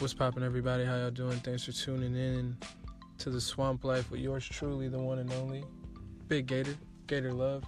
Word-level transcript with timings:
What's 0.00 0.12
poppin', 0.12 0.42
everybody? 0.42 0.84
How 0.84 0.96
y'all 0.96 1.12
doing? 1.12 1.38
Thanks 1.38 1.64
for 1.64 1.72
tuning 1.72 2.16
in 2.16 2.56
to 3.18 3.30
the 3.30 3.40
Swamp 3.40 3.84
Life 3.84 4.10
with 4.10 4.20
yours 4.20 4.44
truly, 4.44 4.88
the 4.88 4.98
one 4.98 5.20
and 5.20 5.32
only 5.34 5.62
Big 6.26 6.46
Gator, 6.46 6.74
Gator 7.06 7.32
Love, 7.32 7.62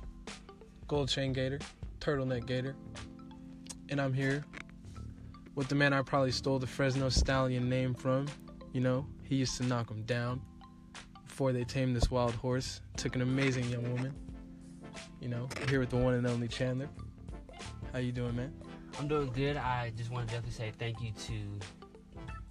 Gold 0.89 1.09
Chain 1.09 1.33
Gator, 1.33 1.61
Turtleneck 2.01 2.45
Gator, 2.45 2.75
and 3.91 4.01
I'm 4.01 4.13
here 4.13 4.45
with 5.55 5.69
the 5.69 5.77
man 5.77 5.93
I 5.93 6.03
probably 6.03 6.33
stole 6.33 6.59
the 6.59 6.67
Fresno 6.67 7.09
Stallion 7.11 7.69
name 7.71 7.95
from. 7.95 8.27
You 8.73 8.81
know, 8.81 9.07
he 9.23 9.37
used 9.37 9.57
to 9.59 9.63
knock 9.63 9.89
him 9.89 10.03
down 10.03 10.43
before 11.29 11.53
they 11.53 11.63
tamed 11.63 11.95
this 11.95 12.11
wild 12.11 12.35
horse. 12.35 12.81
Took 12.97 13.15
an 13.15 13.23
amazing 13.23 13.71
young 13.71 13.89
woman. 13.93 14.13
You 15.21 15.29
know, 15.29 15.49
here 15.69 15.79
with 15.79 15.91
the 15.91 15.97
one 15.97 16.15
and 16.15 16.27
only 16.27 16.49
Chandler. 16.49 16.89
How 17.93 18.01
you 18.01 18.11
doing, 18.11 18.35
man? 18.35 18.53
I'm 18.99 19.07
doing 19.07 19.31
good. 19.33 19.57
I 19.57 19.93
just 19.97 20.11
want 20.11 20.27
to 20.27 20.35
definitely 20.35 20.57
say 20.57 20.73
thank 20.77 21.01
you 21.01 21.13
to 21.13 21.35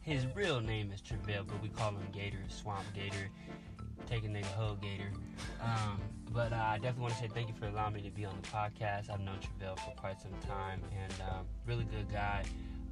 his 0.06 0.28
real 0.36 0.62
name 0.62 0.92
is 0.92 1.02
Travell, 1.02 1.44
but 1.46 1.60
we 1.64 1.68
call 1.68 1.90
him 1.90 2.08
Gator, 2.14 2.38
Swamp 2.48 2.86
Gator, 2.94 3.28
taking 4.06 4.32
nigga 4.32 4.46
hoe 4.46 4.78
Gator. 4.80 5.12
Um, 5.60 6.00
but 6.32 6.54
uh, 6.54 6.58
I 6.58 6.76
definitely 6.76 7.02
want 7.02 7.14
to 7.16 7.20
say 7.22 7.30
thank 7.34 7.48
you 7.48 7.56
for 7.56 7.66
allowing 7.66 7.96
me 7.96 8.02
to 8.04 8.12
be 8.12 8.24
on 8.24 8.36
the 8.40 8.48
podcast. 8.48 9.10
I've 9.10 9.22
known 9.22 9.40
Travell 9.40 9.76
for 9.78 9.96
quite 9.96 10.22
some 10.22 10.32
time, 10.48 10.84
and 10.96 11.14
um, 11.32 11.46
really 11.66 11.86
good 11.86 12.12
guy, 12.12 12.44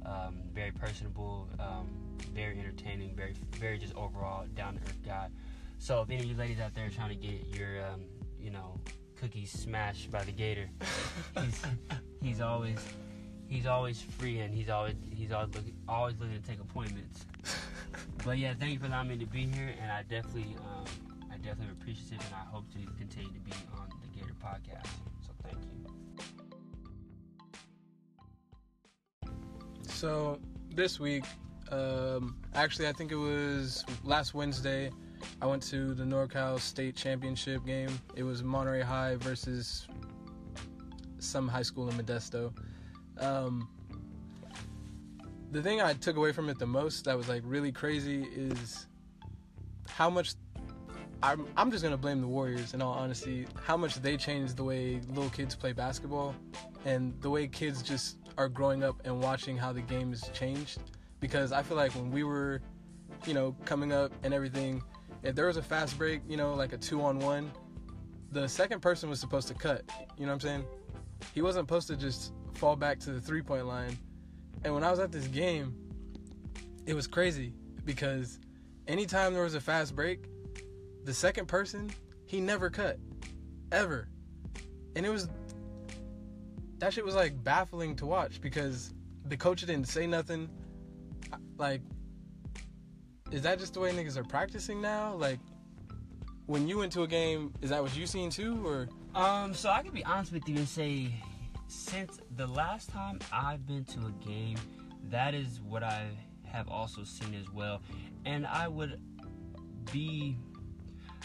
um, 0.04 0.40
very 0.52 0.72
personable, 0.72 1.48
um, 1.60 1.86
very 2.34 2.58
entertaining, 2.58 3.14
very 3.14 3.34
very 3.60 3.78
just 3.78 3.94
overall 3.94 4.46
down 4.56 4.74
to 4.74 4.80
earth 4.80 4.98
guy. 5.06 5.28
So 5.78 6.02
if 6.02 6.10
any 6.10 6.18
of 6.18 6.24
you 6.24 6.36
ladies 6.36 6.58
out 6.58 6.74
there 6.74 6.90
trying 6.90 7.10
to 7.10 7.14
get 7.14 7.46
your 7.56 7.86
um, 7.86 8.06
you 8.40 8.50
know 8.50 8.80
cookies 9.14 9.52
smashed 9.52 10.10
by 10.10 10.24
the 10.24 10.32
Gator, 10.32 10.68
he's 11.40 11.62
he's 12.20 12.40
always 12.40 12.78
he's 13.54 13.66
always 13.66 14.00
free 14.00 14.40
and 14.40 14.52
he's 14.52 14.68
always 14.68 14.96
he's 15.10 15.30
always 15.30 15.54
looking 15.54 15.76
always 15.88 16.14
looking 16.18 16.40
to 16.40 16.48
take 16.48 16.60
appointments. 16.60 17.24
but 18.24 18.36
yeah, 18.36 18.52
thank 18.58 18.72
you 18.72 18.78
for 18.80 18.86
allowing 18.86 19.08
me 19.08 19.16
to 19.18 19.26
be 19.26 19.46
here, 19.46 19.72
and 19.80 19.92
I 19.92 20.02
definitely 20.02 20.56
um, 20.58 20.84
I 21.32 21.36
definitely 21.36 21.72
appreciate 21.80 22.20
it, 22.20 22.26
and 22.26 22.34
I 22.34 22.50
hope 22.50 22.64
to 22.72 22.78
continue 22.98 23.30
to 23.30 23.40
be 23.40 23.52
on 23.78 23.88
the 24.02 24.08
Gator 24.18 24.34
podcast. 24.42 24.88
So 25.24 25.32
thank 25.44 25.56
you. 25.62 25.70
So 29.84 30.40
this 30.74 30.98
week, 30.98 31.24
um, 31.70 32.36
actually, 32.54 32.88
I 32.88 32.92
think 32.92 33.12
it 33.12 33.16
was 33.16 33.84
last 34.02 34.34
Wednesday. 34.34 34.90
I 35.40 35.46
went 35.46 35.62
to 35.64 35.94
the 35.94 36.02
NorCal 36.02 36.58
State 36.58 36.96
Championship 36.96 37.64
game. 37.64 38.00
It 38.16 38.24
was 38.24 38.42
Monterey 38.42 38.82
High 38.82 39.14
versus 39.16 39.86
some 41.20 41.46
high 41.48 41.62
school 41.62 41.88
in 41.88 41.96
Modesto. 41.96 42.52
Um, 43.18 43.68
the 45.50 45.62
thing 45.62 45.80
I 45.80 45.92
took 45.92 46.16
away 46.16 46.32
from 46.32 46.48
it 46.48 46.58
the 46.58 46.66
most 46.66 47.04
that 47.04 47.16
was 47.16 47.28
like 47.28 47.42
really 47.44 47.70
crazy 47.70 48.24
is 48.34 48.86
how 49.88 50.10
much 50.10 50.34
I'm, 51.22 51.46
I'm 51.56 51.70
just 51.70 51.82
gonna 51.82 51.96
blame 51.96 52.20
the 52.20 52.26
Warriors 52.26 52.74
in 52.74 52.82
all 52.82 52.92
honesty. 52.92 53.46
How 53.62 53.76
much 53.76 53.94
they 53.96 54.16
changed 54.16 54.56
the 54.56 54.64
way 54.64 55.00
little 55.08 55.30
kids 55.30 55.54
play 55.54 55.72
basketball 55.72 56.34
and 56.84 57.14
the 57.22 57.30
way 57.30 57.46
kids 57.46 57.82
just 57.82 58.18
are 58.36 58.48
growing 58.48 58.82
up 58.82 59.00
and 59.04 59.22
watching 59.22 59.56
how 59.56 59.72
the 59.72 59.80
game 59.80 60.10
has 60.10 60.28
changed. 60.30 60.80
Because 61.20 61.52
I 61.52 61.62
feel 61.62 61.76
like 61.76 61.94
when 61.94 62.10
we 62.10 62.24
were, 62.24 62.60
you 63.26 63.32
know, 63.32 63.56
coming 63.64 63.92
up 63.92 64.12
and 64.22 64.34
everything, 64.34 64.82
if 65.22 65.34
there 65.34 65.46
was 65.46 65.56
a 65.56 65.62
fast 65.62 65.96
break, 65.96 66.20
you 66.28 66.36
know, 66.36 66.52
like 66.54 66.72
a 66.72 66.76
two 66.76 67.00
on 67.02 67.18
one, 67.18 67.50
the 68.32 68.48
second 68.48 68.80
person 68.80 69.08
was 69.08 69.20
supposed 69.20 69.48
to 69.48 69.54
cut. 69.54 69.82
You 70.18 70.26
know 70.26 70.32
what 70.32 70.34
I'm 70.34 70.40
saying? 70.40 70.64
He 71.32 71.40
wasn't 71.40 71.66
supposed 71.66 71.88
to 71.88 71.96
just 71.96 72.32
fall 72.54 72.76
back 72.76 72.98
to 73.00 73.12
the 73.12 73.20
three 73.20 73.42
point 73.42 73.66
line. 73.66 73.96
And 74.64 74.74
when 74.74 74.84
I 74.84 74.90
was 74.90 75.00
at 75.00 75.12
this 75.12 75.26
game, 75.26 75.74
it 76.86 76.94
was 76.94 77.06
crazy 77.06 77.52
because 77.84 78.38
anytime 78.88 79.34
there 79.34 79.42
was 79.42 79.54
a 79.54 79.60
fast 79.60 79.94
break, 79.94 80.26
the 81.04 81.14
second 81.14 81.46
person, 81.46 81.90
he 82.26 82.40
never 82.40 82.70
cut. 82.70 82.98
Ever. 83.72 84.08
And 84.96 85.04
it 85.04 85.10
was 85.10 85.28
that 86.78 86.92
shit 86.92 87.04
was 87.04 87.14
like 87.14 87.42
baffling 87.44 87.96
to 87.96 88.06
watch 88.06 88.40
because 88.40 88.92
the 89.26 89.36
coach 89.36 89.60
didn't 89.60 89.88
say 89.88 90.06
nothing. 90.06 90.48
Like 91.56 91.82
is 93.30 93.42
that 93.42 93.58
just 93.58 93.74
the 93.74 93.80
way 93.80 93.90
niggas 93.90 94.16
are 94.16 94.24
practicing 94.24 94.80
now? 94.80 95.14
Like 95.14 95.40
when 96.46 96.68
you 96.68 96.78
went 96.78 96.92
to 96.92 97.02
a 97.02 97.06
game, 97.06 97.52
is 97.62 97.70
that 97.70 97.82
what 97.82 97.96
you 97.96 98.06
seen 98.06 98.30
too 98.30 98.66
or 98.66 98.88
Um, 99.14 99.54
so 99.54 99.70
I 99.70 99.82
can 99.82 99.92
be 99.92 100.04
honest 100.04 100.32
with 100.32 100.48
you 100.48 100.56
and 100.56 100.68
say, 100.68 101.10
since 101.68 102.20
the 102.36 102.46
last 102.46 102.90
time 102.90 103.18
I've 103.32 103.66
been 103.66 103.84
to 103.86 104.06
a 104.06 104.26
game, 104.26 104.56
that 105.10 105.34
is 105.34 105.60
what 105.60 105.82
I 105.82 106.08
have 106.44 106.68
also 106.68 107.04
seen 107.04 107.34
as 107.34 107.50
well, 107.50 107.82
and 108.24 108.46
I 108.46 108.68
would 108.68 109.00
be, 109.92 110.36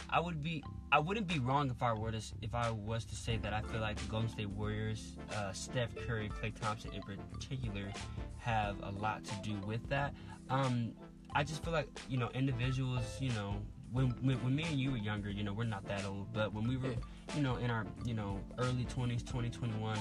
I 0.10 0.20
would 0.20 0.42
be, 0.42 0.64
I 0.92 1.00
wouldn't 1.00 1.28
be 1.28 1.40
wrong 1.40 1.70
if 1.70 1.84
I 1.84 1.94
were 1.94 2.12
to, 2.12 2.22
if 2.42 2.56
I 2.56 2.72
was 2.72 3.06
to 3.06 3.16
say 3.16 3.38
that 3.38 3.54
I 3.54 3.62
feel 3.62 3.80
like 3.80 3.98
the 3.98 4.08
Golden 4.08 4.30
State 4.30 4.50
Warriors, 4.50 5.18
uh, 5.36 5.52
Steph 5.54 5.96
Curry, 5.96 6.30
Klay 6.30 6.54
Thompson 6.60 6.92
in 6.94 7.02
particular, 7.02 7.92
have 8.40 8.78
a 8.84 8.92
lot 8.92 9.24
to 9.26 9.36
do 9.44 9.56
with 9.68 9.88
that. 9.90 10.14
Um, 10.50 10.94
I 11.36 11.44
just 11.44 11.64
feel 11.64 11.74
like 11.74 11.88
you 12.10 12.18
know 12.18 12.30
individuals, 12.34 13.04
you 13.20 13.30
know, 13.32 13.62
when, 13.92 14.08
when 14.22 14.44
when 14.44 14.56
me 14.56 14.64
and 14.64 14.80
you 14.80 14.92
were 14.92 14.98
younger, 14.98 15.30
you 15.30 15.44
know, 15.44 15.54
we're 15.54 15.64
not 15.64 15.88
that 15.88 16.06
old, 16.06 16.34
but 16.34 16.54
when 16.54 16.68
we 16.68 16.78
were, 16.78 16.96
you 17.36 17.42
know, 17.42 17.56
in 17.58 17.70
our 17.70 17.86
you 18.04 18.14
know 18.14 18.40
early 18.58 18.86
twenties, 18.86 19.24
20, 19.24 19.50
21, 19.50 19.98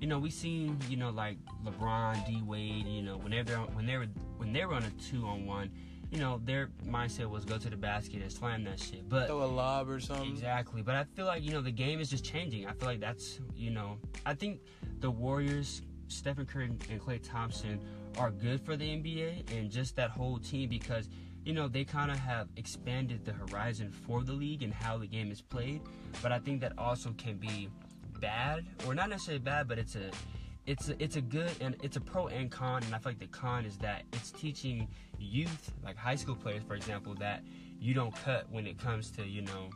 you 0.00 0.06
know, 0.06 0.18
we 0.18 0.30
seen 0.30 0.78
you 0.88 0.96
know 0.96 1.10
like 1.10 1.36
LeBron, 1.64 2.26
D 2.26 2.42
Wade, 2.44 2.86
you 2.86 3.02
know, 3.02 3.18
whenever 3.18 3.50
they're 3.50 3.58
on, 3.58 3.74
when 3.74 3.86
they 3.86 3.96
were 3.96 4.06
when 4.38 4.52
they 4.52 4.64
were 4.64 4.74
on 4.74 4.82
a 4.82 4.90
two 5.02 5.26
on 5.26 5.46
one, 5.46 5.70
you 6.10 6.18
know, 6.18 6.40
their 6.44 6.70
mindset 6.86 7.30
was 7.30 7.44
go 7.44 7.56
to 7.56 7.70
the 7.70 7.76
basket 7.76 8.20
and 8.20 8.32
slam 8.32 8.64
that 8.64 8.80
shit. 8.80 9.08
But 9.08 9.28
throw 9.28 9.44
a 9.44 9.46
lob 9.46 9.88
or 9.88 10.00
something? 10.00 10.28
Exactly. 10.28 10.82
But 10.82 10.96
I 10.96 11.04
feel 11.04 11.26
like, 11.26 11.42
you 11.42 11.52
know, 11.52 11.60
the 11.60 11.70
game 11.70 12.00
is 12.00 12.10
just 12.10 12.24
changing. 12.24 12.66
I 12.66 12.72
feel 12.72 12.88
like 12.88 13.00
that's, 13.00 13.38
you 13.54 13.70
know, 13.70 13.98
I 14.26 14.34
think 14.34 14.60
the 14.98 15.10
Warriors, 15.10 15.82
Stephen 16.08 16.46
Curry 16.46 16.64
and 16.64 17.00
Klay 17.00 17.20
Thompson 17.22 17.80
are 18.18 18.30
good 18.30 18.60
for 18.60 18.76
the 18.76 18.84
NBA 18.84 19.56
and 19.56 19.70
just 19.70 19.94
that 19.96 20.10
whole 20.10 20.38
team 20.38 20.68
because, 20.68 21.08
you 21.44 21.52
know, 21.52 21.68
they 21.68 21.84
kind 21.84 22.10
of 22.10 22.18
have 22.18 22.48
expanded 22.56 23.24
the 23.24 23.32
horizon 23.32 23.92
for 23.92 24.24
the 24.24 24.32
league 24.32 24.64
and 24.64 24.74
how 24.74 24.98
the 24.98 25.06
game 25.06 25.30
is 25.30 25.40
played. 25.40 25.80
But 26.20 26.32
I 26.32 26.40
think 26.40 26.60
that 26.62 26.72
also 26.76 27.14
can 27.16 27.36
be 27.36 27.68
bad, 28.20 28.66
or 28.86 28.94
not 28.94 29.08
necessarily 29.08 29.42
bad, 29.42 29.66
but 29.68 29.78
it's 29.78 29.96
a 29.96 30.10
it's 30.66 30.88
a, 30.88 31.02
it's 31.02 31.16
a 31.16 31.20
good 31.20 31.50
and 31.60 31.76
it's 31.82 31.96
a 31.96 32.00
pro 32.00 32.28
and 32.28 32.50
con 32.50 32.82
and 32.82 32.94
i 32.94 32.98
feel 32.98 33.10
like 33.10 33.18
the 33.18 33.26
con 33.26 33.64
is 33.64 33.76
that 33.78 34.02
it's 34.12 34.30
teaching 34.30 34.86
youth 35.18 35.72
like 35.82 35.96
high 35.96 36.14
school 36.14 36.36
players 36.36 36.62
for 36.62 36.74
example 36.74 37.14
that 37.14 37.42
you 37.80 37.94
don't 37.94 38.14
cut 38.24 38.46
when 38.50 38.66
it 38.66 38.78
comes 38.78 39.10
to 39.10 39.26
you 39.26 39.42
know 39.42 39.70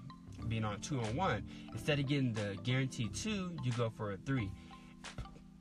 being 0.48 0.64
on 0.64 0.78
two 0.80 1.00
on 1.00 1.16
one 1.16 1.42
instead 1.72 1.98
of 1.98 2.06
getting 2.06 2.32
the 2.34 2.56
guaranteed 2.62 3.14
two 3.14 3.56
you 3.64 3.72
go 3.72 3.88
for 3.88 4.12
a 4.12 4.16
three. 4.18 4.50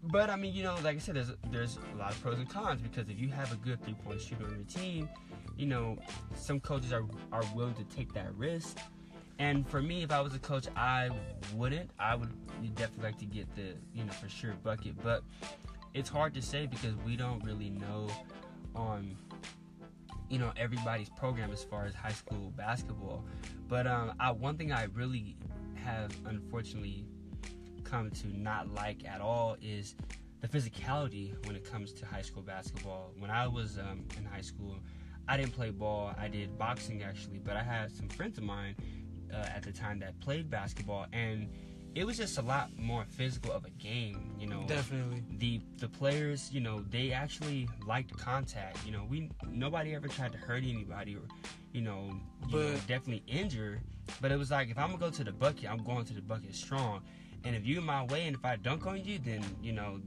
But 0.04 0.30
i 0.30 0.36
mean 0.36 0.54
you 0.54 0.64
know 0.64 0.76
like 0.84 0.98
i 0.98 1.00
said 1.00 1.16
there's 1.16 1.32
there's 1.50 1.80
a 1.96 1.98
lot 1.98 2.12
of 2.12 2.22
pros 2.22 2.38
and 2.38 2.50
cons 2.50 2.82
because 2.82 3.08
if 3.08 3.18
you 3.18 3.30
have 3.30 3.54
a 3.54 3.56
good 3.56 3.82
three 3.84 3.94
point 3.94 4.20
shooter 4.20 4.46
on 4.46 4.56
your 4.56 4.66
team 4.66 5.08
you 5.56 5.66
know 5.66 5.98
some 6.36 6.60
coaches 6.60 6.92
are 6.92 7.06
are 7.32 7.44
willing 7.56 7.76
to 7.76 7.86
take 7.86 8.14
that 8.14 8.36
risk 8.36 8.78
and 9.40 9.68
for 9.68 9.82
me, 9.82 10.04
if 10.04 10.12
I 10.12 10.22
was 10.22 10.36
a 10.36 10.40
coach, 10.40 10.68
I 10.76 11.10
wouldn't. 11.56 11.90
I 12.00 12.16
would 12.16 12.30
definitely 12.76 13.04
like 13.04 13.18
to 13.20 13.26
get 13.26 13.54
the, 13.56 13.74
you 13.94 14.04
know, 14.04 14.12
for 14.14 14.30
sure 14.30 14.54
bucket. 14.64 15.02
But 15.02 15.24
it's 15.94 16.10
hard 16.10 16.34
to 16.36 16.42
say 16.42 16.68
because 16.68 16.96
we 17.06 17.16
don't 17.16 17.44
really 17.44 17.70
know 17.70 18.10
on, 18.76 19.16
you 20.30 20.38
know, 20.38 20.52
everybody's 20.56 21.10
program 21.10 21.52
as 21.52 21.64
far 21.64 21.86
as 21.86 21.94
high 21.94 22.12
school 22.12 22.54
basketball. 22.56 23.26
But 23.68 23.88
um, 23.88 24.14
I, 24.20 24.32
one 24.32 24.58
thing 24.58 24.72
I 24.72 24.86
really 24.94 25.36
have 25.76 26.12
unfortunately 26.26 27.06
come 27.84 28.10
to 28.10 28.28
not 28.28 28.74
like 28.74 29.06
at 29.06 29.20
all 29.20 29.58
is 29.62 29.96
the 30.42 30.48
physicality 30.48 31.34
when 31.46 31.56
it 31.56 31.70
comes 31.70 31.92
to 31.94 32.06
high 32.06 32.22
school 32.22 32.44
basketball. 32.44 33.14
When 33.18 33.32
I 33.32 33.48
was 33.48 33.78
um, 33.78 34.06
in 34.18 34.26
high 34.26 34.42
school, 34.42 34.78
I 35.28 35.38
didn't 35.38 35.54
play 35.54 35.70
ball. 35.70 36.14
I 36.18 36.28
did 36.28 36.58
boxing 36.58 37.04
actually, 37.04 37.40
but 37.40 37.56
I 37.56 37.64
had 37.64 37.92
some 37.92 38.10
friends 38.10 38.38
of 38.38 38.44
mine 38.44 38.76
uh, 39.34 39.38
at 39.56 39.64
the 39.64 39.72
time 39.72 40.00
that 40.00 40.20
played 40.20 40.50
basketball, 40.50 41.06
and 41.14 41.48
it 41.96 42.06
was 42.06 42.18
just 42.18 42.38
a 42.38 42.42
lot 42.42 42.70
more 42.78 43.06
physical 43.10 43.52
of 43.52 43.66
a 43.66 43.70
game. 43.72 44.32
You 44.40 44.48
know, 44.48 44.64
Definitely. 44.68 45.24
the 45.38 45.62
the 45.80 45.88
players, 45.90 46.52
you 46.52 46.60
know, 46.62 46.84
they 46.90 47.12
actually 47.12 47.68
liked 47.88 48.16
contact. 48.18 48.78
You 48.86 48.92
know, 48.94 49.06
we 49.10 49.30
nobody 49.52 49.94
ever 49.96 50.08
tried 50.08 50.32
to 50.32 50.38
hurt 50.38 50.64
anybody 50.64 51.16
or, 51.16 51.22
you 51.72 51.82
know, 51.82 52.10
you 52.48 52.58
know, 52.60 52.76
definitely 52.88 53.24
injure. 53.28 53.80
But 54.22 54.32
it 54.32 54.38
was 54.38 54.52
like 54.52 54.70
if 54.70 54.78
I'm 54.78 54.88
gonna 54.88 55.00
go 55.00 55.10
to 55.12 55.24
the 55.24 55.32
bucket, 55.32 55.70
I'm 55.72 55.84
going 55.84 56.06
to 56.06 56.14
the 56.14 56.22
bucket 56.22 56.56
strong. 56.56 57.02
And 57.46 57.56
if 57.56 57.66
you're 57.66 57.80
in 57.80 57.86
my 57.86 58.06
way, 58.06 58.26
and 58.28 58.36
if 58.36 58.44
I 58.46 58.56
dunk 58.56 58.86
on 58.88 59.04
you, 59.04 59.20
then 59.20 59.44
you 59.62 59.72
know, 59.74 60.00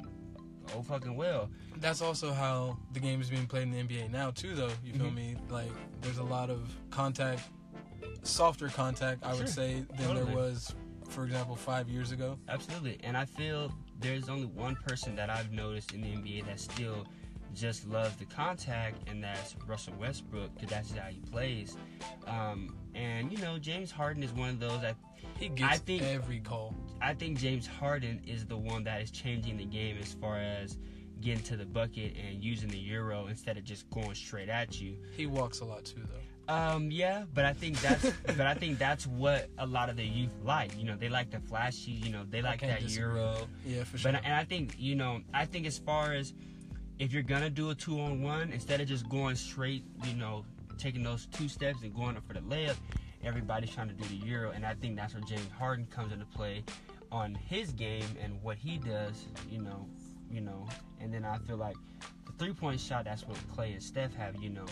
oh 0.74 0.82
fucking 0.82 1.14
well. 1.16 1.48
That's 1.76 2.00
also 2.02 2.32
how 2.32 2.78
the 2.92 3.00
game 3.00 3.20
is 3.20 3.30
being 3.30 3.46
played 3.46 3.62
in 3.64 3.70
the 3.70 3.78
NBA 3.78 4.10
now 4.10 4.30
too 4.32 4.54
though, 4.54 4.70
you 4.84 4.92
feel 4.94 5.06
Mhm. 5.10 5.14
me? 5.14 5.36
Like 5.50 5.70
there's 6.00 6.18
a 6.18 6.22
lot 6.24 6.50
of 6.50 6.68
contact 6.90 7.42
softer 8.22 8.68
contact 8.68 9.24
I 9.24 9.34
would 9.34 9.48
say 9.48 9.84
than 9.96 10.08
Totally. 10.08 10.24
there 10.26 10.36
was 10.36 10.74
for 11.08 11.24
example 11.24 11.54
5 11.56 11.88
years 11.88 12.10
ago. 12.12 12.36
Absolutely. 12.48 12.98
And 13.04 13.16
I 13.16 13.24
feel 13.24 13.72
there's 14.00 14.28
only 14.28 14.46
one 14.46 14.74
person 14.86 15.14
that 15.16 15.30
I've 15.30 15.52
noticed 15.52 15.92
in 15.92 16.00
the 16.00 16.08
NBA 16.08 16.46
that 16.46 16.58
still 16.58 17.06
just 17.54 17.86
loves 17.88 18.16
the 18.16 18.24
contact, 18.26 19.08
and 19.08 19.22
that's 19.24 19.54
Russell 19.66 19.94
Westbrook 19.98 20.52
because 20.54 20.68
that's 20.68 20.90
how 20.94 21.06
he 21.08 21.20
plays. 21.30 21.76
Um, 22.26 22.76
and 22.94 23.30
you 23.32 23.38
know, 23.38 23.56
James 23.58 23.90
Harden 23.90 24.22
is 24.22 24.32
one 24.32 24.50
of 24.50 24.60
those 24.60 24.80
that 24.82 24.96
He 25.38 25.48
gets 25.48 25.74
I 25.74 25.78
think- 25.78 26.02
every 26.02 26.40
call. 26.40 26.74
I 27.00 27.14
think 27.14 27.38
James 27.38 27.66
Harden 27.66 28.20
is 28.26 28.44
the 28.44 28.56
one 28.56 28.82
that 28.84 29.00
is 29.00 29.10
changing 29.10 29.56
the 29.58 29.64
game 29.64 29.96
as 30.00 30.12
far 30.14 30.38
as 30.38 30.76
getting 31.20 31.42
to 31.44 31.56
the 31.56 31.64
bucket 31.64 32.14
and 32.16 32.42
using 32.44 32.68
the 32.68 32.78
euro 32.78 33.26
instead 33.28 33.56
of 33.56 33.64
just 33.64 33.88
going 33.90 34.14
straight 34.14 34.48
at 34.50 34.80
you. 34.80 34.96
He 35.16 35.26
walks 35.26 35.60
a 35.60 35.64
lot 35.64 35.84
too, 35.84 36.00
though. 36.02 36.20
Um, 36.48 36.90
yeah, 36.90 37.24
but 37.34 37.44
I 37.44 37.52
think 37.52 37.80
that's 37.80 38.12
but 38.26 38.40
I 38.46 38.54
think 38.54 38.78
that's 38.78 39.06
what 39.06 39.48
a 39.58 39.66
lot 39.66 39.88
of 39.88 39.96
the 39.96 40.04
youth 40.04 40.34
like. 40.44 40.76
You 40.78 40.84
know, 40.84 40.96
they 40.96 41.08
like 41.08 41.30
the 41.30 41.40
flashy. 41.40 41.90
You 41.90 42.10
know, 42.10 42.24
they 42.28 42.40
like 42.40 42.60
that 42.60 42.80
disagree. 42.80 43.14
euro. 43.14 43.48
Yeah, 43.64 43.84
for 43.84 43.98
sure. 43.98 44.12
But 44.12 44.24
and 44.24 44.34
I 44.34 44.44
think 44.44 44.76
you 44.78 44.94
know, 44.94 45.22
I 45.34 45.44
think 45.44 45.66
as 45.66 45.78
far 45.78 46.12
as 46.12 46.34
if 46.98 47.12
you're 47.12 47.22
gonna 47.22 47.50
do 47.50 47.70
a 47.70 47.74
two 47.74 48.00
on 48.00 48.22
one, 48.22 48.52
instead 48.52 48.80
of 48.80 48.88
just 48.88 49.08
going 49.08 49.34
straight, 49.36 49.84
you 50.04 50.14
know, 50.14 50.44
taking 50.78 51.02
those 51.02 51.26
two 51.26 51.48
steps 51.48 51.82
and 51.82 51.94
going 51.94 52.16
up 52.16 52.26
for 52.26 52.34
the 52.34 52.40
layup, 52.40 52.76
everybody's 53.24 53.70
trying 53.70 53.88
to 53.88 53.94
do 53.94 54.04
the 54.04 54.26
euro, 54.26 54.50
and 54.50 54.64
I 54.64 54.74
think 54.74 54.96
that's 54.96 55.14
where 55.14 55.22
James 55.24 55.50
Harden 55.58 55.86
comes 55.86 56.12
into 56.12 56.26
play 56.26 56.64
on 57.10 57.34
his 57.34 57.72
game 57.72 58.06
and 58.22 58.40
what 58.42 58.56
he 58.56 58.78
does. 58.78 59.26
You 59.50 59.62
know, 59.62 59.86
you 60.30 60.40
know, 60.40 60.68
and 61.00 61.12
then 61.12 61.24
I 61.24 61.38
feel 61.38 61.56
like 61.56 61.76
the 62.24 62.32
three 62.38 62.52
point 62.52 62.80
shot. 62.80 63.04
That's 63.04 63.26
what 63.26 63.36
Klay 63.54 63.72
and 63.72 63.82
Steph 63.82 64.14
have. 64.14 64.36
You 64.42 64.50
know, 64.50 64.66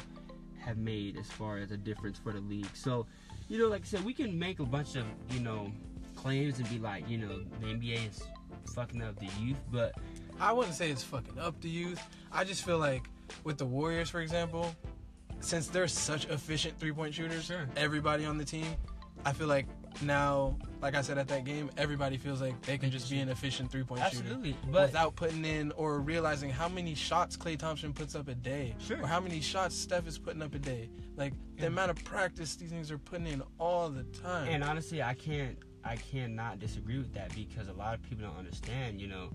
have 0.64 0.78
made 0.78 1.16
as 1.19 1.26
far 1.26 1.58
as 1.58 1.70
a 1.70 1.76
difference 1.76 2.19
for 2.19 2.32
the 2.32 2.40
league. 2.40 2.69
So, 2.75 3.06
you 3.49 3.58
know, 3.58 3.69
like 3.69 3.82
I 3.82 3.84
said, 3.84 4.05
we 4.05 4.14
can 4.14 4.38
make 4.38 4.61
a 4.61 4.64
bunch 4.64 4.96
of 4.96 5.05
you 5.31 5.40
know 5.40 5.70
claims 6.16 6.58
and 6.58 6.69
be 6.70 6.78
like, 6.78 7.08
you 7.08 7.19
know, 7.19 7.40
the 7.61 7.66
NBA 7.66 8.08
is 8.08 8.22
fucking 8.75 9.02
up 9.02 9.19
the 9.19 9.28
youth, 9.40 9.58
but 9.70 9.94
I 10.40 10.52
wouldn't 10.52 10.75
say 10.75 10.90
it's 10.90 11.02
fucking 11.02 11.38
up 11.38 11.61
the 11.61 11.69
youth. 11.69 12.00
I 12.32 12.44
just 12.44 12.64
feel 12.64 12.78
like 12.78 13.08
with 13.44 13.58
the 13.58 13.66
Warriors, 13.66 14.08
for 14.11 14.20
example, 14.20 14.75
since 15.40 15.69
they're 15.69 15.88
such 15.88 16.26
efficient 16.26 16.78
three 16.78 16.93
point 16.93 17.14
shooters, 17.14 17.44
Sure. 17.44 17.69
everybody 17.76 18.25
on 18.25 18.38
the 18.38 18.44
team, 18.44 18.67
I 19.26 19.32
feel 19.32 19.46
like 19.49 19.67
now, 20.02 20.56
like 20.84 20.94
I 20.94 21.00
said 21.00 21.16
at 21.16 21.28
that 21.28 21.44
game, 21.44 21.70
everybody 21.78 22.19
feels 22.19 22.42
like 22.42 22.60
they 22.60 22.76
can 22.76 22.90
just 22.90 23.10
be 23.10 23.19
an 23.19 23.31
efficient 23.31 23.70
three 23.70 23.82
point 23.84 24.02
shooter. 24.02 24.19
Absolutely, 24.19 24.54
but 24.70 24.88
without 24.88 25.16
putting 25.16 25.42
in 25.42 25.72
or 25.72 26.00
realizing 26.00 26.50
how 26.50 26.69
many 26.69 26.94
shots 26.94 27.38
Klay 27.38 27.58
Thompson 27.58 27.94
puts 27.94 28.14
up 28.14 28.28
a 28.28 28.34
day, 28.34 28.76
Sure. 28.78 29.00
or 29.02 29.06
how 29.06 29.19
many 29.19 29.40
shots 29.40 29.75
Steph 29.75 30.06
is 30.06 30.19
putting 30.19 30.42
up 30.42 30.54
a 30.54 30.58
day. 30.58 30.90
Like 31.16 31.32
the 31.56 31.62
Yeah. 31.62 31.66
amount 31.69 31.90
of 31.90 32.04
practice 32.04 32.54
these 32.56 32.69
things 32.69 32.90
are 32.90 32.98
putting 32.98 33.26
in 33.26 33.42
all 33.58 33.88
the 33.88 34.04
time. 34.04 34.46
and 34.48 34.62
honestly, 34.62 35.02
I 35.02 35.14
can't 35.14 35.56
I 35.86 35.96
cannot 35.96 36.58
disagree 36.60 36.98
with 36.98 37.12
that 37.14 37.34
because 37.34 37.69
a 37.69 37.72
lot 37.72 37.94
of 37.94 38.02
people 38.02 38.26
don't 38.26 38.36
understand. 38.36 39.00
You 39.00 39.06
know, 39.06 39.31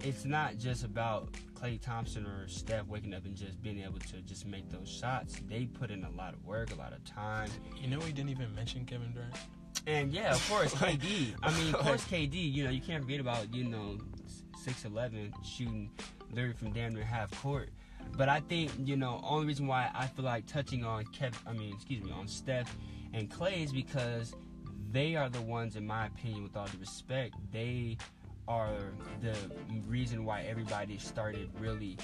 it's 0.00 0.24
not 0.24 0.56
just 0.56 0.84
about 0.84 1.32
Klay 1.54 1.78
Thompson 1.80 2.24
or 2.24 2.48
Steph 2.48 2.86
waking 2.86 3.12
up 3.12 3.26
and 3.26 3.34
just 3.36 3.60
being 3.62 3.80
able 3.80 3.98
to 3.98 4.22
just 4.22 4.46
make 4.46 4.70
those 4.70 4.88
shots. 4.88 5.40
They 5.48 5.66
put 5.66 5.90
in 5.90 6.04
a 6.04 6.10
lot 6.10 6.32
of 6.32 6.44
work, 6.46 6.72
a 6.72 6.76
lot 6.76 6.92
of 6.94 7.04
time, 7.04 7.50
you 7.78 7.88
know, 7.88 7.98
we 7.98 8.12
didn't 8.12 8.30
even 8.30 8.54
mention 8.54 8.86
Kevin 8.86 9.12
Durant. 9.12 9.34
And 9.88 10.12
yeah, 10.12 10.34
of 10.34 10.50
course, 10.50 10.74
KD. 10.74 11.34
I 11.42 11.58
mean, 11.58 11.74
of 11.74 11.80
course, 11.80 12.04
KD. 12.04 12.52
You 12.52 12.64
know, 12.64 12.70
you 12.70 12.82
can't 12.82 13.02
forget 13.02 13.20
about 13.20 13.54
you 13.54 13.64
know 13.64 13.96
six 14.62 14.84
eleven 14.84 15.32
shooting 15.42 15.90
literally 16.30 16.52
from 16.52 16.72
damn 16.72 16.94
near 16.94 17.04
half 17.04 17.30
court. 17.40 17.70
But 18.14 18.28
I 18.28 18.40
think 18.40 18.70
you 18.84 18.96
know 18.96 19.18
only 19.24 19.46
reason 19.46 19.66
why 19.66 19.90
I 19.94 20.06
feel 20.06 20.26
like 20.26 20.46
touching 20.46 20.84
on 20.84 21.04
Kev, 21.06 21.32
I 21.46 21.54
mean, 21.54 21.72
excuse 21.72 22.04
me, 22.04 22.12
on 22.12 22.28
Steph 22.28 22.76
and 23.14 23.30
Klay 23.30 23.64
is 23.64 23.72
because 23.72 24.34
they 24.92 25.16
are 25.16 25.30
the 25.30 25.40
ones, 25.40 25.74
in 25.74 25.86
my 25.86 26.06
opinion, 26.06 26.42
with 26.42 26.54
all 26.54 26.66
due 26.66 26.78
respect, 26.78 27.34
they 27.50 27.96
are 28.46 28.76
the 29.22 29.34
reason 29.86 30.26
why 30.26 30.42
everybody 30.42 30.98
started 30.98 31.48
really 31.58 31.96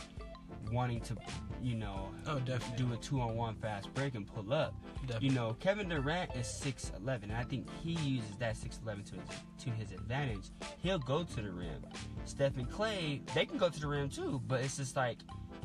wanting 0.72 1.00
to, 1.02 1.16
you 1.62 1.74
know, 1.74 2.10
Oh, 2.26 2.38
definitely. 2.40 2.84
do 2.86 2.92
a 2.92 2.96
two 2.96 3.20
on 3.20 3.36
one 3.36 3.54
fast 3.56 3.92
break 3.94 4.14
and 4.14 4.26
pull 4.26 4.52
up. 4.52 4.74
definitely. 5.02 5.28
You 5.28 5.34
know, 5.34 5.54
Kevin 5.60 5.88
Durant 5.88 6.34
is 6.36 6.46
six 6.46 6.90
eleven, 6.96 7.30
and 7.30 7.38
I 7.38 7.44
think 7.44 7.68
he 7.82 7.92
uses 7.92 8.36
that 8.38 8.56
six 8.56 8.78
eleven 8.82 9.04
to 9.04 9.14
his 9.16 9.28
to 9.64 9.70
his 9.70 9.92
advantage. 9.92 10.50
He'll 10.78 10.98
go 10.98 11.24
to 11.24 11.36
the 11.42 11.50
rim. 11.50 11.84
Stephen 12.24 12.66
Klay, 12.66 13.20
they 13.34 13.44
can 13.46 13.58
go 13.58 13.68
to 13.68 13.80
the 13.80 13.86
rim 13.86 14.08
too, 14.08 14.40
but 14.46 14.60
it's 14.62 14.76
just 14.76 14.96
like, 14.96 15.18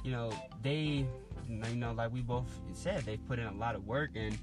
you 0.03 0.11
know, 0.11 0.31
they, 0.61 1.05
you 1.47 1.75
know, 1.75 1.93
like 1.93 2.11
we 2.13 2.21
both 2.21 2.47
said, 2.73 3.03
they 3.05 3.17
put 3.17 3.39
in 3.39 3.45
a 3.45 3.53
lot 3.53 3.75
of 3.75 3.85
work, 3.87 4.11
and 4.15 4.37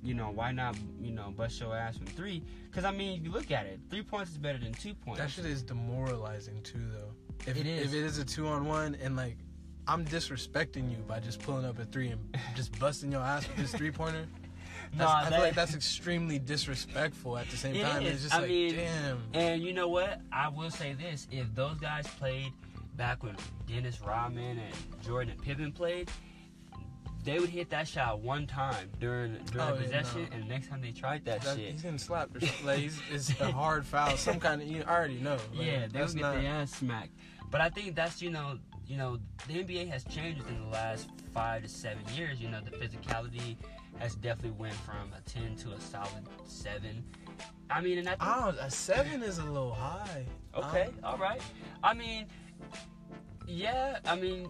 you 0.00 0.14
know, 0.14 0.30
why 0.30 0.52
not, 0.52 0.76
you 1.00 1.10
know, 1.10 1.32
bust 1.36 1.58
your 1.60 1.76
ass 1.76 1.96
from 1.96 2.06
three? 2.06 2.42
Because 2.70 2.84
I 2.84 2.92
mean, 2.92 3.24
you 3.24 3.32
look 3.32 3.50
at 3.50 3.66
it, 3.66 3.80
three 3.90 4.02
points 4.02 4.30
is 4.30 4.38
better 4.38 4.58
than 4.58 4.72
two 4.72 4.94
points. 4.94 5.20
That 5.20 5.28
shit 5.30 5.44
is 5.44 5.62
demoralizing 5.62 6.62
too, 6.62 6.78
though. 6.92 7.10
If 7.50 7.56
It 7.56 7.66
is. 7.66 7.86
If 7.92 7.94
it 7.94 8.04
is 8.04 8.18
a 8.18 8.24
two 8.24 8.46
on 8.46 8.64
one 8.66 8.96
and 9.02 9.16
like 9.16 9.36
I'm 9.88 10.04
disrespecting 10.04 10.90
you 10.90 10.98
by 11.08 11.18
just 11.20 11.40
pulling 11.40 11.64
up 11.64 11.78
a 11.78 11.84
three 11.86 12.08
and 12.08 12.20
just 12.54 12.78
busting 12.78 13.10
your 13.10 13.22
ass 13.22 13.48
with 13.48 13.56
this 13.56 13.72
three 13.72 13.90
pointer. 13.90 14.26
Nah, 14.96 15.18
I 15.18 15.28
feel 15.28 15.40
like 15.40 15.54
that's 15.54 15.74
extremely 15.74 16.38
disrespectful 16.38 17.36
at 17.36 17.50
the 17.50 17.58
same 17.58 17.74
It 17.76 17.82
time. 17.82 18.02
is. 18.04 18.12
It's 18.14 18.22
just 18.22 18.34
I 18.34 18.38
like, 18.38 18.48
mean, 18.48 18.74
damn. 18.74 19.22
And 19.34 19.62
you 19.62 19.74
know 19.74 19.88
what? 19.88 20.18
I 20.32 20.48
will 20.48 20.70
say 20.70 20.94
this: 20.94 21.28
if 21.30 21.54
those 21.54 21.78
guys 21.78 22.06
played 22.06 22.50
back 22.96 23.22
when 23.22 23.36
Dennis 23.66 24.00
Rodman 24.00 24.56
and 24.58 25.02
Jordan 25.04 25.32
and 25.32 25.42
Pippen 25.42 25.72
played, 25.72 26.10
they 27.22 27.38
would 27.38 27.50
hit 27.50 27.68
that 27.68 27.86
shot 27.86 28.20
one 28.20 28.46
time 28.46 28.88
during 28.98 29.36
during 29.52 29.68
Oh, 29.68 29.74
the 29.76 29.82
yeah, 29.82 30.00
possession, 30.00 30.22
no. 30.22 30.28
and 30.36 30.44
the 30.44 30.48
next 30.48 30.68
time 30.68 30.80
they 30.80 30.92
tried 30.92 31.22
that, 31.26 31.42
That- 31.42 31.58
shit, 31.58 31.72
he's 31.72 31.82
getting 31.82 31.98
slapped 31.98 32.36
or. 32.36 32.40
Like 32.64 32.78
he's, 32.78 32.98
it's 33.12 33.28
a 33.40 33.52
hard 33.52 33.84
foul, 33.84 34.16
some 34.16 34.40
kind 34.40 34.62
of. 34.62 34.68
You 34.68 34.84
already 34.84 35.18
know. 35.18 35.36
Like, 35.52 35.66
yeah, 35.66 35.86
they 35.92 36.00
would 36.00 36.14
get 36.14 36.22
not. 36.22 36.34
their 36.36 36.50
ass 36.50 36.70
smacked. 36.70 37.12
But 37.50 37.60
I 37.60 37.68
think 37.68 37.94
that's 37.94 38.22
you 38.22 38.30
know 38.30 38.58
you 38.88 38.96
know 38.96 39.18
the 39.46 39.62
NBA 39.62 39.88
has 39.90 40.04
changed 40.04 40.38
within 40.38 40.60
the 40.60 40.68
last 40.68 41.08
five 41.34 41.62
to 41.62 41.68
seven 41.68 42.02
years. 42.14 42.40
You 42.40 42.48
know 42.48 42.60
the 42.60 42.76
physicality 42.76 43.56
has 43.98 44.14
definitely 44.14 44.58
went 44.58 44.74
from 44.74 45.12
a 45.16 45.20
ten 45.28 45.54
to 45.56 45.72
a 45.72 45.80
solid 45.80 46.26
seven. 46.44 47.04
I 47.70 47.80
mean, 47.80 47.98
and 47.98 48.08
I 48.08 48.12
think 48.12 48.22
I 48.22 48.40
don't. 48.40 48.58
A 48.58 48.70
seven 48.70 49.22
is 49.22 49.38
a 49.38 49.44
little 49.44 49.74
high. 49.74 50.24
okay, 50.56 50.84
um, 50.84 50.94
all 51.04 51.18
right. 51.18 51.40
I 51.82 51.94
mean, 51.94 52.26
yeah, 53.46 53.98
I 54.06 54.16
mean 54.16 54.48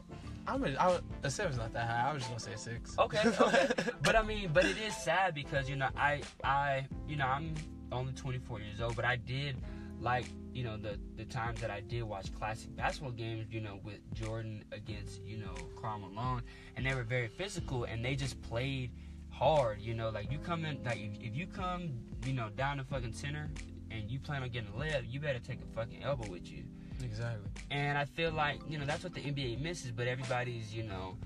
I'm 0.48 0.64
a, 0.64 0.74
I, 0.80 0.98
a 1.24 1.30
seven's 1.30 1.58
not 1.58 1.74
that 1.74 1.86
high. 1.88 2.08
I 2.08 2.12
was 2.14 2.22
just 2.22 2.30
gonna 2.30 2.40
say 2.40 2.52
a 2.54 2.58
six. 2.58 2.98
Okay, 2.98 3.20
okay. 3.40 3.68
but 4.02 4.16
I 4.16 4.22
mean, 4.22 4.50
but 4.52 4.64
it 4.64 4.78
is 4.78 4.96
sad 4.96 5.34
because 5.34 5.68
you 5.68 5.76
know, 5.76 5.88
I, 5.96 6.22
I, 6.42 6.86
you 7.06 7.16
know, 7.16 7.26
I'm 7.26 7.54
only 7.92 8.12
24 8.12 8.60
years 8.60 8.80
old, 8.80 8.96
but 8.96 9.04
I 9.04 9.16
did 9.16 9.56
like, 10.00 10.26
you 10.52 10.64
know, 10.64 10.76
the 10.76 10.98
the 11.16 11.24
times 11.24 11.60
that 11.60 11.70
I 11.70 11.80
did 11.80 12.02
watch 12.02 12.34
classic 12.34 12.74
basketball 12.76 13.12
games, 13.12 13.46
you 13.50 13.60
know, 13.60 13.80
with 13.84 13.98
Jordan 14.14 14.64
against, 14.72 15.22
you 15.24 15.38
know, 15.38 15.54
Karl 15.80 15.98
Malone, 15.98 16.42
and 16.76 16.86
they 16.86 16.94
were 16.94 17.02
very 17.02 17.28
physical, 17.28 17.84
and 17.84 18.04
they 18.04 18.14
just 18.14 18.40
played 18.42 18.90
hard. 19.30 19.80
You 19.80 19.94
know, 19.94 20.10
like 20.10 20.30
you 20.30 20.38
come 20.38 20.64
in, 20.64 20.82
like 20.84 20.98
if, 20.98 21.20
if 21.20 21.36
you 21.36 21.46
come, 21.46 21.90
you 22.24 22.32
know, 22.32 22.48
down 22.56 22.78
the 22.78 22.84
fucking 22.84 23.12
center, 23.12 23.50
and 23.90 24.10
you 24.10 24.18
plan 24.18 24.42
on 24.42 24.48
getting 24.50 24.68
a 24.68 24.78
layup, 24.78 25.02
you 25.08 25.20
better 25.20 25.38
take 25.38 25.58
a 25.62 25.74
fucking 25.74 26.02
elbow 26.02 26.30
with 26.30 26.50
you. 26.50 26.64
exactly. 27.02 27.48
And 27.70 27.96
I 27.96 28.04
feel 28.04 28.32
like, 28.32 28.60
you 28.68 28.78
know, 28.78 28.86
that's 28.86 29.02
what 29.02 29.14
the 29.14 29.20
NBA 29.20 29.60
misses, 29.60 29.90
but 29.90 30.06
everybody's, 30.06 30.74
you 30.74 30.82
know, 30.82 31.16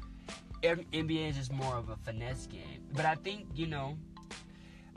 every, 0.63 0.85
NBA 0.93 1.31
is 1.31 1.37
just 1.37 1.53
more 1.53 1.77
of 1.77 1.89
a 1.89 1.97
finesse 1.97 2.47
game. 2.47 2.85
But 2.93 3.05
I 3.05 3.15
think, 3.17 3.47
you 3.55 3.67
know, 3.67 3.97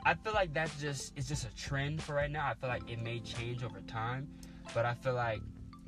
I 0.06 0.14
feel 0.14 0.34
like 0.34 0.54
that's 0.54 0.80
just, 0.80 1.12
it's 1.16 1.26
just 1.26 1.44
a 1.44 1.54
trend 1.56 2.00
for 2.00 2.14
right 2.14 2.30
now. 2.30 2.46
I 2.46 2.54
feel 2.54 2.68
like 2.68 2.88
it 2.88 3.02
may 3.02 3.18
change 3.18 3.64
over 3.64 3.80
time, 3.88 4.28
but 4.72 4.86
I 4.86 4.94
feel 4.94 5.14
like, 5.14 5.40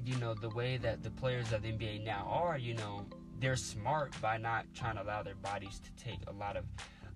you 0.04 0.16
know, 0.16 0.34
the 0.34 0.48
way 0.50 0.76
that 0.78 1.04
the 1.04 1.10
players 1.10 1.52
of 1.52 1.62
the 1.62 1.68
NBA 1.72 2.04
now 2.04 2.26
are, 2.28 2.58
you 2.58 2.74
know, 2.74 3.06
they're 3.38 3.54
smart 3.54 4.20
by 4.20 4.36
not 4.36 4.66
trying 4.74 4.96
to 4.96 5.04
allow 5.04 5.22
their 5.22 5.36
bodies 5.36 5.80
to 5.84 6.04
take 6.04 6.18
a 6.26 6.32
lot 6.32 6.56
of 6.56 6.64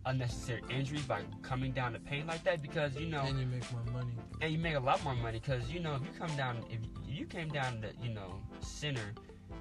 unnecessary 0.06 0.62
injuries 0.71 1.02
by 1.02 1.23
coming 1.42 1.73
down 1.73 1.92
to 1.92 1.99
paint 1.99 2.28
like 2.28 2.44
that 2.44 2.62
because, 2.62 2.94
you 2.94 3.06
know, 3.06 3.23
And 3.23 3.37
you 3.37 3.47
make 3.47 3.73
more 3.73 3.82
money. 3.92 4.12
and 4.40 4.52
you 4.52 4.59
make 4.59 4.76
a 4.76 4.80
lot 4.80 5.02
more 5.02 5.16
money 5.16 5.40
because 5.40 5.71
you 5.71 5.80
know 5.80 5.94
if 5.97 6.02
you 6.02 6.09
come 6.18 6.35
down 6.37 6.56
if 6.71 6.80
you 7.09 7.25
came 7.25 7.49
down 7.49 7.80
to 7.82 7.92
you 8.02 8.12
know 8.12 8.35
center 8.59 9.12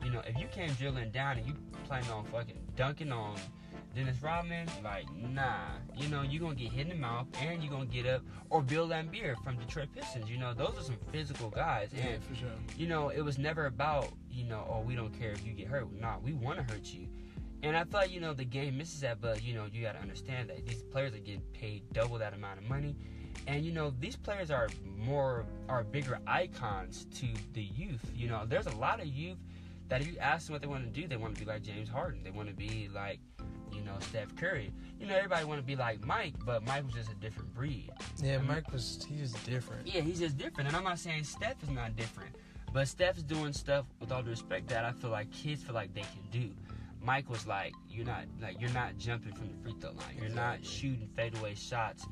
you 0.04 0.10
know 0.10 0.22
if 0.26 0.36
you 0.40 0.48
came 0.48 0.72
drilling 0.74 1.12
down 1.12 1.38
and 1.38 1.46
you 1.48 1.54
planning 1.84 2.10
on 2.10 2.26
fucking 2.26 2.58
dunking 2.76 3.12
on 3.12 3.36
Dennis 3.94 4.22
Rodman 4.22 4.68
like 4.84 5.06
nah 5.16 5.66
you 5.98 6.08
know 6.08 6.22
you're 6.22 6.42
gonna 6.42 6.56
get 6.56 6.72
hit 6.72 6.88
in 6.88 6.90
the 6.90 6.96
mouth 6.96 7.28
and 7.42 7.62
you're 7.62 7.72
gonna 7.72 7.86
get 7.86 8.06
up 8.06 8.22
or 8.50 8.62
Bill 8.62 8.88
Laimbeer 8.88 9.36
from 9.44 9.58
Detroit 9.58 9.90
Pistons 9.94 10.30
you 10.30 10.38
know 10.38 10.54
those 10.54 10.78
are 10.78 10.84
some 10.84 10.98
physical 11.12 11.50
guys 11.50 11.90
Yeah, 11.94 12.04
and 12.06 12.24
for 12.24 12.36
sure. 12.36 12.50
you 12.78 12.88
know, 12.88 13.10
it 13.10 13.22
was 13.22 13.38
never 13.38 13.66
about, 13.66 14.10
you 14.30 14.44
know, 14.46 14.66
oh, 14.70 14.82
we 14.82 14.96
don't 14.96 15.12
care 15.18 15.32
if 15.32 15.46
you 15.46 15.54
get 15.54 15.68
hurt. 15.68 15.88
Nah, 16.00 16.18
we 16.24 16.34
want 16.34 16.58
to 16.58 16.74
hurt 16.74 16.86
you. 16.94 17.08
And 17.64 17.76
I 17.78 17.84
thought, 17.84 18.12
you 18.12 18.20
know, 18.20 18.34
the 18.34 18.46
game 18.46 18.78
misses 18.78 19.02
that, 19.02 19.22
but, 19.22 19.44
you 19.44 19.54
know, 19.54 19.66
you 19.72 19.84
got 19.84 19.94
to 19.94 20.00
understand 20.00 20.50
that 20.50 20.66
these 20.66 20.82
players 20.84 21.14
are 21.14 21.20
getting 21.20 21.42
paid 21.54 21.84
double 21.94 22.18
that 22.18 22.34
amount 22.34 22.60
of 22.60 22.68
money. 22.68 22.96
And, 23.48 23.64
you 23.66 23.72
know, 23.72 23.94
these 24.00 24.16
players 24.16 24.50
are 24.52 24.68
more, 24.98 25.46
are 25.70 25.84
bigger 25.84 26.20
icons 26.28 27.06
to 27.16 27.28
the 27.54 27.64
youth. 27.64 28.04
You 28.16 28.28
know, 28.30 28.46
there's 28.48 28.68
a 28.68 28.76
lot 28.76 29.00
of 29.00 29.08
youth 29.08 29.38
that 29.90 30.02
if 30.02 30.08
you 30.08 30.18
ask 30.20 30.48
them 30.48 30.54
what 30.54 30.62
they 30.62 30.68
want 30.68 30.84
to 30.92 31.02
do, 31.02 31.08
they 31.08 31.18
want 31.18 31.36
to 31.36 31.40
be 31.40 31.46
like 31.46 31.62
James 31.62 31.90
Harden. 31.90 32.24
They 32.24 32.32
want 32.32 32.50
to 32.50 32.56
be 32.56 32.90
like, 32.94 33.20
you 33.74 33.82
know, 33.82 33.96
Steph 34.00 34.36
Curry. 34.36 34.72
You 35.00 35.08
know, 35.08 35.16
everybody 35.16 35.46
want 35.46 35.60
to 35.60 35.66
be 35.66 35.76
like 35.76 36.06
Mike, 36.06 36.34
but 36.46 36.64
Mike 36.64 36.84
was 36.86 36.94
just 36.94 37.12
a 37.12 37.16
different 37.16 37.54
breed. 37.54 37.90
Yeah, 38.22 38.38
Mhm. 38.38 38.48
Mike 38.48 38.72
was 38.72 39.04
he 39.10 39.20
was 39.22 39.34
different. 39.34 39.88
Yeah, 39.88 40.02
he's 40.02 40.20
just 40.20 40.38
different. 40.38 40.68
And 40.68 40.76
I'm 40.78 40.84
not 40.84 41.00
saying 41.00 41.24
Steph 41.24 41.62
is 41.64 41.70
not 41.70 41.96
different. 41.96 42.36
But 42.74 42.88
Steph's 42.88 43.24
doing 43.24 43.52
stuff 43.52 43.86
with 44.00 44.12
all 44.12 44.24
due 44.24 44.30
respect 44.30 44.68
that 44.70 44.86
I 44.86 44.92
feel 44.94 45.10
like 45.10 45.30
kids 45.32 45.64
feel 45.64 45.74
like 45.76 45.94
they 45.94 46.02
can 46.02 46.24
do. 46.32 46.52
Mike 47.04 47.30
was 47.30 47.46
like, 47.48 47.74
"You're 47.90 48.06
not 48.06 48.26
like 48.42 48.62
you're 48.62 48.70
not 48.70 48.98
jumping 48.98 49.34
from 49.34 49.48
the 49.50 49.56
free 49.64 49.74
throw 49.82 49.92
line. 49.92 50.16
You're 50.18 50.30
not 50.30 50.60
Exactly. 50.60 50.70
shooting 50.70 51.10
fadeaway 51.16 51.56
shots 51.56 52.06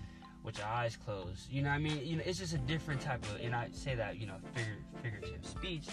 with 0.44 0.58
your 0.58 0.68
eyes 0.68 0.98
closed. 0.98 1.50
You 1.52 1.62
know 1.62 1.70
what 1.70 1.76
I 1.76 1.80
mean? 1.80 2.06
You 2.06 2.16
know, 2.18 2.24
it's 2.26 2.40
just 2.40 2.54
a 2.54 2.58
different 2.58 3.00
type 3.02 3.24
of. 3.30 3.40
And 3.40 3.56
I 3.56 3.70
say 3.72 3.94
that 3.96 4.18
you 4.18 4.26
know, 4.26 4.36
figure, 4.54 4.78
figurative 5.04 5.46
speech, 5.46 5.88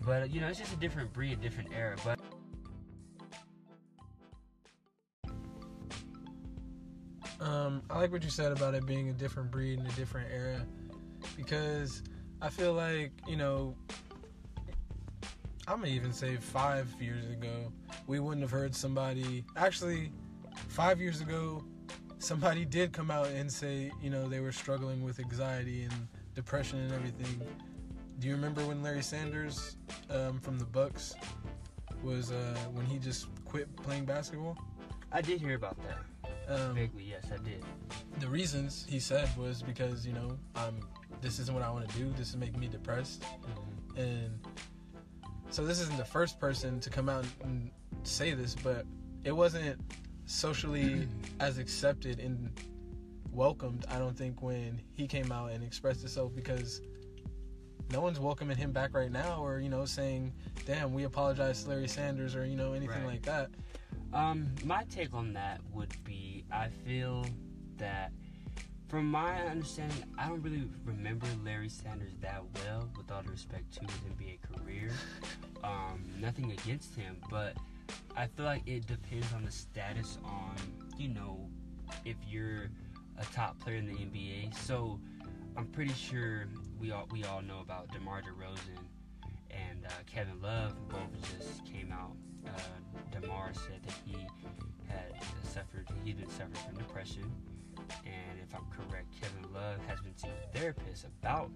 but 0.00 0.30
you 0.30 0.40
know, 0.40 0.48
it's 0.48 0.58
just 0.58 0.72
a 0.72 0.76
different 0.76 1.12
breed, 1.12 1.32
a 1.34 1.36
different 1.36 1.70
era. 1.76 1.94
But 2.04 2.18
Um, 7.42 7.82
I 7.90 7.98
like 7.98 8.12
what 8.12 8.22
you 8.22 8.30
said 8.30 8.52
about 8.52 8.74
it 8.74 8.86
being 8.86 9.08
a 9.08 9.12
different 9.12 9.50
breed 9.50 9.80
in 9.80 9.86
a 9.86 9.92
different 9.92 10.28
era, 10.32 10.64
because 11.36 12.02
I 12.40 12.50
feel 12.50 12.72
like 12.72 13.10
you 13.26 13.36
know, 13.36 13.74
I'm 15.66 15.80
gonna 15.80 15.88
even 15.88 16.12
say 16.12 16.36
five 16.36 16.86
years 17.00 17.28
ago, 17.30 17.72
we 18.06 18.20
wouldn't 18.20 18.42
have 18.42 18.52
heard 18.52 18.76
somebody. 18.76 19.44
Actually, 19.56 20.12
five 20.68 21.00
years 21.00 21.20
ago, 21.20 21.64
somebody 22.20 22.64
did 22.78 22.92
come 22.92 23.10
out 23.10 23.26
and 23.26 23.50
say, 23.50 23.90
you 24.00 24.10
know, 24.10 24.28
they 24.28 24.38
were 24.38 24.52
struggling 24.52 25.02
with 25.02 25.18
anxiety 25.18 25.82
and 25.82 26.08
depression 26.36 26.78
and 26.78 26.92
everything. 26.92 27.40
Do 28.20 28.28
you 28.28 28.34
remember 28.34 28.64
when 28.64 28.84
Larry 28.84 29.02
Sanders 29.02 29.76
um, 30.10 30.38
from 30.38 30.60
the 30.60 30.64
Bucks 30.64 31.16
was 32.04 32.30
uh, 32.30 32.56
when 32.72 32.86
he 32.86 32.98
just 32.98 33.26
quit 33.44 33.74
playing 33.76 34.04
basketball? 34.04 34.56
I 35.10 35.22
did 35.22 35.40
hear 35.40 35.56
about 35.56 35.76
that 35.82 36.11
Um, 36.52 36.74
vaguely. 36.74 37.04
Yes, 37.04 37.24
I 37.32 37.36
did. 37.42 37.64
the 38.20 38.28
reasons 38.28 38.84
he 38.88 39.00
said 39.00 39.28
was 39.36 39.62
because 39.62 40.06
you 40.06 40.12
know 40.12 40.38
I'm 40.54 40.80
this 41.20 41.38
isn't 41.38 41.54
what 41.54 41.62
I 41.62 41.70
want 41.70 41.88
to 41.88 41.96
do. 41.98 42.12
This 42.16 42.30
is 42.30 42.36
making 42.36 42.60
me 42.60 42.68
depressed, 42.68 43.24
and 43.96 44.38
so 45.50 45.64
this 45.64 45.80
isn't 45.80 45.96
the 45.96 46.04
first 46.04 46.38
person 46.40 46.80
to 46.80 46.90
come 46.90 47.08
out 47.08 47.24
and 47.44 47.70
say 48.04 48.34
this, 48.34 48.54
but 48.54 48.84
it 49.24 49.32
wasn't 49.32 49.80
socially 50.26 51.06
as 51.40 51.58
accepted 51.58 52.18
and 52.18 52.50
welcomed. 53.30 53.84
I 53.90 53.98
don't 53.98 54.16
think 54.16 54.42
when 54.42 54.80
he 54.92 55.06
came 55.06 55.30
out 55.32 55.52
and 55.52 55.62
expressed 55.62 56.00
himself 56.00 56.34
because 56.34 56.80
no 57.92 58.00
one's 58.00 58.18
welcoming 58.18 58.56
him 58.56 58.72
back 58.72 58.94
right 58.94 59.10
now, 59.12 59.42
or 59.44 59.60
you 59.60 59.68
know 59.68 59.84
saying, 59.84 60.32
"Damn, 60.66 60.92
we 60.94 61.04
apologize 61.04 61.62
to 61.64 61.68
Larry 61.70 61.88
Sanders," 61.88 62.34
or 62.34 62.44
you 62.46 62.56
know 62.56 62.72
anything 62.72 63.04
Right. 63.04 63.12
like 63.14 63.22
that. 63.22 63.50
Um, 64.12 64.54
my 64.64 64.84
take 64.84 65.14
on 65.14 65.32
that 65.32 65.60
would 65.72 65.92
be 66.04 66.44
I 66.52 66.68
feel 66.84 67.24
that 67.78 68.12
from 68.88 69.10
my 69.10 69.40
understanding, 69.46 70.04
I 70.18 70.28
don't 70.28 70.42
really 70.42 70.68
remember 70.84 71.26
Larry 71.42 71.70
Sanders 71.70 72.12
that 72.20 72.42
well, 72.56 72.90
with 72.94 73.10
all 73.10 73.22
due 73.22 73.30
respect 73.30 73.72
to 73.74 73.80
his 73.80 73.90
NBA 73.90 74.38
career. 74.42 74.90
Um, 75.64 76.02
nothing 76.20 76.50
against 76.50 76.96
him, 76.96 77.18
but 77.30 77.56
I 78.16 78.26
feel 78.26 78.44
like 78.44 78.66
it 78.66 78.84
depends 78.88 79.32
on 79.32 79.44
the 79.44 79.52
status 79.52 80.18
on, 80.24 80.56
you 80.98 81.06
know, 81.06 81.48
if 82.04 82.16
you're 82.28 82.68
a 83.16 83.24
top 83.32 83.60
player 83.60 83.76
in 83.76 83.86
the 83.86 83.92
NBA. 83.92 84.56
So 84.56 84.98
I'm 85.56 85.66
pretty 85.66 85.92
sure 85.94 86.46
we 86.80 86.90
all 86.90 87.06
we 87.12 87.22
all 87.22 87.42
know 87.42 87.60
about 87.60 87.92
DeMar 87.92 88.22
DeRozan 88.22 88.82
and 89.50 89.86
uh, 89.86 89.90
Kevin 90.06 90.40
Love 90.42 90.74
both 90.88 91.38
just 91.38 91.64
came 91.64 91.92
out. 91.92 92.16
Uh, 92.46 92.50
DeMar 93.20 93.50
said 93.54 93.80
that 93.84 93.94
he 94.04 94.16
had 94.88 95.12
suffered, 95.42 95.86
he'd 96.04 96.18
been 96.18 96.28
suffering 96.30 96.54
from 96.66 96.76
depression. 96.78 97.30
And 98.04 98.38
if 98.42 98.54
I'm 98.54 98.64
correct, 98.70 99.06
Kevin 99.20 99.52
Love 99.52 99.78
has 99.86 100.00
been 100.00 100.16
seeing 100.16 100.32
a 100.32 100.56
therapist 100.58 101.04
about 101.04 101.50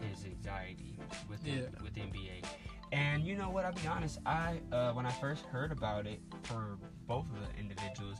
his 0.00 0.24
anxiety 0.24 0.96
with 1.28 1.42
the, 1.44 1.50
Yeah. 1.50 1.60
with 1.82 1.94
the 1.94 2.00
NBA. 2.00 2.44
And 2.92 3.24
you 3.24 3.36
know 3.36 3.50
what? 3.50 3.64
I'll 3.64 3.72
be 3.72 3.86
honest. 3.86 4.18
I 4.26 4.60
uh, 4.72 4.92
when 4.92 5.06
I 5.06 5.10
first 5.12 5.44
heard 5.46 5.70
about 5.70 6.06
it 6.06 6.20
for 6.42 6.76
both 7.06 7.26
of 7.26 7.36
the 7.40 7.60
individuals, 7.60 8.18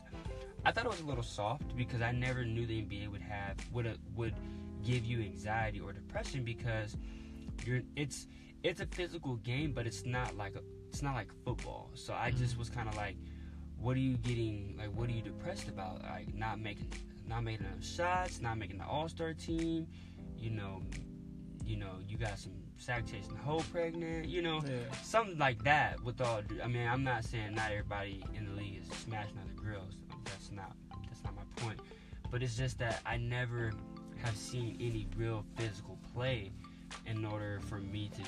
I 0.65 0.71
thought 0.71 0.85
it 0.85 0.91
was 0.91 1.01
a 1.01 1.05
little 1.05 1.23
soft 1.23 1.75
because 1.75 2.01
I 2.01 2.11
never 2.13 2.45
knew 2.45 2.65
the 2.65 2.81
NBA 2.81 3.09
would 3.11 3.21
have 3.21 3.57
would 3.73 3.85
uh, 3.85 3.93
would 4.15 4.33
give 4.83 5.03
you 5.03 5.19
anxiety 5.21 5.81
or 5.81 5.91
depression 5.91 6.45
because 6.45 6.95
you're 7.65 7.81
it's 7.97 8.27
it's 8.63 8.79
a 8.79 8.85
physical 8.85 9.35
game, 9.37 9.73
but 9.73 9.85
it's 9.85 10.05
not 10.05 10.37
like 10.37 10.55
a, 10.55 10.61
it's 10.91 11.01
not 11.01 11.15
like 11.15 11.31
football. 11.45 11.89
So 11.93 12.13
I 12.13 12.31
just 12.31 12.57
was 12.57 12.69
mm. 12.69 12.75
kind 12.75 12.89
of 12.89 12.97
like, 12.97 13.15
what 13.79 13.95
are 13.95 14.01
you 14.01 14.17
getting? 14.17 14.75
Like, 14.77 14.93
what 14.93 15.09
are 15.09 15.13
you 15.13 15.21
depressed 15.21 15.69
about? 15.69 16.03
Like, 16.03 16.33
not 16.35 16.59
making 16.59 16.91
not 17.27 17.43
making 17.43 17.65
enough 17.65 17.83
shots, 17.83 18.41
not 18.41 18.57
making 18.57 18.77
the 18.77 18.85
All 18.85 19.07
Star 19.07 19.33
team. 19.33 19.87
You 20.37 20.49
know, 20.51 20.81
you 21.65 21.77
know, 21.77 21.93
you 22.07 22.17
got 22.17 22.37
some 22.37 22.51
sack 22.77 23.05
chasing 23.05 23.35
hoe 23.37 23.63
pregnant. 23.71 24.27
You 24.27 24.41
know, 24.41 24.61
Yeah. 24.61 24.93
something 25.01 25.37
like 25.37 25.63
that. 25.63 26.03
With 26.03 26.19
all, 26.19 26.41
I 26.61 26.67
mean, 26.67 26.87
I'm 26.87 27.03
not 27.03 27.23
saying 27.23 27.55
not 27.55 27.71
everybody 27.71 28.23
in 28.35 28.45
the 28.45 28.51
league 28.51 28.81
is 28.81 28.97
smashing 28.97 29.37
other 29.37 29.53
grills. 29.55 29.95
That's 30.25 30.51
not 30.51 30.75
that's 31.07 31.23
not 31.23 31.35
my 31.35 31.43
point. 31.55 31.79
But 32.29 32.43
it's 32.43 32.57
just 32.57 32.79
that 32.79 33.01
I 33.05 33.17
never 33.17 33.71
have 34.21 34.35
seen 34.35 34.77
any 34.79 35.07
real 35.15 35.45
physical 35.55 35.97
play 36.13 36.51
in 37.05 37.25
order 37.25 37.59
for 37.67 37.79
me 37.79 38.09
to 38.15 38.21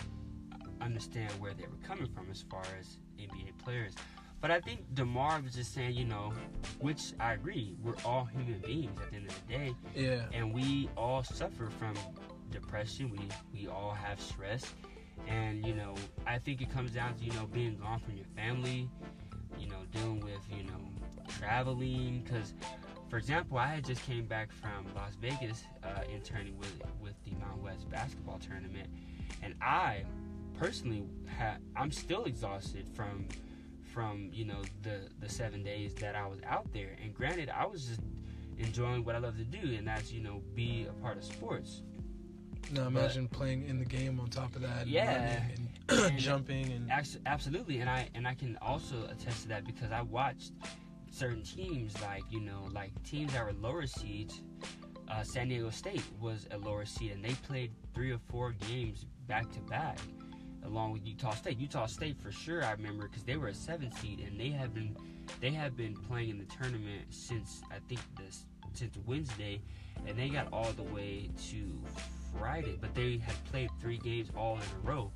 understand 0.83 1.31
where 1.39 1.53
they 1.53 1.63
were 1.63 1.87
coming 1.87 2.07
from 2.07 2.27
as 2.31 2.41
far 2.49 2.63
as 2.79 2.97
NBA 3.19 3.57
players. 3.63 3.93
But 4.41 4.51
I 4.51 4.59
think 4.59 4.93
DeMar 4.93 5.39
was 5.41 5.53
just 5.53 5.73
saying, 5.73 5.95
you 5.95 6.03
know, 6.03 6.33
which 6.79 7.13
I 7.19 7.33
agree, 7.33 7.77
we're 7.81 7.95
all 8.03 8.25
human 8.25 8.59
beings 8.59 8.99
at 9.01 9.09
the 9.09 9.15
end 9.15 9.27
of 9.29 9.47
the 9.47 9.53
day 9.53 9.75
Yeah. 9.95 10.25
and 10.33 10.53
we 10.53 10.89
all 10.97 11.23
suffer 11.23 11.69
from 11.69 11.93
depression. 12.51 13.09
We 13.09 13.19
we 13.53 13.67
all 13.67 13.91
have 13.93 14.19
stress, 14.19 14.65
and 15.27 15.65
you 15.65 15.73
know 15.73 15.95
I 16.27 16.37
think 16.39 16.61
it 16.61 16.69
comes 16.71 16.91
down 16.91 17.15
to 17.15 17.23
you 17.23 17.31
know 17.31 17.45
being 17.53 17.77
gone 17.77 17.99
from 17.99 18.15
your 18.17 18.25
family, 18.35 18.89
you 19.57 19.67
know 19.69 19.79
dealing 19.91 20.19
with 20.19 20.41
you 20.51 20.63
know 20.65 20.81
traveling. 21.39 22.21
Because 22.25 22.53
for 23.09 23.17
example, 23.17 23.57
I 23.57 23.67
had 23.67 23.85
just 23.85 24.03
came 24.03 24.25
back 24.25 24.51
from 24.51 24.85
Las 24.93 25.15
Vegas 25.21 25.63
uh, 25.83 26.01
interning 26.13 26.57
with 26.57 26.73
with 27.01 27.13
the 27.23 27.31
Mountain 27.39 27.63
West 27.63 27.89
basketball 27.89 28.39
tournament, 28.39 28.89
and 29.41 29.55
I 29.61 30.03
personally 30.57 31.03
ha- 31.37 31.57
I'm 31.75 31.91
still 31.91 32.25
exhausted 32.25 32.87
from 32.93 33.27
from 33.93 34.29
you 34.33 34.45
know 34.45 34.61
the 34.81 35.09
the 35.19 35.29
seven 35.29 35.63
days 35.63 35.93
that 35.95 36.15
I 36.15 36.25
was 36.27 36.39
out 36.47 36.71
there. 36.73 36.95
And 37.01 37.13
granted, 37.13 37.49
I 37.49 37.65
was 37.65 37.85
just 37.85 38.01
enjoying 38.57 39.03
what 39.03 39.15
I 39.15 39.19
love 39.19 39.37
to 39.37 39.43
do, 39.43 39.75
and 39.75 39.87
that's 39.87 40.11
you 40.11 40.21
know 40.21 40.41
be 40.55 40.87
a 40.89 40.93
part 41.01 41.17
of 41.17 41.23
sports. 41.23 41.81
Now 42.71 42.87
imagine 42.87 43.27
playing 43.27 43.67
in 43.67 43.77
the 43.77 43.85
game 43.85 44.19
on 44.19 44.29
top 44.29 44.55
of 44.55 44.61
that. 44.61 44.83
and 44.83 44.89
Yeah. 44.89 45.41
and, 45.49 45.69
And- 45.89 46.17
jumping 46.17 46.71
and 46.71 46.89
Absolutely, 47.25 47.79
and 47.79 47.89
I 47.89 48.09
and 48.15 48.27
I 48.27 48.33
can 48.35 48.57
also 48.61 49.05
attest 49.11 49.43
to 49.43 49.47
that 49.49 49.65
because 49.65 49.91
I 49.91 50.01
watched 50.01 50.53
certain 51.11 51.43
teams 51.43 51.93
like 52.01 52.23
you 52.31 52.39
know 52.39 52.69
like 52.71 52.91
teams 53.03 53.33
that 53.33 53.45
were 53.45 53.53
lower 53.53 53.85
seeds. 53.85 54.41
Uh, 55.11 55.21
San 55.21 55.49
Diego 55.49 55.69
State 55.69 56.01
was 56.19 56.47
a 56.51 56.57
lower 56.57 56.85
seed, 56.85 57.11
and 57.11 57.23
they 57.23 57.33
played 57.47 57.71
three 57.93 58.11
or 58.11 58.17
four 58.29 58.53
games 58.67 59.05
back 59.27 59.51
to 59.51 59.59
back, 59.59 59.99
along 60.65 60.93
with 60.93 61.05
Utah 61.05 61.33
State. 61.33 61.59
Utah 61.59 61.85
State 61.85 62.17
for 62.21 62.31
sure, 62.31 62.63
I 62.63 62.71
remember 62.71 63.07
because 63.07 63.23
they 63.23 63.37
were 63.37 63.47
a 63.47 63.53
seven 63.53 63.91
seed, 63.97 64.19
and 64.19 64.39
they 64.39 64.49
have 64.49 64.73
been 64.73 64.95
they 65.39 65.51
have 65.51 65.75
been 65.77 65.95
playing 65.95 66.29
in 66.31 66.37
the 66.37 66.45
tournament 66.45 67.05
since 67.09 67.61
I 67.71 67.77
think 67.87 68.01
this 68.17 68.45
since 68.73 68.97
Wednesday, 69.05 69.61
and 70.07 70.17
they 70.17 70.29
got 70.29 70.47
all 70.51 70.71
the 70.73 70.83
way 70.83 71.29
to 71.49 71.81
Friday, 72.37 72.77
but 72.79 72.93
they 72.95 73.17
had 73.17 73.35
played 73.45 73.69
three 73.79 73.97
games 73.97 74.29
all 74.35 74.55
in 74.55 74.61
a 74.61 74.89
row. 74.89 75.11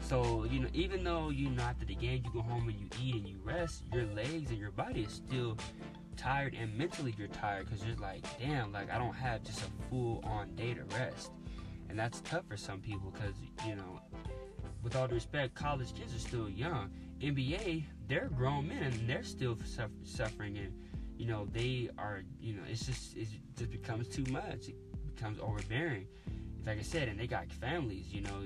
So, 0.00 0.44
you 0.44 0.60
know, 0.60 0.68
even 0.74 1.04
though 1.04 1.30
you 1.30 1.48
know 1.50 1.62
after 1.62 1.84
the 1.84 1.94
game 1.94 2.22
you 2.24 2.32
go 2.32 2.40
home 2.40 2.68
and 2.68 2.78
you 2.78 2.86
eat 3.00 3.14
and 3.14 3.28
you 3.28 3.38
rest, 3.44 3.84
your 3.92 4.04
legs 4.06 4.50
and 4.50 4.58
your 4.58 4.72
body 4.72 5.02
is 5.02 5.12
still 5.12 5.56
tired 6.16 6.54
and 6.54 6.76
mentally 6.76 7.14
you're 7.16 7.28
tired 7.28 7.66
because 7.66 7.84
you're 7.86 7.96
like, 7.96 8.24
damn, 8.40 8.72
like 8.72 8.92
I 8.92 8.98
don't 8.98 9.14
have 9.14 9.42
just 9.44 9.60
a 9.60 9.88
full 9.88 10.20
on 10.24 10.54
day 10.54 10.74
to 10.74 10.84
rest. 10.96 11.30
And 11.88 11.98
that's 11.98 12.20
tough 12.22 12.44
for 12.48 12.56
some 12.56 12.80
people 12.80 13.10
because, 13.10 13.34
you 13.66 13.76
know, 13.76 14.00
with 14.82 14.96
all 14.96 15.06
due 15.08 15.14
respect, 15.14 15.54
college 15.54 15.94
kids 15.94 16.14
are 16.14 16.18
still 16.18 16.48
young. 16.48 16.90
NBA, 17.20 17.84
they're 18.08 18.28
grown 18.34 18.68
men 18.68 18.82
and 18.92 19.08
they're 19.08 19.22
still 19.22 19.56
suffer- 19.64 19.90
suffering 20.04 20.58
and, 20.58 20.72
you 21.16 21.26
know, 21.26 21.46
they 21.52 21.88
are, 21.98 22.22
you 22.40 22.54
know, 22.54 22.62
it's 22.68 22.86
just, 22.86 23.16
it 23.16 23.28
just 23.56 23.70
becomes 23.70 24.08
too 24.08 24.24
much. 24.32 24.68
It 24.68 24.76
becomes 25.14 25.38
overbearing. 25.40 26.06
Like 26.66 26.78
I 26.78 26.82
said, 26.82 27.08
and 27.08 27.18
they 27.18 27.26
got 27.26 27.50
families, 27.52 28.12
you 28.12 28.22
know, 28.22 28.42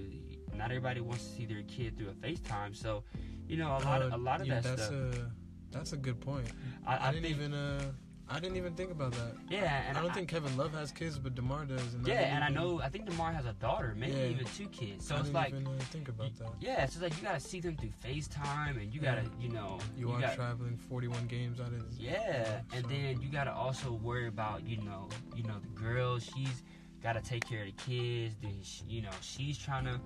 not 0.54 0.70
everybody 0.70 1.00
wants 1.00 1.24
to 1.26 1.30
see 1.36 1.46
their 1.46 1.62
kid 1.62 1.96
through 1.98 2.08
a 2.08 2.12
FaceTime. 2.12 2.74
So, 2.74 3.04
you 3.46 3.56
know, 3.56 3.68
a 3.68 3.80
lot 3.84 4.02
of 4.02 4.12
a 4.12 4.16
lot 4.16 4.40
of 4.40 4.46
Oh, 4.46 4.50
yeah, 4.50 4.60
that 4.60 4.76
that's 4.76 4.82
stuff. 4.88 4.94
A, 4.94 5.30
that's 5.70 5.92
a 5.92 5.96
good 5.96 6.20
point. 6.20 6.46
I, 6.86 6.96
I, 6.96 7.08
I 7.08 7.12
didn't 7.12 7.24
think- 7.24 7.36
even 7.36 7.54
uh, 7.54 7.82
I 8.28 8.40
didn't 8.40 8.56
even 8.56 8.74
think 8.74 8.90
about 8.90 9.12
that. 9.12 9.34
Yeah, 9.48 9.82
and 9.88 9.96
I 9.96 10.02
don't 10.02 10.12
think 10.12 10.28
Kevin 10.28 10.56
Love 10.56 10.72
has 10.74 10.90
kids, 10.90 11.16
but 11.18 11.36
Demar 11.36 11.64
does. 11.64 11.94
And 11.94 12.04
Yeah, 12.06 12.14
didn't 12.18 12.32
and 12.34 12.44
I 12.44 12.48
know. 12.48 12.80
I 12.80 12.88
think 12.88 13.06
Demar 13.08 13.32
has 13.32 13.46
a 13.46 13.52
daughter, 13.54 13.94
maybe 13.96 14.16
Yeah. 14.16 14.26
even 14.26 14.46
two 14.46 14.66
kids. 14.68 15.06
So 15.06 15.14
I 15.14 15.20
it's 15.20 15.30
like, 15.32 15.48
even 15.50 15.66
uh, 15.68 15.78
think 15.92 16.08
about 16.08 16.36
that. 16.38 16.48
yeah, 16.60 16.84
so 16.86 16.94
it's 16.94 17.02
like 17.02 17.16
you 17.16 17.22
gotta 17.22 17.38
see 17.38 17.60
them 17.60 17.76
through 17.76 17.92
FaceTime, 18.04 18.80
and 18.82 18.92
you 18.92 19.00
gotta, 19.00 19.22
you 19.40 19.50
know, 19.50 19.78
You, 19.96 20.10
are 20.10 20.20
got, 20.20 20.34
traveling 20.34 20.76
41 20.76 21.26
games 21.28 21.60
out 21.60 21.68
of. 21.68 21.84
yeah, 21.98 22.62
and 22.72 22.82
so- 22.84 22.88
then 22.90 23.20
you 23.22 23.28
gotta 23.30 23.52
also 23.52 23.92
worry 23.92 24.26
about, 24.26 24.66
you 24.66 24.78
know, 24.78 25.08
you 25.36 25.44
know 25.44 25.58
the 25.60 25.80
girl. 25.80 26.18
She's 26.18 26.64
gotta 27.06 27.20
take 27.20 27.48
care 27.48 27.60
of 27.60 27.66
the 27.66 27.72
kids. 27.72 28.34
Then 28.42 28.58
she, 28.62 28.82
you 28.88 29.02
know 29.02 29.10
she's 29.20 29.56
trying 29.56 29.84
to 29.84 30.00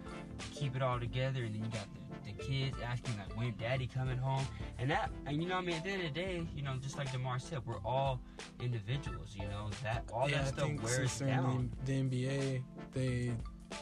keep 0.53 0.77
it 0.77 0.83
all 0.83 1.01
together, 1.01 1.45
and 1.45 1.55
then 1.55 1.65
you 1.65 1.71
got 1.71 1.87
the, 1.95 2.33
the 2.33 2.45
kids 2.45 2.77
asking 2.85 3.15
like 3.17 3.35
when 3.39 3.55
daddy 3.59 3.87
coming 3.87 4.19
home, 4.19 4.47
and 4.79 4.91
that 4.91 5.11
and 5.25 5.43
you 5.43 5.49
know 5.49 5.57
I 5.57 5.63
mean 5.63 5.77
at 5.77 5.85
the 5.85 5.91
end 5.91 6.03
of 6.03 6.13
the 6.13 6.21
day, 6.21 6.47
you 6.55 6.63
know 6.63 6.75
just 6.83 6.99
like 6.99 7.11
Demar 7.11 7.39
said, 7.39 7.61
we're 7.65 7.81
all 7.87 8.21
individuals. 8.61 9.35
You 9.35 9.49
know 9.49 9.71
that 9.83 10.05
all 10.13 10.29
yeah, 10.29 10.39
that 10.39 10.45
I 10.45 10.49
stuff 10.49 10.67
think 10.67 10.83
wears 10.83 11.19
down. 11.19 11.71
in 11.87 12.01
the, 12.03 12.09
the 12.09 12.19
NBA, 12.19 12.63
they 12.93 13.33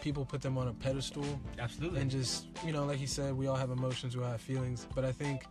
people 0.00 0.24
put 0.24 0.40
them 0.40 0.56
on 0.58 0.68
a 0.68 0.72
pedestal 0.74 1.24
Absolutely. 1.58 2.00
and 2.00 2.10
just 2.10 2.46
you 2.64 2.72
know, 2.72 2.84
like 2.84 2.98
he 2.98 3.06
said, 3.06 3.34
we 3.36 3.48
all 3.48 3.56
have 3.56 3.70
emotions, 3.70 4.16
we 4.16 4.22
all 4.22 4.30
have 4.30 4.40
feelings. 4.40 4.86
But 4.94 5.04
I 5.04 5.10
think, 5.10 5.44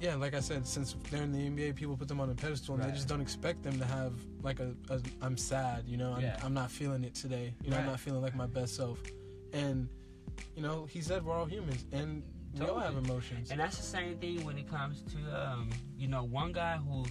yeah, 0.00 0.14
like 0.14 0.34
I 0.34 0.40
said, 0.40 0.66
since 0.66 0.94
they're 1.10 1.22
in 1.22 1.32
the 1.32 1.38
NBA, 1.38 1.74
people 1.76 1.96
put 1.96 2.08
them 2.08 2.20
on 2.20 2.30
a 2.30 2.34
pedestal, 2.34 2.74
and 2.74 2.82
Right. 2.82 2.90
they 2.90 2.96
just 2.96 3.08
don't 3.08 3.20
expect 3.20 3.62
them 3.62 3.78
to 3.78 3.84
have 3.84 4.12
like 4.42 4.60
a, 4.60 4.74
a 4.90 5.00
I'm 5.20 5.36
sad, 5.36 5.86
you 5.86 5.96
know, 5.96 6.12
I'm, 6.12 6.22
Yeah. 6.22 6.36
I'm 6.42 6.54
not 6.54 6.70
feeling 6.70 7.04
it 7.04 7.14
today, 7.14 7.54
you 7.62 7.70
know, 7.70 7.78
I'm 7.78 7.86
not 7.86 8.00
feeling 8.00 8.22
like 8.22 8.34
my 8.34 8.46
best 8.46 8.74
self, 8.76 9.00
and 9.52 9.88
you 10.56 10.62
know, 10.62 10.86
he 10.86 11.00
said 11.00 11.24
we're 11.24 11.34
all 11.34 11.46
humans, 11.46 11.84
and 11.92 12.22
we 12.58 12.66
all 12.66 12.78
have 12.78 12.96
emotions. 12.96 13.50
And 13.50 13.60
that's 13.60 13.76
the 13.76 13.82
same 13.82 14.18
thing 14.18 14.44
when 14.44 14.58
it 14.58 14.68
comes 14.68 15.02
to, 15.14 15.18
um, 15.50 15.70
you 15.96 16.08
know, 16.08 16.22
one 16.24 16.52
guy 16.52 16.76
who, 16.76 17.04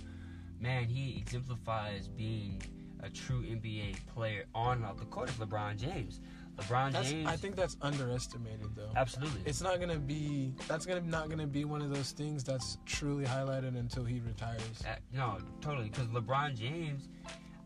man, 0.60 0.86
he 0.86 1.18
exemplifies 1.18 2.08
being 2.08 2.62
a 3.04 3.10
true 3.10 3.42
NBA 3.44 3.96
player 4.14 4.46
on 4.54 4.84
off 4.84 4.98
the 4.98 5.06
court 5.06 5.30
is 5.30 5.36
LeBron 5.36 5.78
James. 5.78 6.20
LeBron 6.58 6.92
That's, 6.92 7.10
James. 7.10 7.28
I 7.28 7.36
think 7.36 7.56
that's 7.56 7.78
underestimated 7.82 8.76
though. 8.76 8.92
absolutely. 8.96 9.42
It's 9.46 9.62
not 9.62 9.80
gonna 9.80 9.98
be. 10.00 10.54
That's 10.68 10.86
gonna 10.86 11.02
not 11.02 11.30
gonna 11.30 11.48
be 11.48 11.66
one 11.66 11.82
of 11.82 11.94
those 11.94 12.12
things 12.12 12.44
that's 12.44 12.78
truly 12.86 13.26
highlighted 13.26 13.78
until 13.78 14.04
he 14.04 14.20
retires. 14.20 14.62
Uh, 14.86 14.96
no, 15.14 15.38
totally. 15.62 15.90
Because 15.90 16.08
LeBron 16.08 16.56
James, 16.56 17.10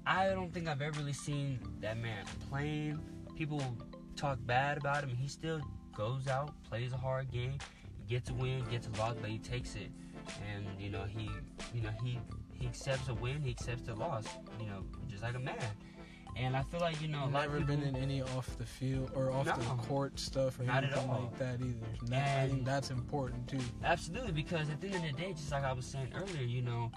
I 0.06 0.30
don't 0.30 0.54
think 0.54 0.68
I've 0.68 0.82
ever 0.82 1.00
really 1.00 1.14
seen 1.14 1.60
that 1.82 1.98
man 1.98 2.26
playing. 2.50 3.00
People 3.36 3.62
talk 4.16 4.38
bad 4.46 4.78
about 4.78 5.04
him, 5.04 5.10
he 5.10 5.28
still 5.28 5.62
goes 5.96 6.28
out, 6.28 6.54
plays 6.64 6.94
a 6.94 6.98
hard 6.98 7.32
game, 7.32 7.58
gets 8.08 8.30
a 8.30 8.34
win, 8.34 8.64
gets 8.70 8.88
a 8.88 9.00
loss, 9.00 9.16
but 9.20 9.30
he 9.30 9.40
takes 9.40 9.76
it. 9.76 9.90
And 10.50 10.66
you 10.80 10.90
know 10.90 11.04
he, 11.08 11.30
you 11.74 11.82
know 11.82 11.92
he, 12.04 12.20
he 12.54 12.66
accepts 12.66 13.10
a 13.10 13.14
win, 13.14 13.42
he 13.42 13.52
accepts 13.52 13.88
a 13.90 13.94
loss. 13.94 14.26
You 14.60 14.68
know, 14.68 14.84
just 15.10 15.24
like 15.24 15.36
a 15.36 15.40
man. 15.40 15.58
And 16.38 16.56
I 16.56 16.64
feel 16.64 16.82
like 16.82 17.02
you 17.02 17.08
know 17.08 17.28
Never 17.30 17.60
people. 17.60 17.76
been 17.78 17.84
in 17.84 17.96
any 17.96 18.22
off 18.22 18.58
the 18.58 18.66
field 18.66 19.12
or 19.16 19.32
off 19.32 19.46
the 19.46 19.52
court 19.88 20.20
stuff 20.20 20.60
or 20.60 20.64
Not 20.64 20.84
anything 20.84 21.10
like 21.10 21.38
that 21.40 21.62
either. 21.62 21.86
That- 22.08 22.46
I 22.46 22.48
think 22.50 22.66
that's 22.66 22.92
important 22.92 23.48
too. 23.48 23.60
Absolutely, 23.84 24.34
because 24.34 24.70
at 24.70 24.82
the 24.82 24.88
end 24.88 25.06
of 25.10 25.16
the 25.16 25.22
day, 25.24 25.32
just 25.34 25.52
like 25.52 25.64
I 25.64 25.72
was 25.72 25.86
saying 25.86 26.12
earlier, 26.14 26.44
you 26.44 26.62
know, 26.62 26.92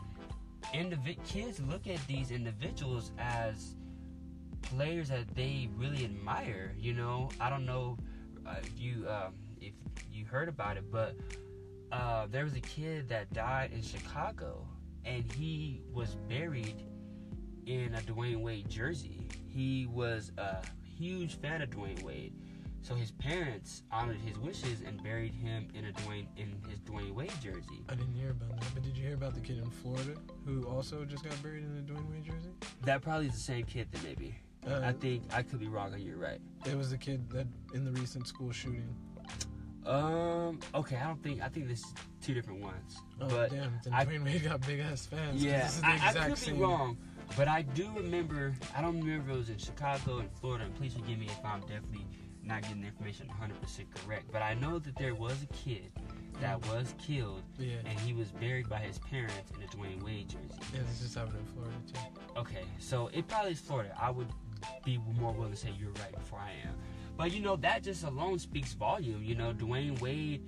indivi- 0.74 1.22
kids 1.24 1.60
look 1.60 1.86
at 1.86 2.04
these 2.08 2.30
individuals 2.32 3.12
as 3.18 3.76
players 4.62 5.08
that 5.08 5.32
they 5.36 5.68
really 5.76 6.04
admire. 6.04 6.74
You 6.78 6.94
know, 6.94 7.30
I 7.40 7.48
don't 7.48 7.64
know 7.64 7.96
uh, 8.44 8.56
if 8.62 8.80
you 8.80 9.06
um, 9.08 9.34
if 9.60 9.72
you 10.12 10.24
heard 10.24 10.48
about 10.48 10.76
it, 10.76 10.90
but 10.90 11.14
uh, 11.92 12.26
there 12.30 12.42
was 12.44 12.54
a 12.54 12.60
kid 12.60 13.08
that 13.08 13.32
died 13.32 13.70
in 13.72 13.82
Chicago, 13.82 14.66
and 15.04 15.30
he 15.32 15.80
was 15.92 16.16
buried 16.28 16.82
in 17.68 17.94
a 17.94 18.00
Dwyane 18.00 18.40
Wade 18.40 18.68
jersey. 18.68 19.28
He 19.46 19.86
was 19.86 20.32
a 20.38 20.56
huge 20.98 21.34
fan 21.36 21.60
of 21.62 21.70
Dwyane 21.70 22.02
Wade. 22.02 22.32
So 22.80 22.94
his 22.94 23.10
parents 23.10 23.82
honored 23.92 24.16
his 24.24 24.38
wishes 24.38 24.80
and 24.86 25.02
buried 25.02 25.34
him 25.34 25.68
in 25.74 25.84
a 25.84 25.92
Dwyane 25.92 26.26
in 26.36 26.54
his 26.70 26.80
Dwyane 26.80 27.12
Wade 27.12 27.32
jersey. 27.42 27.82
I 27.88 27.94
didn't 27.94 28.14
hear 28.14 28.30
about 28.30 28.58
that, 28.58 28.70
but 28.72 28.82
did 28.82 28.96
you 28.96 29.04
hear 29.04 29.14
about 29.14 29.34
the 29.34 29.40
kid 29.40 29.58
in 29.58 29.70
Florida 29.70 30.14
who 30.46 30.64
also 30.66 31.04
just 31.04 31.24
got 31.24 31.40
buried 31.42 31.64
in 31.64 31.76
a 31.78 31.92
Dwyane 31.92 32.10
Wade 32.10 32.24
jersey? 32.24 32.48
That 32.84 33.02
probably 33.02 33.26
is 33.26 33.34
the 33.34 33.40
same 33.40 33.64
kid 33.66 33.88
then 33.92 34.02
maybe. 34.04 34.34
Uh, 34.66 34.80
I 34.84 34.92
think 34.92 35.24
I 35.34 35.42
could 35.42 35.60
be 35.60 35.68
wrong 35.68 35.92
and 35.92 36.02
you're 36.02 36.16
right. 36.16 36.40
it 36.66 36.76
was 36.76 36.90
the 36.90 36.98
kid 36.98 37.28
that 37.30 37.46
in 37.74 37.84
the 37.84 37.92
recent 38.00 38.26
school 38.26 38.50
shooting. 38.52 38.94
Um 39.86 40.58
okay, 40.74 40.96
I 40.96 41.06
don't 41.06 41.22
think 41.22 41.40
I 41.42 41.48
think 41.48 41.66
this 41.68 41.80
is 41.80 41.94
two 42.20 42.34
different 42.34 42.60
ones. 42.60 42.96
Oh 43.20 43.28
but 43.28 43.50
damn! 43.50 43.72
Then 43.84 43.92
I- 43.94 44.04
Dwyane 44.04 44.24
Wade 44.24 44.44
got 44.44 44.66
big 44.66 44.80
ass 44.80 45.06
fans. 45.06 45.42
yeah, 45.42 45.62
this 45.64 45.76
is 45.76 45.80
the 45.80 45.86
I, 45.86 45.90
I 45.90 45.94
exact 46.08 46.28
could 46.28 46.38
same. 46.38 46.54
be 46.56 46.60
wrong. 46.62 46.96
But 47.36 47.48
I 47.48 47.62
do 47.62 47.88
remember 47.96 48.52
I 48.76 48.80
don't 48.82 48.98
remember 49.00 49.30
if 49.30 49.36
it 49.36 49.38
was 49.38 49.50
in 49.50 49.58
Chicago 49.58 50.18
and 50.18 50.30
Florida 50.40 50.64
and 50.64 50.74
please 50.76 50.94
forgive 50.94 51.18
me 51.18 51.26
if 51.26 51.44
I'm 51.44 51.60
definitely 51.60 52.06
not 52.42 52.62
getting 52.62 52.80
the 52.80 52.86
information 52.88 53.28
100% 53.28 53.84
correct. 53.94 54.24
But 54.32 54.42
I 54.42 54.54
know 54.54 54.78
that 54.78 54.96
there 54.96 55.14
was 55.14 55.36
a 55.42 55.46
kid 55.54 55.92
that 56.40 56.64
was 56.68 56.94
killed 56.98 57.42
Yeah, 57.58 57.76
and 57.84 57.98
he 58.00 58.12
was 58.12 58.28
buried 58.28 58.68
by 58.68 58.78
his 58.78 58.98
parents 58.98 59.50
in 59.56 59.62
a 59.62 59.66
Dwyane 59.66 60.02
Wade 60.04 60.28
jersey. 60.28 60.60
yeah, 60.72 60.80
this 60.88 61.00
just 61.00 61.14
happened 61.14 61.38
in 61.38 61.44
Florida 61.52 61.74
too. 61.92 62.40
Okay, 62.40 62.62
so 62.78 63.10
it 63.12 63.26
probably 63.28 63.52
is 63.52 63.60
Florida. 63.60 63.94
I 64.00 64.10
would 64.10 64.28
be 64.84 64.98
more 65.18 65.32
willing 65.32 65.50
to 65.52 65.56
say 65.56 65.72
you're 65.78 65.90
right 65.92 66.12
before 66.14 66.38
I 66.38 66.52
am. 66.66 66.74
But 67.16 67.32
you 67.32 67.40
know, 67.40 67.56
that 67.56 67.82
just 67.82 68.04
alone 68.04 68.38
speaks 68.38 68.72
volume. 68.74 69.22
You 69.22 69.34
know, 69.34 69.52
Dwyane 69.52 70.00
Wade 70.00 70.42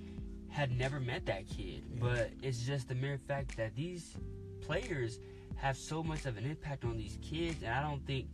had 0.49 0.71
never 0.77 0.99
met 0.99 1.25
that 1.27 1.47
kid. 1.47 1.83
Yeah. 1.93 1.99
But 1.99 2.31
it's 2.41 2.59
just 2.65 2.87
the 2.87 2.95
mere 2.95 3.17
fact 3.17 3.55
that 3.57 3.75
these 3.75 4.15
players 4.61 5.19
have 5.61 5.77
so 5.77 6.01
much 6.01 6.25
of 6.25 6.37
an 6.37 6.45
impact 6.45 6.83
on 6.83 6.97
these 6.97 7.19
kids, 7.21 7.61
and 7.63 7.71
I 7.71 7.83
don't 7.83 8.05
think 8.07 8.27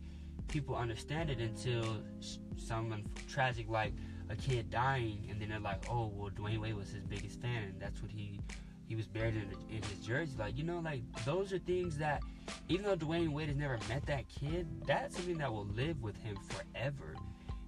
people 0.48 0.74
understand 0.74 1.28
it 1.28 1.38
until 1.38 1.98
someone 2.56 3.04
tragic 3.28 3.68
like 3.68 3.92
a 4.30 4.36
kid 4.36 4.70
dying, 4.70 5.26
and 5.30 5.38
then 5.38 5.50
they're 5.50 5.60
like, 5.60 5.84
"Oh, 5.90 6.10
well, 6.14 6.30
Dwyane 6.30 6.58
Wade 6.58 6.74
was 6.74 6.90
his 6.90 7.04
biggest 7.04 7.40
fan, 7.42 7.64
and 7.64 7.80
that's 7.80 8.00
what 8.02 8.10
he 8.10 8.40
he 8.86 8.96
was 8.96 9.06
buried 9.06 9.34
in, 9.34 9.76
in 9.76 9.82
his 9.82 9.98
jersey." 9.98 10.32
Like, 10.38 10.56
you 10.56 10.64
know, 10.64 10.80
like 10.80 11.02
those 11.26 11.52
are 11.52 11.58
things 11.58 11.98
that, 11.98 12.22
even 12.70 12.86
though 12.86 12.96
Dwyane 12.96 13.28
Wade 13.28 13.48
has 13.48 13.56
never 13.58 13.78
met 13.90 14.06
that 14.06 14.26
kid, 14.30 14.66
that's 14.86 15.16
something 15.16 15.36
that 15.36 15.52
will 15.52 15.66
live 15.66 16.00
with 16.00 16.16
him 16.22 16.38
forever. 16.48 17.14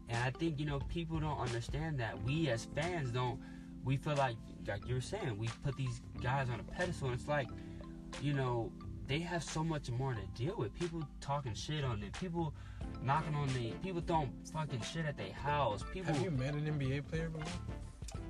And 0.08 0.18
I 0.24 0.30
think 0.30 0.58
you 0.58 0.64
know 0.64 0.80
people 0.88 1.20
don't 1.20 1.38
understand 1.38 2.00
that. 2.00 2.20
We 2.22 2.48
as 2.48 2.64
fans 2.74 3.10
don't. 3.10 3.38
We 3.84 3.98
feel 3.98 4.14
like, 4.14 4.36
like 4.66 4.86
you 4.86 4.94
were 4.94 5.00
saying, 5.00 5.38
we 5.38 5.48
put 5.64 5.74
these 5.76 6.02
guys 6.22 6.48
on 6.48 6.60
a 6.60 6.62
pedestal, 6.62 7.08
and 7.08 7.18
it's 7.18 7.28
like, 7.28 7.48
you 8.20 8.34
know, 8.34 8.70
they 9.10 9.18
have 9.18 9.42
so 9.42 9.64
much 9.64 9.90
more 9.90 10.14
to 10.14 10.40
deal 10.40 10.54
with. 10.56 10.72
People 10.78 11.02
talking 11.20 11.52
shit 11.52 11.84
on 11.84 11.98
them. 11.98 12.10
People 12.20 12.54
knocking 13.02 13.34
on 13.34 13.48
the. 13.48 13.72
People 13.82 14.00
throwing 14.06 14.32
fucking 14.52 14.80
shit 14.82 15.04
at 15.04 15.16
their 15.16 15.32
house. 15.32 15.82
People. 15.92 16.14
Have 16.14 16.22
you 16.22 16.30
met 16.30 16.54
an 16.54 16.64
NBA 16.64 17.08
player 17.08 17.28
before? 17.28 17.48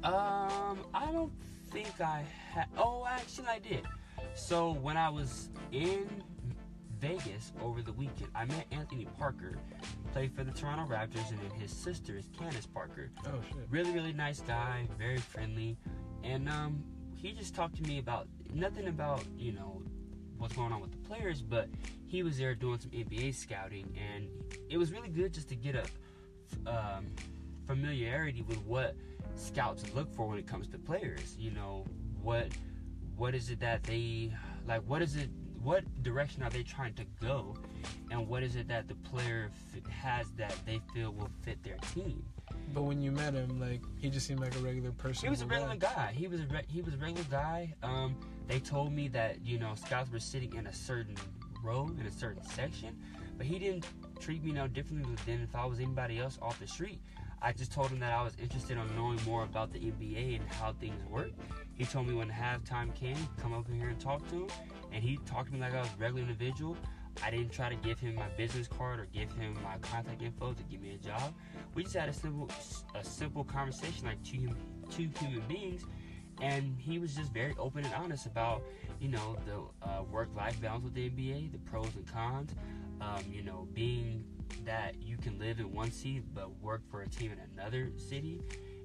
Um, 0.02 0.78
I 0.94 1.12
don't 1.12 1.32
think 1.70 2.00
I 2.00 2.24
had. 2.50 2.66
Oh, 2.78 3.06
actually, 3.06 3.48
I 3.48 3.58
did. 3.58 3.82
So 4.34 4.72
when 4.72 4.96
I 4.96 5.10
was 5.10 5.50
in 5.70 6.08
Vegas 6.98 7.52
over 7.62 7.82
the 7.82 7.92
weekend, 7.92 8.30
I 8.34 8.46
met 8.46 8.64
Anthony 8.72 9.06
Parker, 9.18 9.58
played 10.12 10.34
for 10.34 10.44
the 10.44 10.52
Toronto 10.52 10.90
Raptors, 10.90 11.28
and 11.28 11.38
then 11.40 11.60
his 11.60 11.70
sister 11.70 12.16
is 12.16 12.24
Candace 12.38 12.66
Parker. 12.66 13.10
Oh 13.26 13.40
shit. 13.48 13.66
Really, 13.68 13.90
really 13.92 14.14
nice 14.14 14.40
guy, 14.40 14.86
very 14.98 15.18
friendly, 15.18 15.76
and 16.24 16.48
um, 16.48 16.82
he 17.16 17.32
just 17.32 17.54
talked 17.54 17.76
to 17.76 17.82
me 17.82 17.98
about 17.98 18.28
nothing 18.54 18.88
about 18.88 19.22
you 19.36 19.52
know 19.52 19.82
what's 20.40 20.54
going 20.54 20.72
on 20.72 20.80
with 20.80 20.90
the 20.90 21.08
players, 21.08 21.42
but 21.42 21.68
he 22.06 22.22
was 22.22 22.38
there 22.38 22.54
doing 22.54 22.78
some 22.80 22.90
NBA 22.90 23.34
scouting, 23.34 23.86
and 23.96 24.26
it 24.68 24.78
was 24.78 24.90
really 24.90 25.08
good 25.08 25.32
just 25.32 25.48
to 25.50 25.54
get 25.54 25.76
a 25.76 25.84
um, 26.68 27.06
familiarity 27.66 28.42
with 28.42 28.58
what 28.62 28.96
scouts 29.36 29.84
look 29.94 30.12
for 30.14 30.26
when 30.26 30.38
it 30.38 30.46
comes 30.46 30.66
to 30.68 30.78
players. 30.78 31.36
You 31.38 31.50
know 31.52 31.84
what 32.22 32.48
what 33.16 33.34
is 33.34 33.50
it 33.50 33.60
that 33.60 33.82
they 33.84 34.32
like? 34.66 34.82
What 34.86 35.02
is 35.02 35.16
it? 35.16 35.30
What 35.62 35.84
direction 36.02 36.42
are 36.42 36.48
they 36.48 36.62
trying 36.62 36.94
to 36.94 37.04
go? 37.20 37.54
And 38.10 38.26
what 38.26 38.42
is 38.42 38.56
it 38.56 38.66
that 38.68 38.88
the 38.88 38.94
player 38.94 39.50
f- 39.76 39.92
has 39.92 40.30
that 40.38 40.54
they 40.64 40.80
feel 40.94 41.12
will 41.12 41.30
fit 41.42 41.62
their 41.62 41.76
team? 41.94 42.24
But 42.72 42.84
when 42.84 43.02
you 43.02 43.12
met 43.12 43.34
him, 43.34 43.60
like 43.60 43.82
he 43.98 44.08
just 44.08 44.26
seemed 44.26 44.40
like 44.40 44.56
a 44.56 44.60
regular 44.60 44.90
person. 44.92 45.26
He 45.26 45.30
was 45.30 45.42
a 45.42 45.46
regular 45.46 45.76
guy. 45.76 46.12
He 46.16 46.28
was 46.28 46.40
a 46.40 46.46
re- 46.46 46.64
he 46.66 46.80
was 46.80 46.94
a 46.94 46.96
regular 46.96 47.26
guy. 47.30 47.74
Um, 47.82 48.16
they 48.50 48.58
told 48.58 48.92
me 48.92 49.06
that 49.06 49.36
you 49.44 49.58
know 49.60 49.74
scouts 49.76 50.10
were 50.10 50.18
sitting 50.18 50.52
in 50.56 50.66
a 50.66 50.72
certain 50.72 51.14
row 51.62 51.88
in 52.00 52.04
a 52.04 52.10
certain 52.10 52.42
section, 52.42 52.98
but 53.36 53.46
he 53.46 53.60
didn't 53.60 53.86
treat 54.18 54.42
me 54.42 54.50
no 54.50 54.66
differently 54.66 55.14
than 55.24 55.40
if 55.40 55.54
I 55.54 55.64
was 55.64 55.78
anybody 55.78 56.18
else 56.18 56.36
off 56.42 56.58
the 56.58 56.66
street. 56.66 57.00
I 57.40 57.52
just 57.52 57.72
told 57.72 57.90
him 57.90 58.00
that 58.00 58.12
I 58.12 58.22
was 58.22 58.36
interested 58.42 58.76
in 58.76 58.96
knowing 58.96 59.20
more 59.24 59.44
about 59.44 59.72
the 59.72 59.78
NBA 59.78 60.40
and 60.40 60.48
how 60.50 60.72
things 60.72 61.00
work. 61.04 61.30
He 61.74 61.84
told 61.84 62.08
me 62.08 62.14
when 62.14 62.28
halftime 62.28 62.92
came, 62.94 63.16
come 63.40 63.54
over 63.54 63.72
here 63.72 63.88
and 63.88 64.00
talk 64.00 64.28
to 64.30 64.34
him, 64.34 64.48
and 64.92 65.02
he 65.02 65.18
talked 65.24 65.46
to 65.48 65.54
me 65.54 65.60
like 65.60 65.72
I 65.72 65.80
was 65.80 65.88
a 65.96 66.02
regular 66.02 66.22
individual. 66.22 66.76
I 67.22 67.30
didn't 67.30 67.52
try 67.52 67.68
to 67.68 67.76
give 67.76 68.00
him 68.00 68.16
my 68.16 68.28
business 68.36 68.66
card 68.66 68.98
or 68.98 69.06
give 69.06 69.32
him 69.32 69.54
my 69.62 69.78
contact 69.80 70.22
info 70.22 70.52
to 70.52 70.62
give 70.64 70.80
me 70.80 70.94
a 70.94 70.98
job. 70.98 71.34
We 71.74 71.84
just 71.84 71.94
had 71.94 72.08
a 72.08 72.12
simple, 72.12 72.50
a 72.94 73.04
simple 73.04 73.44
conversation 73.44 74.06
like 74.06 74.22
two 74.24 74.48
two 74.90 75.08
human 75.20 75.40
beings, 75.48 75.84
and 76.40 76.76
he 76.78 76.98
was 76.98 77.14
just 77.14 77.32
very 77.32 77.54
open 77.58 77.84
and 77.84 77.94
honest 77.94 78.26
about 78.26 78.62
you 79.00 79.08
know 79.08 79.36
the 79.46 79.88
uh, 79.88 80.02
work-life 80.04 80.60
balance 80.60 80.84
with 80.84 80.94
the 80.94 81.08
NBA, 81.10 81.52
the 81.52 81.58
pros 81.58 81.94
and 81.94 82.06
cons. 82.06 82.50
Um, 83.00 83.24
you 83.32 83.42
know, 83.42 83.66
being 83.72 84.24
that 84.64 84.94
you 85.00 85.16
can 85.16 85.38
live 85.38 85.58
in 85.58 85.72
one 85.72 85.90
city 85.90 86.22
but 86.34 86.50
work 86.60 86.82
for 86.90 87.02
a 87.02 87.08
team 87.08 87.32
in 87.32 87.38
another 87.58 87.90
city, 87.96 88.40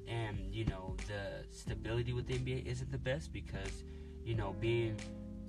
and 0.08 0.38
you 0.52 0.66
know 0.66 0.96
the 1.08 1.46
stability 1.50 2.14
with 2.14 2.28
the 2.28 2.36
NBA 2.36 2.66
isn't 2.66 2.92
the 2.92 2.98
best 2.98 3.34
because 3.34 3.84
you 4.24 4.36
know 4.36 4.56
being 4.60 5.00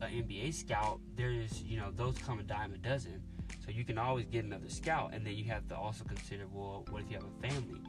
an 0.00 0.10
NBA 0.10 0.52
scout, 0.54 1.00
there's 1.16 1.62
you 1.62 1.78
know 1.78 1.90
those 1.94 2.16
come 2.18 2.38
a 2.38 2.42
dime 2.42 2.74
a 2.74 2.78
dozen. 2.78 3.22
So 3.64 3.70
you 3.72 3.84
can 3.84 3.98
always 3.98 4.26
get 4.26 4.44
another 4.44 4.68
scout, 4.68 5.12
and 5.12 5.26
then 5.26 5.34
you 5.34 5.44
have 5.44 5.68
to 5.68 5.76
also 5.76 6.04
consider, 6.04 6.44
well, 6.52 6.84
what 6.90 7.02
if 7.02 7.10
you 7.10 7.16
have 7.16 7.24
a 7.24 7.48
family? 7.48 7.80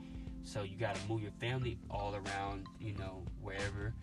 So 0.43 0.63
you 0.63 0.77
got 0.77 0.95
to 0.95 1.01
move 1.07 1.21
your 1.21 1.31
family 1.39 1.77
all 1.89 2.15
around, 2.15 2.67
you 2.79 2.93
know, 2.93 3.23
wherever, 3.41 3.93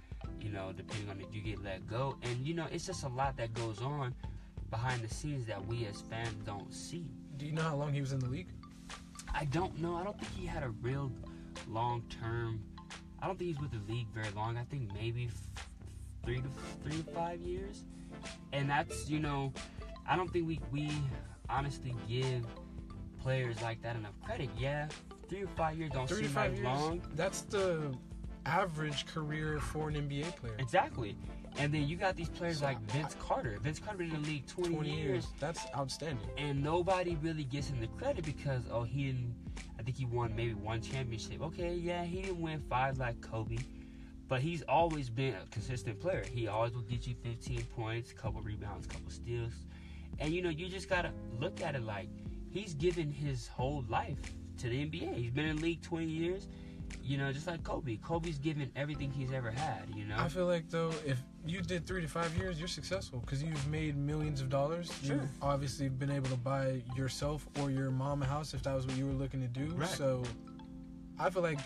you 0.41 0.51
know, 0.51 0.73
depending 0.77 1.09
on 1.11 1.21
if 1.21 1.35
you 1.35 1.41
get 1.41 1.63
let 1.65 1.87
go. 1.87 2.17
And 2.23 2.47
you 2.47 2.55
know, 2.55 2.67
it's 2.71 2.87
just 2.87 3.05
a 3.05 3.09
lot 3.09 3.37
that 3.37 3.53
goes 3.55 3.81
on 3.81 4.15
behind 4.71 5.03
the 5.03 5.13
scenes 5.15 5.47
that 5.47 5.65
we 5.67 5.87
as 5.87 6.01
fans 6.03 6.35
don't 6.45 6.73
see. 6.73 7.07
Do 7.37 7.47
you 7.47 7.53
know 7.53 7.63
how 7.63 7.77
long 7.77 7.93
he 7.93 8.01
was 8.01 8.13
in 8.13 8.19
the 8.21 8.29
league? 8.29 8.49
I 9.35 9.45
don't 9.47 9.81
know. 9.81 9.97
I 9.97 10.05
don't 10.05 10.19
think 10.19 10.33
he 10.39 10.47
had 10.47 10.63
a 10.63 10.71
real 10.81 11.11
long 11.69 12.03
term. 12.21 12.61
I 13.21 13.27
don't 13.27 13.39
think 13.39 13.51
he's 13.53 13.61
with 13.61 13.73
the 13.73 13.93
league 13.93 14.09
very 14.15 14.31
long. 14.37 14.57
I 14.57 14.65
think 14.65 14.93
maybe 14.95 15.27
f- 15.27 15.65
three 16.25 16.37
to 16.41 16.49
three 16.83 17.03
to 17.03 17.11
five 17.11 17.41
years, 17.41 17.85
and 18.53 18.69
that's 18.69 19.09
you 19.09 19.19
know, 19.19 19.53
I 20.09 20.15
don't 20.17 20.31
think 20.33 20.47
we 20.47 20.61
we 20.71 20.91
honestly 21.49 21.95
give 22.09 22.45
players 23.21 23.61
like 23.63 23.81
that 23.83 23.97
enough 23.97 24.13
credit. 24.25 24.51
Yeah, 24.59 24.89
three 25.29 25.43
or 25.43 25.49
five 25.57 25.79
years 25.79 25.91
don't 25.93 26.07
Three 26.09 26.23
to 26.25 26.29
five 26.29 26.53
like 26.53 26.61
years. 26.63 26.67
long. 26.67 27.03
That's 27.15 27.41
the 27.43 27.93
average 28.47 29.07
career 29.07 29.59
for 29.59 29.89
an 29.89 29.95
NBA 29.95 30.37
player. 30.37 30.55
Exactly. 30.59 31.17
And 31.57 31.73
then 31.73 31.87
you 31.87 31.97
got 31.97 32.17
these 32.17 32.29
players 32.29 32.59
So, 32.59 32.65
like 32.67 32.81
Vince 32.91 33.17
Carter. 33.21 33.59
Vince 33.63 33.79
Carter 33.79 33.99
been 33.99 34.11
in 34.15 34.23
the 34.23 34.29
league 34.29 34.47
20, 34.47 34.75
20 34.75 34.91
years, 34.91 34.99
years. 35.07 35.27
That's 35.39 35.65
outstanding. 35.77 36.27
and 36.37 36.63
nobody 36.63 37.17
really 37.23 37.45
gives 37.45 37.69
him 37.69 37.81
the 37.81 37.87
credit 37.87 38.25
because 38.25 38.63
oh 38.73 38.83
he 38.83 39.05
didn't. 39.07 39.35
I 39.79 39.83
think 39.83 39.97
he 39.97 40.05
won 40.05 40.35
maybe 40.35 40.55
one 40.55 40.81
championship. 40.81 41.43
Okay, 41.43 41.75
yeah, 41.75 42.05
he 42.05 42.23
didn't 42.23 42.41
win 42.41 42.61
five 42.69 42.99
like 42.99 43.21
Kobe, 43.21 43.59
but 44.29 44.41
he's 44.41 44.63
always 44.63 45.09
been 45.11 45.35
a 45.35 45.47
consistent 45.51 46.01
player. 46.01 46.25
He 46.33 46.49
always 46.49 46.73
will 46.73 46.83
get 46.83 47.07
you 47.07 47.15
15 47.23 47.63
points, 47.77 48.13
couple 48.13 48.41
rebounds, 48.41 48.87
couple 48.87 49.11
steals, 49.11 49.53
and 50.19 50.33
you 50.33 50.43
know 50.43 50.49
you 50.51 50.69
just 50.69 50.89
gotta 50.89 51.13
look 51.39 51.61
at 51.63 51.77
it 51.77 51.83
like 51.85 52.09
he's 52.51 52.75
given 52.75 53.13
his 53.13 53.47
whole 53.47 53.85
life 53.89 54.19
to 54.59 54.69
the 54.69 54.85
NBA. 54.87 55.15
He's 55.15 55.31
been 55.31 55.47
in 55.47 55.57
the 55.57 55.63
league 55.63 55.83
20 55.83 56.07
years. 56.07 56.49
You 57.05 57.19
know, 57.19 57.31
just 57.33 57.47
like 57.47 57.63
Kobe. 57.63 57.97
Kobe's 57.99 58.39
given 58.39 58.71
everything 58.75 59.11
he's 59.11 59.31
ever 59.31 59.51
had. 59.51 59.83
You 59.95 60.07
know. 60.07 60.17
I 60.19 60.29
feel 60.29 60.47
like 60.47 60.71
though, 60.71 60.91
if 61.05 61.23
you 61.47 61.61
did 61.61 61.87
three 61.87 62.01
to 62.01 62.09
five 62.09 62.35
years, 62.37 62.59
you're 62.59 62.67
successful 62.67 63.21
because 63.21 63.43
you've 63.43 63.69
made 63.69 63.97
millions 63.97 64.41
of 64.41 64.49
dollars. 64.49 64.91
Sure. 65.03 65.17
You've 65.17 65.29
obviously 65.43 65.91
been 65.91 66.11
able 66.11 66.31
to 66.31 66.37
buy 66.37 66.83
yourself 66.97 67.47
or 67.61 67.71
your 67.71 67.91
mom 67.91 68.23
a 68.23 68.27
house 68.27 68.55
if 68.55 68.63
that 68.63 68.75
was 68.75 68.87
what 68.87 68.97
you 68.97 69.07
were 69.07 69.13
looking 69.13 69.41
to 69.43 69.49
do. 69.49 69.67
Right. 69.75 69.89
So, 69.89 70.23
I 71.19 71.29
feel 71.29 71.43
like 71.43 71.61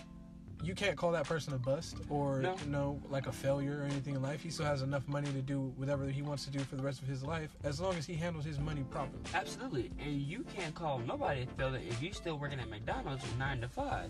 you 0.61 0.75
can't 0.75 0.97
call 0.97 1.11
that 1.13 1.25
person 1.25 1.53
a 1.53 1.57
bust 1.57 1.97
or 2.09 2.39
No. 2.39 2.55
you 2.65 2.69
know 2.71 2.99
like 3.09 3.27
a 3.27 3.31
failure 3.31 3.79
or 3.81 3.83
anything 3.85 4.15
in 4.15 4.21
life. 4.21 4.41
He 4.43 4.49
still 4.49 4.65
has 4.65 4.81
enough 4.81 5.07
money 5.07 5.31
to 5.31 5.41
do 5.41 5.71
whatever 5.77 6.05
he 6.07 6.21
wants 6.21 6.43
to 6.45 6.51
do 6.51 6.59
for 6.59 6.75
the 6.75 6.83
rest 6.83 7.01
of 7.01 7.07
his 7.07 7.23
life 7.23 7.49
as 7.63 7.79
long 7.79 7.95
as 7.95 8.05
he 8.05 8.13
handles 8.13 8.43
his 8.45 8.59
money 8.59 8.83
properly. 8.91 9.21
Absolutely, 9.33 9.91
and 10.03 10.21
you 10.21 10.43
can't 10.55 10.75
call 10.75 10.99
nobody 10.99 11.43
a 11.43 11.45
failure 11.57 11.79
if 11.89 12.01
you 12.03 12.11
still 12.11 12.37
working 12.37 12.59
at 12.59 12.69
McDonald's 12.69 13.23
from 13.23 13.39
nine 13.39 13.61
to 13.61 13.67
five. 13.69 14.09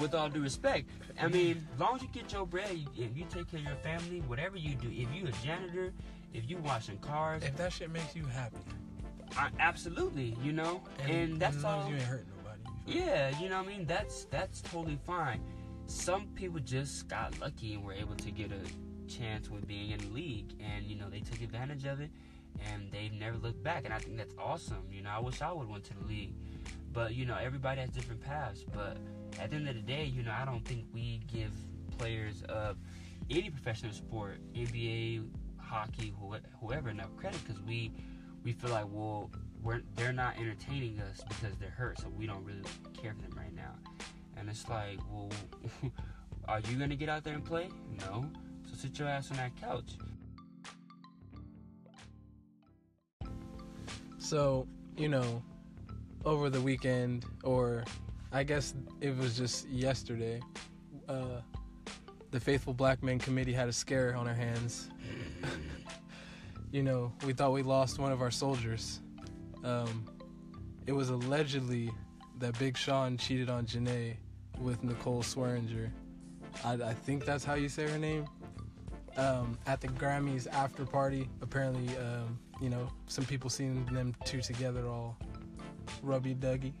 With 0.00 0.14
all 0.14 0.28
due 0.30 0.42
respect, 0.42 0.88
I 1.20 1.28
mean, 1.28 1.66
as 1.74 1.80
long 1.80 1.96
as 1.96 2.02
you 2.02 2.08
get 2.12 2.32
your 2.32 2.46
bread, 2.46 2.70
if 2.96 3.16
you 3.16 3.24
take 3.28 3.50
care 3.50 3.60
of 3.60 3.66
your 3.66 3.76
family, 3.76 4.20
whatever 4.26 4.56
you 4.56 4.74
do, 4.76 4.88
if 4.88 5.08
you 5.14 5.26
a 5.28 5.32
janitor, 5.44 5.92
if 6.32 6.48
you 6.48 6.56
washing 6.58 6.98
cars, 6.98 7.42
If 7.44 7.56
that 7.56 7.72
shit 7.72 7.90
makes 7.90 8.16
you 8.16 8.24
happy, 8.24 8.56
I, 9.36 9.50
absolutely, 9.60 10.36
you 10.42 10.52
know, 10.52 10.80
and, 11.06 11.38
that's 11.38 11.56
as 11.58 11.62
long 11.64 11.80
all. 11.80 11.84
as 11.84 11.88
you 11.90 11.94
ain't 11.96 12.04
hurting 12.04 12.26
nobody. 12.38 12.60
you? 12.86 13.00
Yeah, 13.02 13.38
you 13.38 13.48
know 13.48 13.58
what 13.58 13.66
I 13.66 13.76
mean? 13.76 13.86
That's 13.86 14.24
that's 14.24 14.60
totally 14.62 14.98
fine. 15.06 15.40
Some 15.90 16.28
people 16.36 16.60
just 16.60 17.08
got 17.08 17.38
lucky 17.40 17.74
and 17.74 17.84
were 17.84 17.92
able 17.92 18.14
to 18.14 18.30
get 18.30 18.52
a 18.52 19.10
chance 19.10 19.50
with 19.50 19.66
being 19.66 19.90
in 19.90 19.98
the 19.98 20.06
league 20.14 20.52
and 20.60 20.86
you 20.86 20.94
know 20.94 21.10
they 21.10 21.18
took 21.18 21.42
advantage 21.42 21.84
of 21.84 22.00
it 22.00 22.10
and 22.64 22.92
they've 22.92 23.12
never 23.12 23.36
looked 23.36 23.60
back 23.64 23.84
and 23.84 23.92
I 23.92 23.98
think 23.98 24.16
that's 24.16 24.34
awesome. 24.38 24.84
You 24.92 25.02
know, 25.02 25.10
I 25.10 25.18
wish 25.18 25.42
I 25.42 25.50
would 25.52 25.68
went 25.68 25.82
to 25.86 25.94
the 25.94 26.04
league. 26.06 26.32
But 26.92 27.14
you 27.16 27.26
know, 27.26 27.36
everybody 27.36 27.80
has 27.80 27.90
different 27.90 28.20
paths. 28.20 28.64
But 28.72 28.98
at 29.40 29.50
the 29.50 29.56
end 29.56 29.68
of 29.68 29.74
the 29.74 29.80
day, 29.80 30.04
you 30.04 30.22
know, 30.22 30.30
I 30.30 30.44
don't 30.44 30.64
think 30.64 30.84
we 30.94 31.22
give 31.26 31.50
players 31.98 32.42
of 32.48 32.76
any 33.28 33.50
professional 33.50 33.92
sport, 33.92 34.38
NBA, 34.54 35.28
hockey, 35.58 36.14
who- 36.20 36.36
whoever, 36.60 36.90
enough 36.90 37.14
credit 37.16 37.40
because 37.44 37.60
we 37.62 37.92
we 38.44 38.52
feel 38.52 38.70
like 38.70 38.86
well 38.90 39.28
we're 39.60 39.82
they're 39.96 40.12
not 40.12 40.38
entertaining 40.38 41.00
us 41.00 41.20
because 41.28 41.56
they're 41.58 41.70
hurt, 41.70 41.98
so 41.98 42.08
we 42.10 42.26
don't 42.26 42.44
really 42.44 42.62
care 42.94 43.12
for 43.12 43.22
them. 43.22 43.39
And 44.40 44.48
it's 44.48 44.66
like, 44.70 44.98
well, 45.12 45.30
are 46.48 46.60
you 46.60 46.76
gonna 46.76 46.96
get 46.96 47.10
out 47.10 47.24
there 47.24 47.34
and 47.34 47.44
play? 47.44 47.68
No. 48.00 48.24
So 48.66 48.74
sit 48.74 48.98
your 48.98 49.06
ass 49.06 49.30
on 49.30 49.36
that 49.36 49.52
couch. 49.60 49.92
So, 54.18 54.66
you 54.96 55.08
know, 55.08 55.42
over 56.24 56.48
the 56.48 56.60
weekend, 56.60 57.26
or 57.44 57.84
I 58.32 58.44
guess 58.44 58.74
it 59.00 59.16
was 59.16 59.36
just 59.36 59.68
yesterday, 59.68 60.40
uh, 61.08 61.42
the 62.30 62.40
Faithful 62.40 62.72
Black 62.72 63.02
Men 63.02 63.18
Committee 63.18 63.52
had 63.52 63.68
a 63.68 63.72
scare 63.72 64.16
on 64.16 64.26
our 64.26 64.34
hands. 64.34 64.88
you 66.72 66.82
know, 66.82 67.12
we 67.26 67.34
thought 67.34 67.52
we 67.52 67.62
lost 67.62 67.98
one 67.98 68.12
of 68.12 68.22
our 68.22 68.30
soldiers. 68.30 69.00
Um, 69.64 70.06
it 70.86 70.92
was 70.92 71.10
allegedly 71.10 71.90
that 72.38 72.58
Big 72.58 72.76
Sean 72.76 73.18
cheated 73.18 73.50
on 73.50 73.66
Jhené 73.66 74.16
with 74.60 74.84
Nicole 74.84 75.22
Swearinger. 75.22 75.90
I, 76.64 76.72
I 76.74 76.94
think 76.94 77.24
that's 77.24 77.44
how 77.44 77.54
you 77.54 77.68
say 77.68 77.88
her 77.88 77.98
name. 77.98 78.26
Um, 79.16 79.58
at 79.66 79.80
the 79.80 79.88
Grammys 79.88 80.46
after 80.52 80.84
party, 80.84 81.28
apparently, 81.42 81.96
um, 81.96 82.38
you 82.60 82.70
know, 82.70 82.88
some 83.06 83.24
people 83.24 83.50
seen 83.50 83.84
them 83.86 84.14
two 84.24 84.40
together 84.40 84.86
all 84.86 85.16
rubby 86.02 86.34
duggy. 86.34 86.72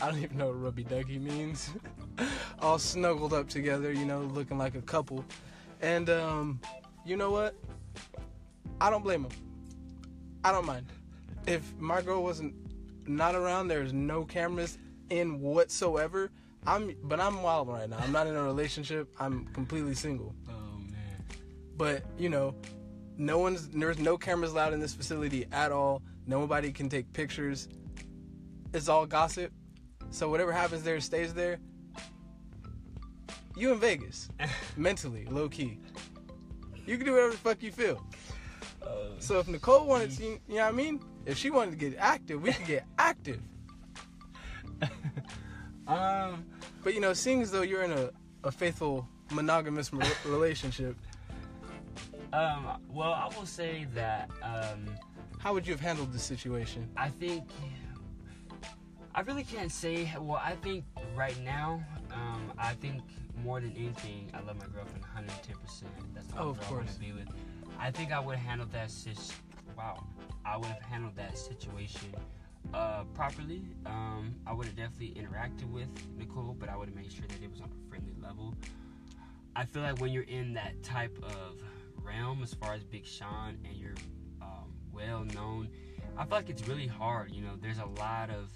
I 0.00 0.10
don't 0.10 0.20
even 0.22 0.36
know 0.36 0.48
what 0.48 0.62
rubby 0.62 0.84
duggy 0.84 1.20
means. 1.20 1.70
all 2.60 2.78
snuggled 2.78 3.32
up 3.32 3.48
together, 3.48 3.92
you 3.92 4.04
know, 4.04 4.20
looking 4.20 4.58
like 4.58 4.74
a 4.74 4.82
couple. 4.82 5.24
And 5.80 6.10
um, 6.10 6.60
you 7.04 7.16
know 7.16 7.30
what? 7.30 7.54
I 8.80 8.90
don't 8.90 9.02
blame 9.02 9.22
them. 9.22 9.32
I 10.44 10.52
don't 10.52 10.66
mind. 10.66 10.86
If 11.46 11.74
my 11.78 12.02
girl 12.02 12.22
wasn't 12.22 12.54
not 13.08 13.34
around, 13.34 13.68
there's 13.68 13.92
no 13.92 14.24
cameras 14.24 14.78
in 15.10 15.40
whatsoever. 15.40 16.30
I'm, 16.66 16.96
but 17.04 17.20
I'm 17.20 17.42
wild 17.42 17.68
right 17.68 17.88
now. 17.88 17.98
I'm 17.98 18.12
not 18.12 18.26
in 18.26 18.34
a 18.34 18.42
relationship. 18.42 19.08
I'm 19.20 19.46
completely 19.46 19.94
single. 19.94 20.34
Oh 20.48 20.78
man. 20.78 21.22
But 21.76 22.04
you 22.18 22.28
know, 22.28 22.54
no 23.16 23.38
one's 23.38 23.68
there's 23.68 23.98
no 23.98 24.18
cameras 24.18 24.52
allowed 24.52 24.72
in 24.72 24.80
this 24.80 24.94
facility 24.94 25.46
at 25.52 25.72
all. 25.72 26.02
Nobody 26.26 26.72
can 26.72 26.88
take 26.88 27.12
pictures. 27.12 27.68
It's 28.74 28.88
all 28.88 29.06
gossip. 29.06 29.52
So 30.10 30.28
whatever 30.28 30.52
happens 30.52 30.82
there 30.82 31.00
stays 31.00 31.34
there. 31.34 31.58
You 33.56 33.72
in 33.72 33.78
Vegas, 33.80 34.28
mentally, 34.76 35.24
low 35.26 35.48
key. 35.48 35.78
You 36.84 36.96
can 36.96 37.06
do 37.06 37.12
whatever 37.12 37.32
the 37.32 37.38
fuck 37.38 37.62
you 37.62 37.72
feel. 37.72 38.04
So 39.18 39.38
if 39.38 39.48
Nicole 39.48 39.86
wanted 39.86 40.10
to, 40.18 40.24
you 40.24 40.38
know 40.48 40.56
what 40.56 40.68
I 40.68 40.72
mean? 40.72 41.00
If 41.24 41.38
she 41.38 41.50
wanted 41.50 41.72
to 41.72 41.76
get 41.76 41.96
active, 41.98 42.42
we 42.42 42.52
could 42.52 42.66
get 42.66 42.84
active. 42.98 43.40
Um. 45.86 46.44
But 46.86 46.94
you 46.94 47.00
know, 47.00 47.14
seeing 47.14 47.42
as 47.42 47.50
though 47.50 47.62
you're 47.62 47.82
in 47.82 47.90
a, 47.90 48.10
a 48.44 48.52
faithful 48.52 49.08
monogamous 49.32 49.92
re- 49.92 50.06
relationship, 50.24 50.94
Um. 52.32 52.80
Well, 52.88 53.12
I 53.12 53.26
will 53.36 53.44
say 53.44 53.88
that. 53.96 54.30
Um. 54.40 54.86
how 55.40 55.52
would 55.52 55.66
you 55.66 55.72
have 55.72 55.80
handled 55.80 56.12
the 56.12 56.20
situation? 56.20 56.88
I 56.96 57.08
think 57.08 57.42
I 59.16 59.22
really 59.22 59.42
can't 59.42 59.72
say. 59.72 60.08
Well, 60.16 60.40
I 60.40 60.52
think 60.62 60.84
right 61.16 61.36
now, 61.42 61.82
um, 62.12 62.52
I 62.56 62.74
think 62.74 63.02
more 63.42 63.60
than 63.60 63.72
anything, 63.76 64.30
I 64.32 64.38
love 64.46 64.56
my 64.56 64.66
girlfriend 64.66 65.02
110. 65.02 65.56
percent 65.56 65.90
That's 66.14 66.28
the 66.28 66.38
Oh, 66.38 66.50
of 66.50 66.60
girl 66.60 66.68
I 66.70 66.72
want 66.74 66.88
to 66.94 67.00
be 67.00 67.10
with. 67.10 67.26
I 67.80 67.90
think 67.90 68.12
I 68.12 68.20
would 68.20 68.36
have 68.36 68.46
handled 68.46 68.70
that. 68.70 68.92
Sis- 68.92 69.32
wow, 69.76 70.04
I 70.44 70.56
would 70.56 70.68
have 70.68 70.82
handled 70.82 71.16
that 71.16 71.36
situation 71.36 72.14
uh, 72.74 73.04
properly. 73.14 73.62
Um, 73.84 74.34
I 74.46 74.52
would 74.52 74.66
have 74.66 74.76
definitely 74.76 75.20
interacted 75.20 75.70
with 75.70 75.88
Nicole, 76.16 76.56
but 76.58 76.68
I 76.68 76.76
would 76.76 76.88
have 76.88 76.96
made 76.96 77.12
sure 77.12 77.26
that 77.28 77.42
it 77.42 77.50
was 77.50 77.60
on 77.60 77.70
a 77.70 77.88
friendly 77.88 78.14
level. 78.22 78.54
I 79.54 79.64
feel 79.64 79.82
like 79.82 80.00
when 80.00 80.12
you're 80.12 80.24
in 80.24 80.52
that 80.54 80.82
type 80.82 81.16
of 81.22 81.62
realm, 82.02 82.42
as 82.42 82.54
far 82.54 82.74
as 82.74 82.84
Big 82.84 83.06
Sean, 83.06 83.56
and 83.64 83.76
you're 83.76 83.94
um, 84.42 84.72
well 84.92 85.24
known, 85.24 85.68
I 86.16 86.24
feel 86.24 86.38
like 86.38 86.50
it's 86.50 86.66
really 86.68 86.86
hard. 86.86 87.30
You 87.30 87.42
know, 87.42 87.56
there's 87.60 87.78
a 87.78 88.00
lot 88.00 88.30
of 88.30 88.50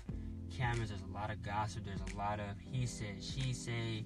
cameras, 0.56 0.90
there's 0.90 1.02
a 1.02 1.14
lot 1.14 1.30
of 1.30 1.42
gossip, 1.42 1.84
there's 1.84 2.00
a 2.12 2.16
lot 2.16 2.40
of 2.40 2.46
he 2.60 2.86
said, 2.86 3.22
she 3.22 3.52
say, 3.52 4.04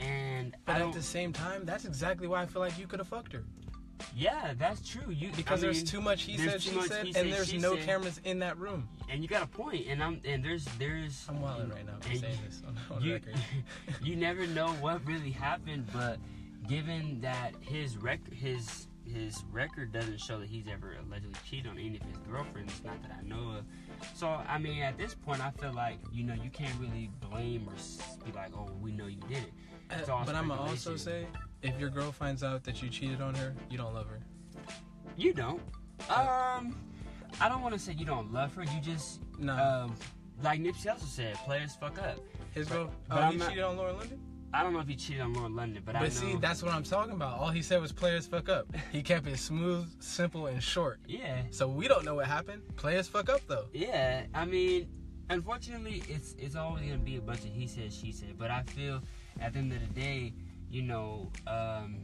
and 0.00 0.54
But 0.64 0.80
at 0.80 0.92
the 0.92 1.02
same 1.02 1.32
time, 1.32 1.64
that's 1.64 1.84
exactly 1.84 2.26
why 2.28 2.42
I 2.42 2.46
feel 2.46 2.62
like 2.62 2.78
you 2.78 2.86
could 2.86 2.98
have 2.98 3.08
fucked 3.08 3.32
her. 3.32 3.44
Yeah, 4.14 4.54
that's 4.58 4.86
true. 4.88 5.10
You 5.10 5.30
Because 5.36 5.62
I 5.62 5.66
there's 5.66 5.82
too 5.82 6.00
much 6.00 6.22
he 6.22 6.36
said, 6.36 6.60
she 6.62 6.70
said, 6.70 7.06
he 7.06 7.12
said, 7.12 7.22
and 7.24 7.32
there's 7.32 7.52
no 7.54 7.76
said. 7.76 7.84
cameras 7.84 8.20
in 8.24 8.38
that 8.40 8.58
room. 8.58 8.88
and 9.08 9.22
you 9.22 9.28
got 9.28 9.42
a 9.42 9.46
point. 9.46 9.86
and 9.88 10.02
I'm 10.02 10.20
and 10.24 10.44
there's 10.44 10.64
there's 10.78 11.26
I'm 11.28 11.40
wilding 11.40 11.70
right 11.70 11.86
now. 11.86 11.94
I'm 11.94 12.16
saying 12.16 12.38
this 12.44 12.62
on, 12.66 12.96
on 12.96 13.02
you, 13.02 13.14
record. 13.14 13.34
you 14.02 14.16
never 14.16 14.46
know 14.46 14.68
what 14.74 15.06
really 15.06 15.30
happened, 15.30 15.86
but 15.92 16.18
given 16.68 17.20
that 17.20 17.52
his 17.60 17.96
rec 17.96 18.20
his 18.32 18.88
his 19.04 19.42
record 19.50 19.92
doesn't 19.92 20.20
show 20.20 20.38
that 20.38 20.48
he's 20.48 20.66
ever 20.68 20.96
allegedly 21.06 21.34
cheated 21.48 21.70
on 21.70 21.78
any 21.78 21.96
of 21.96 22.02
his 22.02 22.18
girlfriends. 22.30 22.82
Not 22.84 23.00
that 23.02 23.16
I 23.18 23.26
know 23.26 23.58
of. 23.58 23.64
So 24.14 24.28
I 24.28 24.58
mean, 24.58 24.82
at 24.82 24.98
this 24.98 25.14
point, 25.14 25.44
I 25.44 25.50
feel 25.50 25.72
like 25.72 25.98
you 26.12 26.24
know 26.24 26.34
you 26.34 26.50
can't 26.50 26.78
really 26.78 27.10
blame 27.30 27.68
or 27.68 28.24
be 28.24 28.32
like, 28.32 28.50
oh, 28.54 28.70
we 28.80 28.92
know 28.92 29.06
you 29.06 29.20
did 29.28 29.38
it. 29.38 29.52
Uh, 29.90 30.24
but 30.24 30.34
I'm 30.34 30.48
gonna 30.48 30.60
also 30.60 30.96
say, 30.96 31.26
if 31.62 31.78
your 31.78 31.90
girl 31.90 32.12
finds 32.12 32.42
out 32.42 32.64
that 32.64 32.82
you 32.82 32.88
cheated 32.88 33.20
on 33.20 33.34
her, 33.34 33.54
you 33.70 33.78
don't 33.78 33.94
love 33.94 34.06
her. 34.08 34.20
You 35.16 35.32
don't. 35.32 35.60
Um, 36.08 36.78
I 37.40 37.48
don't 37.48 37.62
want 37.62 37.74
to 37.74 37.80
say 37.80 37.92
you 37.92 38.04
don't 38.04 38.32
love 38.32 38.54
her. 38.54 38.62
You 38.62 38.80
just 38.80 39.20
No, 39.38 39.54
um, 39.54 39.96
like 40.42 40.60
Nipsey 40.60 40.90
also 40.90 41.06
said, 41.06 41.34
players 41.44 41.74
fuck 41.74 41.98
up. 42.00 42.18
his 42.52 42.68
but- 42.68 42.74
girl. 42.74 42.90
but 43.08 43.18
oh, 43.22 43.30
he 43.30 43.36
not- 43.36 43.48
cheated 43.48 43.64
on 43.64 43.76
Lauren 43.76 43.96
London. 43.96 44.20
I 44.50 44.62
don't 44.62 44.72
know 44.72 44.78
if 44.78 44.88
he 44.88 44.96
cheated 44.96 45.20
on 45.20 45.34
Lauren 45.34 45.54
London, 45.54 45.82
but, 45.84 45.94
I. 45.94 46.00
But 46.00 46.12
see, 46.12 46.36
that's 46.36 46.62
what 46.62 46.72
I'm 46.72 46.82
talking 46.82 47.12
about. 47.12 47.38
All 47.38 47.50
he 47.50 47.60
said 47.60 47.82
was 47.82 47.92
players 47.92 48.26
fuck 48.26 48.48
up. 48.48 48.66
He 48.90 49.02
kept 49.02 49.26
it 49.26 49.36
smooth, 49.38 49.86
simple, 50.00 50.46
and 50.46 50.62
short. 50.62 51.00
yeah, 51.06 51.42
So 51.50 51.68
we 51.68 51.86
don't 51.86 52.02
know 52.04 52.14
what 52.14 52.26
happened. 52.28 52.62
Players 52.76 53.06
fuck 53.08 53.28
up 53.28 53.42
though. 53.46 53.66
yeah. 53.74 54.22
I 54.32 54.46
mean, 54.46 54.88
unfortunately, 55.28 56.02
it's 56.08 56.34
it's 56.38 56.54
always 56.56 56.82
gonna 56.86 56.96
be 56.96 57.16
a 57.16 57.20
bunch 57.20 57.40
of 57.40 57.50
he 57.52 57.66
said, 57.66 57.92
she 57.92 58.10
said. 58.10 58.38
But 58.38 58.50
I 58.50 58.62
feel 58.62 59.02
at 59.38 59.52
the 59.52 59.58
end 59.58 59.72
of 59.74 59.80
the 59.80 60.00
day, 60.00 60.32
you 60.70 60.82
know, 60.82 61.30
um, 61.46 61.98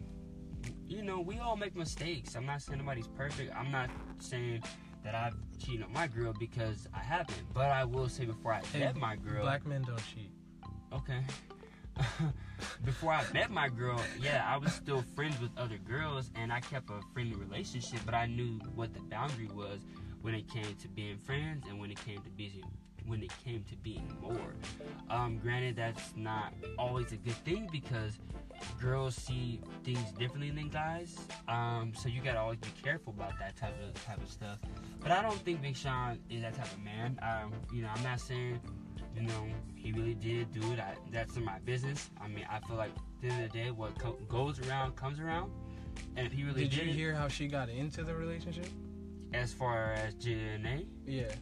you 0.87 1.03
know, 1.03 1.21
we 1.21 1.39
all 1.39 1.57
make 1.57 1.77
mistakes. 1.77 2.35
I'm 2.35 2.47
not 2.47 2.63
saying 2.63 2.79
nobody's 2.79 3.09
perfect. 3.09 3.55
I'm 3.55 3.71
not 3.71 3.91
saying 4.19 4.63
that 5.03 5.15
I've 5.15 5.37
cheated 5.59 5.85
on 5.85 5.93
my 5.93 6.07
girl 6.07 6.33
because 6.39 6.89
I 6.95 7.01
haven't. 7.01 7.43
But 7.53 7.71
I 7.71 7.85
will 7.85 8.09
say 8.09 8.25
before 8.25 8.53
I 8.53 8.63
Hey, 8.73 8.81
met 8.81 8.97
my 8.97 9.17
girl, 9.17 9.43
Black 9.43 9.67
men 9.67 9.83
don't 9.83 9.99
cheat. 10.15 10.31
Okay. 10.93 11.21
Before 12.85 13.13
I 13.13 13.25
met 13.33 13.51
my 13.51 13.69
girl, 13.69 14.01
yeah, 14.21 14.45
I 14.49 14.57
was 14.57 14.73
still 14.73 15.05
friends 15.15 15.41
with 15.41 15.51
other 15.57 15.79
girls 15.79 16.31
and 16.35 16.53
I 16.53 16.61
kept 16.61 16.91
a 16.91 17.01
friendly 17.13 17.37
relationship, 17.37 18.01
but 18.05 18.15
I 18.15 18.27
knew 18.27 18.59
what 18.75 18.95
the 18.95 19.01
boundary 19.01 19.49
was 19.55 19.81
when 20.23 20.35
it 20.35 20.49
came 20.49 20.75
to 20.75 20.89
being 20.89 21.19
friends 21.19 21.67
and 21.69 21.79
when 21.79 21.91
it 21.91 22.05
came 22.05 22.21
to 22.23 22.31
being 22.31 22.65
when 23.07 23.23
it 23.23 23.33
came 23.45 23.63
to 23.65 23.77
being 23.77 24.11
more. 24.21 24.55
Um, 25.11 25.39
granted, 25.39 25.77
that's 25.77 26.15
not 26.17 26.55
always 26.79 27.13
a 27.13 27.17
good 27.17 27.37
thing 27.45 27.69
because 27.71 28.19
girls 28.85 29.15
see 29.15 29.61
things 29.83 30.13
differently 30.19 30.51
than 30.51 30.69
guys. 30.69 31.17
Um, 31.49 31.93
so 31.97 32.09
you 32.09 32.21
gotta 32.21 32.39
always 32.39 32.59
be 32.59 32.69
careful 32.83 33.15
about 33.17 33.39
that 33.39 33.57
type 33.57 33.75
of 33.83 34.05
type 34.05 34.23
of 34.23 34.31
stuff. 34.31 34.59
But 35.01 35.11
I 35.11 35.23
don't 35.23 35.39
think 35.39 35.63
Big 35.63 35.77
Sean 35.77 36.19
is 36.31 36.43
that 36.43 36.55
type 36.55 36.71
of 36.73 36.83
man. 36.83 37.19
Um, 37.23 37.53
you 37.73 37.83
know, 37.83 37.89
I'm 37.95 38.03
not 38.03 38.21
saying 38.21 38.61
you 39.17 39.23
know, 39.23 39.47
he 39.77 39.93
really 39.93 40.15
did 40.15 40.53
do 40.53 40.73
it. 40.73 40.81
I, 40.81 40.95
that's 41.13 41.37
in 41.37 41.45
my 41.45 41.59
business. 41.61 42.11
I 42.21 42.27
mean, 42.27 42.45
I 42.51 42.59
feel 42.67 42.77
like 42.77 42.91
at 42.91 42.97
the 43.23 43.29
end 43.29 43.45
of 43.45 43.53
the 43.53 43.59
day, 43.59 43.71
what 43.71 43.97
co- 43.97 44.19
goes 44.29 44.59
around 44.67 44.97
comes 44.97 45.21
around. 45.21 45.53
And 46.17 46.27
if 46.27 46.33
he 46.33 46.43
really 46.43 46.63
Did 46.63 46.79
did, 46.81 46.87
you 46.89 46.93
hear 46.95 47.15
how 47.15 47.29
she 47.29 47.47
got 47.47 47.69
into 47.69 48.03
the 48.03 48.15
relationship? 48.15 48.67
as 49.33 49.53
far 49.53 49.93
as 49.93 50.15
Jhené, 50.17 50.87
Yeah. 51.07 51.33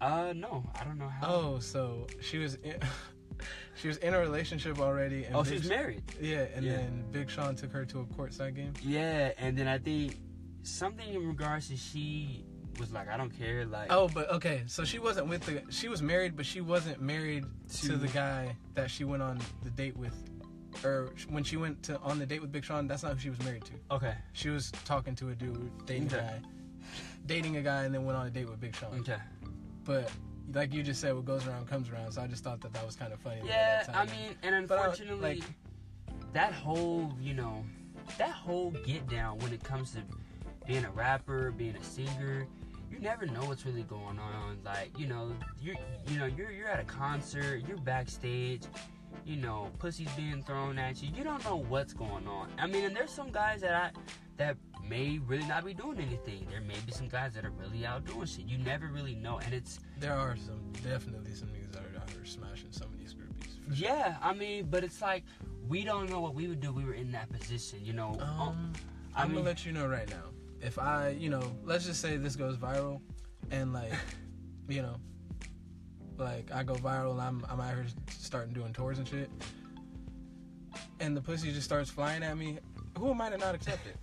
uh, 0.00 0.32
no, 0.36 0.64
I 0.80 0.84
don't 0.84 0.98
know 0.98 1.08
how. 1.08 1.26
Oh, 1.28 1.58
so 1.58 2.06
she 2.20 2.38
was 2.38 2.54
in, 2.56 2.76
she 3.76 3.88
was 3.88 3.96
in 3.98 4.14
a 4.14 4.18
relationship 4.18 4.78
already. 4.80 5.24
And 5.24 5.36
oh, 5.36 5.42
Big 5.42 5.52
she's 5.54 5.64
Sh- 5.66 5.68
married. 5.68 6.02
Yeah, 6.20 6.46
and 6.54 6.64
Yeah. 6.64 6.76
then 6.76 7.04
Big 7.12 7.28
Sean 7.30 7.54
took 7.56 7.72
her 7.72 7.84
to 7.86 8.00
a 8.00 8.04
courtside 8.04 8.54
game. 8.56 8.72
Yeah, 8.82 9.32
and 9.38 9.56
then 9.56 9.68
I 9.68 9.78
think 9.78 10.18
something 10.62 11.08
in 11.14 11.26
regards 11.26 11.68
to 11.68 11.76
she 11.76 12.44
was 12.78 12.92
like, 12.92 13.08
I 13.08 13.16
don't 13.16 13.30
care, 13.30 13.64
like, 13.64 13.86
Oh, 13.90 14.08
but 14.08 14.30
okay, 14.32 14.62
so 14.66 14.84
she 14.84 14.98
wasn't 14.98 15.28
with 15.28 15.42
the. 15.46 15.62
She 15.70 15.88
was 15.88 16.02
married, 16.02 16.36
but 16.36 16.44
she 16.44 16.60
wasn't 16.60 17.00
married 17.00 17.44
to, 17.74 17.86
To- 17.88 17.96
the 17.96 18.08
guy 18.08 18.54
that 18.74 18.90
she 18.90 19.04
went 19.04 19.22
on 19.22 19.40
the 19.64 19.70
date 19.70 19.96
with, 19.96 20.14
or 20.84 21.10
when 21.30 21.42
she 21.42 21.56
went 21.56 21.82
to 21.84 21.98
on 22.00 22.18
the 22.18 22.26
date 22.26 22.42
with 22.42 22.52
Big 22.52 22.64
Sean. 22.64 22.86
That's 22.86 23.02
not 23.02 23.14
who 23.14 23.18
she 23.18 23.30
was 23.30 23.42
married 23.42 23.64
to. 23.64 23.72
okay, 23.94 24.14
She 24.34 24.50
was 24.50 24.70
talking 24.84 25.14
to 25.16 25.30
a 25.30 25.34
dude, 25.34 25.70
dating 25.86 26.08
a 26.08 26.16
guy, 26.16 26.40
dating 27.24 27.56
a 27.56 27.62
guy, 27.62 27.84
and 27.84 27.94
then 27.94 28.04
went 28.04 28.18
on 28.18 28.26
a 28.26 28.30
date 28.30 28.48
with 28.48 28.60
Big 28.60 28.74
Sean. 28.76 28.98
okay. 29.00 29.16
But 29.84 30.10
like 30.54 30.72
you 30.72 30.82
just 30.82 31.00
said, 31.00 31.14
what 31.14 31.24
goes 31.24 31.46
around 31.46 31.68
comes 31.68 31.88
around. 31.90 32.12
So 32.12 32.22
I 32.22 32.26
just 32.26 32.44
thought 32.44 32.60
that 32.60 32.72
that 32.72 32.84
was 32.86 32.96
kind 32.96 33.12
of 33.12 33.18
funny. 33.20 33.40
Yeah, 33.44 33.82
that 33.84 33.94
I 33.96 34.04
mean, 34.06 34.34
and 34.42 34.54
I- 34.54 34.58
uh, 34.58 34.60
unfortunately, 34.62 35.40
like- 35.40 35.44
that 36.32 36.52
whole, 36.52 37.12
you 37.20 37.34
know, 37.34 37.64
that 38.18 38.30
whole 38.30 38.70
get 38.70 39.08
down 39.08 39.38
when 39.38 39.52
it 39.52 39.62
comes 39.62 39.92
to 39.92 40.02
being 40.66 40.84
a 40.84 40.90
rapper, 40.90 41.50
being 41.50 41.76
a 41.76 41.82
singer, 41.82 42.46
you 42.90 42.98
never 43.00 43.26
know 43.26 43.44
what's 43.44 43.64
really 43.66 43.82
going 43.84 44.18
on. 44.18 44.58
Like, 44.64 44.98
you 44.98 45.06
know, 45.06 45.32
you're, 45.60 45.76
you 46.08 46.18
know, 46.18 46.26
you're 46.26 46.50
you're 46.50 46.68
at 46.68 46.78
a 46.80 46.84
concert, 46.84 47.62
you're 47.66 47.78
backstage, 47.78 48.62
you 49.24 49.36
know, 49.36 49.70
pussy's 49.78 50.10
being 50.12 50.42
thrown 50.42 50.78
at 50.78 51.02
you. 51.02 51.10
You 51.14 51.24
don't 51.24 51.42
know 51.44 51.56
what's 51.56 51.92
going 51.92 52.26
on. 52.28 52.50
I 52.58 52.66
mean, 52.66 52.84
and 52.84 52.94
there's 52.96 53.10
some 53.10 53.30
guys 53.30 53.60
that 53.62 53.74
I 53.74 53.90
that 54.36 54.56
may 54.88 55.18
really 55.26 55.46
not 55.46 55.64
be 55.64 55.74
doing 55.74 55.98
anything. 55.98 56.46
There 56.50 56.60
may 56.60 56.74
be 56.84 56.92
some 56.92 57.08
guys 57.08 57.34
that 57.34 57.44
are 57.44 57.50
really 57.50 57.84
out 57.86 58.04
doing 58.04 58.26
shit. 58.26 58.46
You 58.46 58.58
never 58.58 58.86
really 58.88 59.14
know, 59.14 59.38
and 59.38 59.52
it's 59.54 59.80
there 59.98 60.14
are 60.14 60.36
some 60.36 60.60
definitely 60.82 61.34
some 61.34 61.48
niggas 61.48 61.72
that 61.72 61.82
are 61.82 62.00
out 62.00 62.10
here 62.10 62.24
smashing 62.24 62.68
some 62.72 62.88
of 62.92 62.98
these 62.98 63.14
groupies. 63.14 63.76
sure. 63.78 63.88
Yeah, 63.88 64.16
I 64.22 64.32
mean, 64.34 64.66
but 64.70 64.84
it's 64.84 65.00
like 65.02 65.24
we 65.68 65.84
don't 65.84 66.08
know 66.10 66.20
what 66.20 66.34
we 66.34 66.46
would 66.48 66.60
do. 66.60 66.70
if 66.70 66.74
We 66.76 66.84
were 66.84 66.94
in 66.94 67.10
that 67.12 67.30
position, 67.30 67.84
you 67.84 67.92
know. 67.92 68.16
Um, 68.20 68.72
I 69.14 69.22
I'm 69.22 69.28
mean- 69.28 69.36
gonna 69.38 69.46
let 69.48 69.64
you 69.66 69.72
know 69.72 69.86
right 69.86 70.08
now. 70.10 70.22
If 70.60 70.78
I, 70.78 71.10
you 71.10 71.28
know, 71.28 71.42
let's 71.64 71.84
just 71.84 72.00
say 72.00 72.16
this 72.16 72.34
goes 72.34 72.56
viral, 72.56 73.00
and 73.50 73.72
like, 73.72 73.92
you 74.68 74.82
know, 74.82 74.96
like 76.16 76.50
I 76.52 76.62
go 76.62 76.74
viral, 76.74 77.12
and 77.12 77.20
I'm 77.20 77.46
I'm 77.48 77.60
out 77.60 77.74
here 77.74 77.86
starting 78.10 78.54
doing 78.54 78.72
tours 78.72 78.98
and 78.98 79.06
shit, 79.06 79.30
and 81.00 81.16
the 81.16 81.20
pussy 81.20 81.52
just 81.52 81.64
starts 81.64 81.90
flying 81.90 82.22
at 82.22 82.36
me. 82.38 82.58
Who 82.98 83.10
am 83.10 83.20
I 83.20 83.28
to 83.30 83.36
not 83.36 83.54
accept 83.54 83.86
it? 83.86 83.96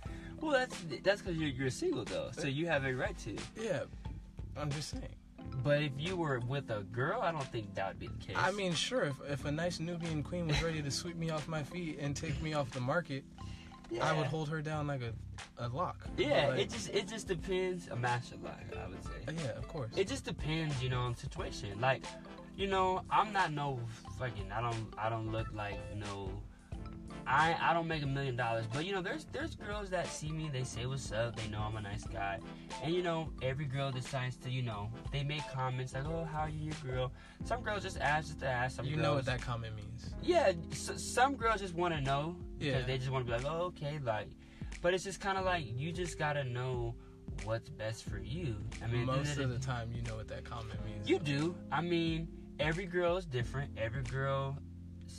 Well, 0.44 0.52
that's 0.52 0.76
that's 1.02 1.22
because 1.22 1.36
you're 1.38 1.48
you're 1.50 1.70
single 1.70 2.04
though, 2.04 2.30
so 2.32 2.46
you 2.46 2.66
have 2.66 2.84
a 2.84 2.94
right 2.94 3.16
to. 3.18 3.36
Yeah, 3.60 3.84
I'm 4.56 4.70
just 4.70 4.90
saying. 4.90 5.14
But 5.62 5.82
if 5.82 5.92
you 5.98 6.16
were 6.16 6.40
with 6.40 6.70
a 6.70 6.82
girl, 6.82 7.20
I 7.22 7.30
don't 7.30 7.46
think 7.52 7.74
that 7.74 7.88
would 7.88 7.98
be 8.00 8.08
the 8.08 8.26
case. 8.26 8.36
I 8.38 8.50
mean, 8.52 8.72
sure, 8.74 9.04
if, 9.04 9.14
if 9.28 9.44
a 9.44 9.52
nice 9.52 9.78
Nubian 9.78 10.22
queen 10.22 10.48
was 10.48 10.62
ready 10.62 10.82
to 10.82 10.90
sweep 10.90 11.16
me 11.16 11.30
off 11.30 11.46
my 11.48 11.62
feet 11.62 11.98
and 12.00 12.16
take 12.16 12.40
me 12.42 12.54
off 12.54 12.70
the 12.70 12.80
market, 12.80 13.24
yeah. 13.90 14.08
I 14.08 14.12
would 14.16 14.26
hold 14.26 14.48
her 14.48 14.60
down 14.60 14.86
like 14.86 15.00
a, 15.02 15.12
a 15.64 15.68
lock. 15.68 15.96
Yeah, 16.16 16.48
Like, 16.48 16.60
it 16.60 16.70
just 16.70 16.90
it 16.90 17.08
just 17.08 17.28
depends. 17.28 17.88
A 17.88 17.96
master 17.96 18.36
like 18.42 18.76
I 18.76 18.88
would 18.88 19.02
say. 19.04 19.44
yeah, 19.44 19.52
of 19.56 19.68
course. 19.68 19.90
It 19.96 20.08
just 20.08 20.24
depends, 20.24 20.82
you 20.82 20.88
know, 20.88 21.00
on 21.00 21.16
situation. 21.16 21.80
Like, 21.80 22.04
you 22.56 22.66
know, 22.66 23.02
I'm 23.10 23.32
not 23.32 23.52
no 23.52 23.80
fucking. 24.18 24.50
I 24.52 24.60
don't. 24.60 24.92
I 24.98 25.08
don't 25.08 25.30
look 25.30 25.46
like 25.54 25.78
no. 25.96 26.30
I 27.26 27.56
I 27.60 27.72
don't 27.72 27.88
make 27.88 28.02
a 28.02 28.06
million 28.06 28.36
dollars, 28.36 28.66
but 28.72 28.84
you 28.84 28.92
know, 28.92 29.00
there's 29.02 29.26
there's 29.32 29.54
girls 29.54 29.88
that 29.90 30.06
see 30.06 30.30
me. 30.30 30.50
They 30.52 30.64
say 30.64 30.86
what's 30.86 31.10
up. 31.12 31.36
They 31.36 31.48
know 31.48 31.60
I'm 31.60 31.76
a 31.76 31.80
nice 31.80 32.04
guy, 32.04 32.38
and 32.82 32.94
you 32.94 33.02
know, 33.02 33.30
every 33.42 33.64
girl 33.64 33.90
decides 33.90 34.36
to, 34.38 34.50
you 34.50 34.62
know, 34.62 34.90
they 35.12 35.22
make 35.24 35.42
comments 35.52 35.94
like, 35.94 36.04
oh, 36.06 36.24
how 36.30 36.40
are 36.40 36.48
you, 36.50 36.70
your 36.84 36.92
girl? 36.94 37.12
Some 37.44 37.62
girls 37.62 37.82
just 37.82 37.98
ask 37.98 38.26
just 38.28 38.40
to 38.40 38.46
ask. 38.48 38.76
Some 38.76 38.84
you 38.86 38.96
girls, 38.96 39.02
know 39.02 39.14
what 39.14 39.24
that 39.26 39.40
comment 39.40 39.74
means. 39.74 40.10
Yeah, 40.22 40.52
some 40.72 41.34
girls 41.36 41.60
just 41.60 41.74
want 41.74 41.94
to 41.94 42.00
know 42.00 42.36
because 42.58 42.80
Yeah. 42.80 42.86
they 42.86 42.98
just 42.98 43.10
want 43.10 43.26
to 43.26 43.32
be 43.32 43.36
like, 43.38 43.50
oh, 43.50 43.66
okay, 43.66 43.98
like. 44.04 44.28
But 44.82 44.92
it's 44.92 45.04
just 45.04 45.18
kind 45.20 45.38
of 45.38 45.46
like 45.46 45.64
you 45.66 45.92
just 45.92 46.18
gotta 46.18 46.44
know 46.44 46.94
what's 47.44 47.70
best 47.70 48.04
for 48.04 48.18
you. 48.18 48.56
I 48.82 48.86
mean, 48.86 49.02
at 49.02 49.06
the 49.06 49.12
end 49.12 49.24
Most 49.26 49.38
of 49.38 49.48
the 49.50 49.58
time, 49.58 49.90
you 49.94 50.02
know 50.02 50.16
what 50.16 50.28
that 50.28 50.44
comment 50.44 50.78
means. 50.84 51.08
you 51.08 51.18
do. 51.18 51.54
I 51.72 51.80
mean, 51.80 52.28
every 52.60 52.84
girl 52.84 53.16
is 53.16 53.24
different. 53.24 53.70
Every 53.78 54.02
girl 54.02 54.58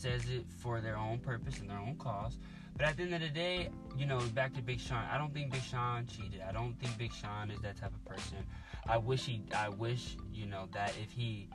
says 0.05 0.29
it 0.29 0.45
for 0.59 0.81
their 0.81 0.97
own 0.97 1.17
purpose 1.17 1.59
and 1.59 1.69
their 1.69 1.79
own 1.79 1.95
cause. 1.97 2.37
But 2.77 2.85
at 2.85 2.97
the 2.97 3.03
end 3.03 3.15
of 3.15 3.21
the 3.21 3.29
day, 3.29 3.69
you 3.97 4.05
know, 4.05 4.19
back 4.35 4.53
to 4.53 4.61
Big 4.61 4.79
Sean. 4.79 5.03
I 5.11 5.17
don't 5.17 5.33
think 5.33 5.51
Big 5.51 5.63
Sean 5.63 6.05
cheated. 6.05 6.41
I 6.47 6.51
don't 6.51 6.77
think 6.79 6.95
Big 6.97 7.11
Sean 7.11 7.49
is 7.49 7.59
that 7.61 7.77
type 7.77 7.93
of 7.93 8.05
person. 8.05 8.37
I 8.87 8.97
wish 8.97 9.25
he. 9.25 9.41
I 9.55 9.69
wish 9.69 10.17
you 10.31 10.45
know 10.45 10.67
that 10.73 10.93
if 11.01 11.09
he, 11.11 11.49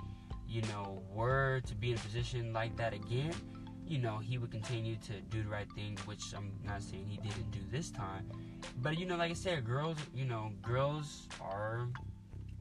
you 0.48 0.62
know, 0.62 1.02
were 1.14 1.60
to 1.66 1.74
be 1.76 1.92
in 1.92 1.96
a 1.96 2.00
position 2.00 2.52
like 2.52 2.76
that 2.76 2.92
again, 2.92 3.32
you 3.86 3.98
know, 3.98 4.18
he 4.18 4.38
would 4.38 4.50
continue 4.50 4.96
to 4.96 5.20
do 5.28 5.42
the 5.42 5.48
right 5.48 5.70
thing. 5.76 5.96
Which 6.06 6.34
I'm 6.34 6.50
not 6.64 6.82
saying 6.82 7.06
he 7.06 7.18
didn't 7.18 7.50
do 7.52 7.60
this 7.70 7.90
time. 7.90 8.28
But 8.82 8.98
you 8.98 9.06
know, 9.06 9.16
like 9.16 9.30
I 9.30 9.34
said, 9.34 9.64
girls. 9.64 9.98
You 10.12 10.24
know, 10.24 10.50
girls 10.62 11.28
are 11.40 11.86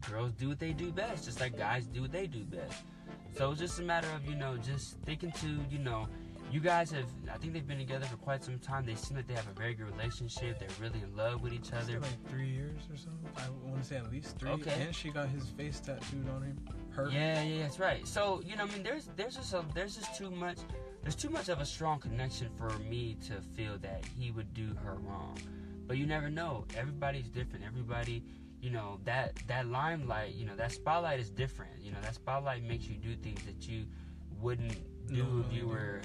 girls 0.08 0.34
do 0.34 0.50
what 0.50 0.60
they 0.60 0.74
do 0.74 0.92
best, 0.92 1.26
just 1.26 1.40
like 1.40 1.58
guys 1.58 1.86
do 1.88 2.02
what 2.02 2.12
they 2.12 2.28
do 2.28 2.44
best. 2.44 2.84
So 3.36 3.52
it's 3.52 3.60
just 3.60 3.80
a 3.80 3.84
matter 3.84 4.08
of, 4.16 4.26
you 4.26 4.36
know, 4.36 4.58
just 4.58 4.98
thinking 5.06 5.32
to, 5.34 5.48
you 5.70 5.80
know, 5.80 6.08
you 6.52 6.60
guys 6.60 6.90
have, 6.92 7.06
I 7.32 7.38
think 7.38 7.54
they've 7.54 7.68
been 7.68 7.78
together 7.78 8.06
for 8.06 8.18
quite 8.18 8.44
some 8.44 8.58
time. 8.60 8.86
They 8.86 8.96
seem 8.96 9.18
like 9.18 9.28
they 9.28 9.36
have 9.36 9.48
a 9.48 9.60
very 9.60 9.76
good 9.76 9.92
relationship. 9.92 10.60
They're 10.60 10.68
really 10.82 11.02
in 11.04 11.16
love 11.16 11.44
with 11.44 11.54
each 11.54 11.72
other. 11.74 12.00
like 12.00 12.28
three 12.28 12.48
years 12.48 12.82
or 12.92 12.98
so. 12.98 13.10
I 13.38 13.44
want 13.70 13.82
to 13.82 13.88
say 13.88 13.98
at 13.98 14.12
least 14.12 14.40
three. 14.40 14.50
Okay. 14.52 14.74
And 14.82 14.96
she 14.96 15.12
got 15.12 15.30
his 15.30 15.48
face 15.50 15.80
tattooed 15.80 16.28
on 16.30 16.42
him. 16.42 16.58
Her. 16.92 17.10
Yeah, 17.12 17.44
yeah, 17.44 17.64
that's 17.64 17.80
right. 17.80 18.06
So 18.08 18.42
you 18.44 18.56
know, 18.56 18.64
I 18.64 18.68
mean, 18.68 18.82
there's 18.82 19.10
there's 19.16 19.36
just 19.36 19.54
a, 19.54 19.64
there's 19.76 19.96
just 19.96 20.18
too 20.18 20.32
much 20.32 20.58
there's 21.04 21.16
too 21.16 21.30
much 21.30 21.50
of 21.50 21.62
a 21.62 21.66
strong 21.66 22.00
connection 22.00 22.50
for 22.58 22.70
me 22.80 23.16
to 23.28 23.42
feel 23.56 23.78
that 23.80 24.04
he 24.18 24.32
would 24.32 24.54
do 24.54 24.76
her 24.84 24.96
wrong. 24.96 25.38
But 25.88 25.98
you 25.98 26.06
never 26.06 26.30
know. 26.30 26.66
Everybody's 26.78 27.30
different. 27.30 27.66
Everybody, 27.66 28.24
you 28.62 28.70
know, 28.70 29.00
that 29.06 29.36
that 29.48 29.68
limelight, 29.68 30.36
you 30.36 30.46
know, 30.46 30.56
that 30.56 30.72
spotlight 30.72 31.20
is 31.20 31.30
different. 31.30 31.72
You 31.82 31.92
know, 31.92 31.98
that 32.02 32.16
spotlight 32.16 32.64
makes 32.64 32.86
you 32.86 32.96
do 32.96 33.16
things 33.16 33.42
that 33.44 33.68
you 33.68 33.86
wouldn't 34.42 34.78
do 35.08 35.24
Normally 35.24 35.46
if 35.50 35.54
you 35.54 35.68
were. 35.68 36.02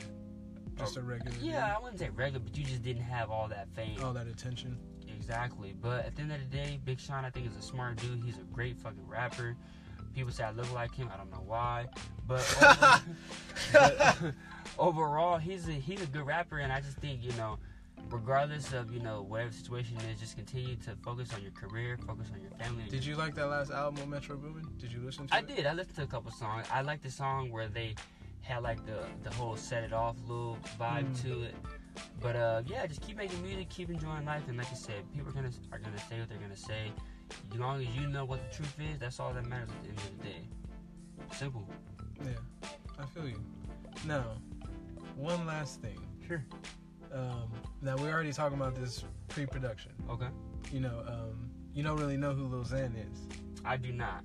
Just 0.79 0.97
a 0.97 1.03
regular. 1.03 1.37
Yeah, 1.41 1.73
I 1.77 1.81
wouldn't 1.81 2.01
say 2.01 2.09
regular, 2.11 2.41
but 2.41 2.57
you 2.57 2.65
just 2.65 2.83
didn't 2.83 3.05
have 3.05 3.31
all 3.31 3.47
that 3.49 3.69
fame. 3.75 3.97
All 4.03 4.13
that 4.13 4.27
attention. 4.27 4.77
Exactly. 5.09 5.73
But 5.81 6.05
at 6.05 6.17
the 6.17 6.23
end 6.23 6.33
of 6.33 6.39
the 6.41 6.57
day, 6.57 6.81
Big 6.85 6.99
Sean, 6.99 7.25
I 7.25 7.31
think, 7.31 7.47
is 7.47 7.57
a 7.57 7.63
smart 7.63 7.97
dude. 7.97 8.21
He's 8.25 8.39
a 8.39 8.43
great 8.53 8.77
fucking 8.77 9.07
rapper. 9.07 9.57
People 10.15 10.33
say 10.33 10.45
I 10.45 10.51
look 10.51 10.73
like 10.73 10.95
him. 10.95 11.09
I 11.13 11.17
don't 11.17 11.31
know 11.31 11.43
why, 11.45 11.87
but, 12.27 12.57
over, 12.63 13.03
but 13.73 14.19
overall, 14.79 15.39
he's 15.39 15.69
a 15.69 15.73
he's 15.73 16.03
a 16.03 16.07
good 16.07 16.27
rapper, 16.27 16.59
and 16.59 16.73
I 16.73 16.81
just 16.81 16.99
think 16.99 17.23
you 17.23 17.33
know, 17.33 17.59
regardless 18.11 18.73
of 18.73 18.93
you 18.93 19.01
know 19.01 19.23
whatever 19.23 19.51
the 19.51 19.57
situation 19.57 19.97
is, 20.13 20.21
just 20.21 20.37
continue 20.37 20.77
to 20.77 20.97
focus 21.03 21.33
on 21.35 21.43
your 21.43 21.53
career, 21.53 21.99
focus 22.07 22.29
on 22.33 22.41
your 22.41 22.51
family. 22.53 22.85
Did 22.89 23.05
you 23.05 23.17
like 23.17 23.35
that 23.35 23.47
last 23.49 23.71
album 23.71 24.11
Metro 24.11 24.37
Boomin? 24.37 24.67
Did 24.79 24.93
you 24.93 25.01
listen 25.01 25.27
to 25.29 25.35
I 25.35 25.39
it? 25.39 25.45
I 25.51 25.55
did. 25.55 25.67
I 25.67 25.73
listened 25.75 25.97
to 25.97 26.03
a 26.03 26.07
couple 26.07 26.31
songs. 26.31 26.67
I 26.73 26.83
like 26.83 27.03
the 27.03 27.11
song 27.11 27.51
where 27.51 27.69
they 27.69 27.95
had 28.43 28.63
like 28.63 28.85
the 28.87 28.99
the 29.23 29.35
whole 29.35 29.57
set 29.57 29.85
it 29.85 29.93
off 29.93 30.17
little 30.27 30.59
vibe 30.79 31.07
Mm. 31.07 31.23
to 31.23 31.43
it. 31.43 31.55
But 32.21 32.35
uh, 32.37 32.63
yeah, 32.67 32.87
just 32.87 33.01
keep 33.03 33.17
making 33.17 33.41
music, 33.43 33.69
keep 33.71 33.89
enjoying 33.89 34.25
life, 34.25 34.43
and 34.49 34.57
like 34.59 34.71
I 34.71 34.75
said, 34.75 35.05
people 35.13 35.29
are 35.29 35.33
gonna 35.33 35.53
are 35.73 35.79
gonna 35.79 35.99
say 36.09 36.19
what 36.19 36.29
they're 36.29 36.39
gonna 36.39 36.57
say. 36.57 36.93
As 37.53 37.59
long 37.59 37.81
as 37.81 37.87
you 37.97 38.07
know 38.09 38.25
what 38.25 38.41
the 38.51 38.57
truth 38.57 38.75
is, 38.81 38.99
that's 38.99 39.19
all 39.21 39.33
that 39.33 39.47
matters 39.47 39.71
at 39.71 39.83
the 39.83 39.89
end 39.91 39.99
of 39.99 40.19
the 40.19 40.25
day. 40.25 40.49
Simple. 41.33 41.67
Yeah, 42.25 42.31
I 42.99 43.07
feel 43.07 43.29
you. 43.29 43.41
Now, 44.07 44.25
one 45.17 45.47
last 45.47 45.81
thing. 45.81 45.99
Sure. 46.27 46.45
Um, 47.13 47.51
now 47.85 47.97
we're 47.99 48.11
already 48.11 48.33
talking 48.33 48.59
about 48.59 48.75
this 48.75 49.05
pre-production. 49.29 49.93
Okay. 50.09 50.29
You 50.73 50.81
know, 50.81 51.05
um, 51.07 51.51
you 51.75 51.83
don't 51.83 51.99
really 51.99 52.17
know 52.17 52.33
who 52.33 52.47
Lil 52.47 52.65
Xan 52.65 52.93
is. 52.97 53.19
I 53.63 53.77
do 53.77 53.93
not. 53.93 54.25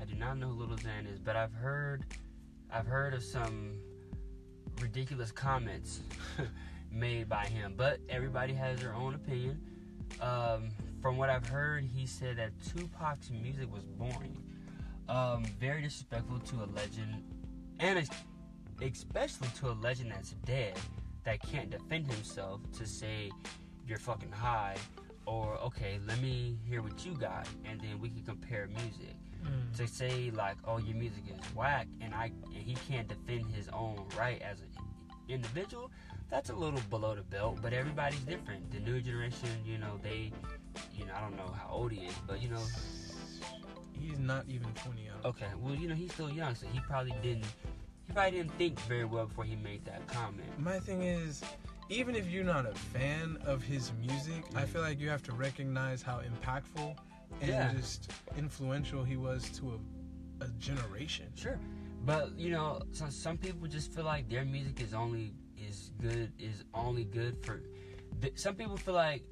I 0.00 0.04
do 0.06 0.14
not 0.14 0.38
know 0.38 0.48
who 0.48 0.60
Little 0.60 0.76
Xan 0.76 1.12
is, 1.12 1.18
but 1.18 1.36
I've 1.36 1.52
heard, 1.52 2.06
I've 2.72 2.86
heard 2.86 3.12
of 3.12 3.22
some 3.22 3.78
ridiculous 4.80 5.30
comments 5.30 6.00
made 6.90 7.28
by 7.28 7.44
him. 7.44 7.74
But 7.76 8.00
everybody 8.08 8.54
has 8.54 8.80
their 8.80 8.94
own 8.94 9.14
opinion. 9.14 9.60
Um, 10.22 10.70
from 11.02 11.18
what 11.18 11.28
I've 11.28 11.46
heard, 11.46 11.84
he 11.84 12.06
said 12.06 12.38
that 12.38 12.52
Tupac's 12.60 13.30
music 13.30 13.70
was 13.70 13.84
boring, 13.84 14.42
um, 15.10 15.44
very 15.60 15.82
disrespectful 15.82 16.38
to 16.38 16.64
a 16.64 16.68
legend, 16.74 17.22
and 17.78 18.08
especially 18.80 19.48
to 19.58 19.70
a 19.70 19.76
legend 19.82 20.12
that's 20.12 20.30
dead 20.46 20.78
that 21.24 21.40
can't 21.42 21.70
defend 21.70 22.06
himself 22.06 22.60
to 22.78 22.86
say 22.86 23.30
you're 23.86 23.98
fucking 23.98 24.32
high 24.32 24.76
or 25.26 25.56
okay, 25.64 25.98
let 26.06 26.20
me 26.20 26.58
hear 26.68 26.82
what 26.82 27.04
you 27.04 27.14
got, 27.14 27.48
and 27.64 27.80
then 27.80 27.98
we 27.98 28.10
can 28.10 28.22
compare 28.22 28.68
music. 28.68 29.16
Mm. 29.42 29.76
To 29.76 29.86
say 29.86 30.30
like, 30.34 30.56
oh, 30.66 30.78
your 30.78 30.96
music 30.96 31.24
is 31.28 31.38
whack, 31.54 31.86
and 32.00 32.14
I 32.14 32.30
and 32.46 32.54
he 32.54 32.74
can't 32.88 33.08
defend 33.08 33.46
his 33.54 33.68
own 33.68 34.02
right 34.18 34.40
as 34.42 34.60
an 34.60 34.68
individual, 35.28 35.90
that's 36.30 36.50
a 36.50 36.54
little 36.54 36.80
below 36.90 37.14
the 37.14 37.22
belt. 37.22 37.58
But 37.62 37.72
everybody's 37.72 38.20
different. 38.20 38.70
The 38.70 38.80
new 38.80 39.00
generation, 39.00 39.48
you 39.64 39.78
know, 39.78 39.98
they, 40.02 40.32
you 40.94 41.06
know, 41.06 41.12
I 41.16 41.20
don't 41.20 41.36
know 41.36 41.52
how 41.58 41.68
old 41.70 41.92
he 41.92 42.06
is, 42.06 42.14
but 42.26 42.42
you 42.42 42.48
know, 42.48 42.62
He's 43.92 44.18
not 44.18 44.44
even 44.48 44.68
20 44.84 45.08
out. 45.08 45.24
okay, 45.24 45.46
well, 45.60 45.74
you 45.74 45.88
know, 45.88 45.94
he's 45.94 46.12
still 46.12 46.30
young, 46.30 46.54
so 46.54 46.66
he 46.66 46.80
probably 46.80 47.14
didn't, 47.22 47.46
he 48.06 48.12
probably 48.12 48.38
didn't 48.38 48.52
think 48.58 48.78
very 48.80 49.04
well 49.04 49.26
before 49.26 49.44
he 49.44 49.56
made 49.56 49.84
that 49.84 50.06
comment. 50.06 50.48
My 50.58 50.78
thing 50.78 51.02
is, 51.02 51.42
even 51.88 52.14
if 52.14 52.26
you're 52.28 52.44
not 52.44 52.66
a 52.66 52.74
fan 52.74 53.38
of 53.44 53.62
his 53.62 53.92
music, 54.00 54.44
I 54.54 54.62
Mhm. 54.62 54.68
feel 54.68 54.80
like 54.82 55.00
you 55.00 55.08
have 55.08 55.22
to 55.24 55.32
recognize 55.32 56.02
how 56.02 56.20
impactful 56.20 56.96
and 57.40 57.48
Yeah. 57.50 57.72
just 57.72 58.10
influential 58.36 59.04
he 59.04 59.16
was 59.16 59.48
to 59.58 59.74
a, 60.40 60.44
a 60.44 60.48
generation. 60.58 61.32
Sure, 61.34 61.58
but 62.04 62.38
you 62.38 62.50
know, 62.50 62.82
some 62.92 63.10
some 63.10 63.36
people 63.38 63.66
just 63.68 63.92
feel 63.92 64.04
like 64.04 64.28
their 64.28 64.44
music 64.44 64.80
is 64.80 64.94
only 64.94 65.34
is 65.56 65.90
good 66.00 66.32
is 66.38 66.64
only 66.74 67.04
good 67.04 67.44
for. 67.44 67.62
th- 68.20 68.38
Some 68.38 68.54
people 68.54 68.76
feel 68.76 68.94
like 68.94 69.22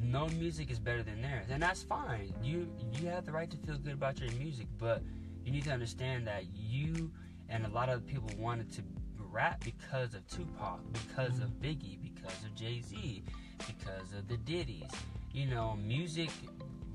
no 0.00 0.28
music 0.28 0.70
is 0.70 0.78
better 0.80 1.02
than 1.02 1.20
theirs, 1.22 1.46
and 1.50 1.62
that's 1.62 1.82
fine. 1.82 2.32
You 2.42 2.68
you 2.98 3.06
have 3.08 3.24
the 3.26 3.32
right 3.32 3.50
to 3.50 3.56
feel 3.58 3.78
good 3.78 3.94
about 3.94 4.18
your 4.20 4.32
music, 4.32 4.66
but 4.78 5.02
you 5.44 5.52
need 5.52 5.64
to 5.64 5.72
understand 5.72 6.26
that 6.26 6.44
you 6.56 7.12
and 7.52 7.66
a 7.66 7.68
lot 7.68 7.90
of 7.90 8.06
people 8.06 8.30
wanted 8.38 8.72
to 8.72 8.82
rap 9.30 9.62
because 9.62 10.14
of 10.14 10.26
Tupac, 10.26 10.80
because 10.92 11.38
of 11.38 11.50
Biggie, 11.60 11.98
because 12.02 12.42
of 12.44 12.54
Jay 12.54 12.80
Z, 12.80 13.22
because 13.58 14.12
of 14.16 14.26
the 14.26 14.38
Diddy's. 14.38 14.90
You 15.32 15.46
know, 15.46 15.76
music 15.76 16.30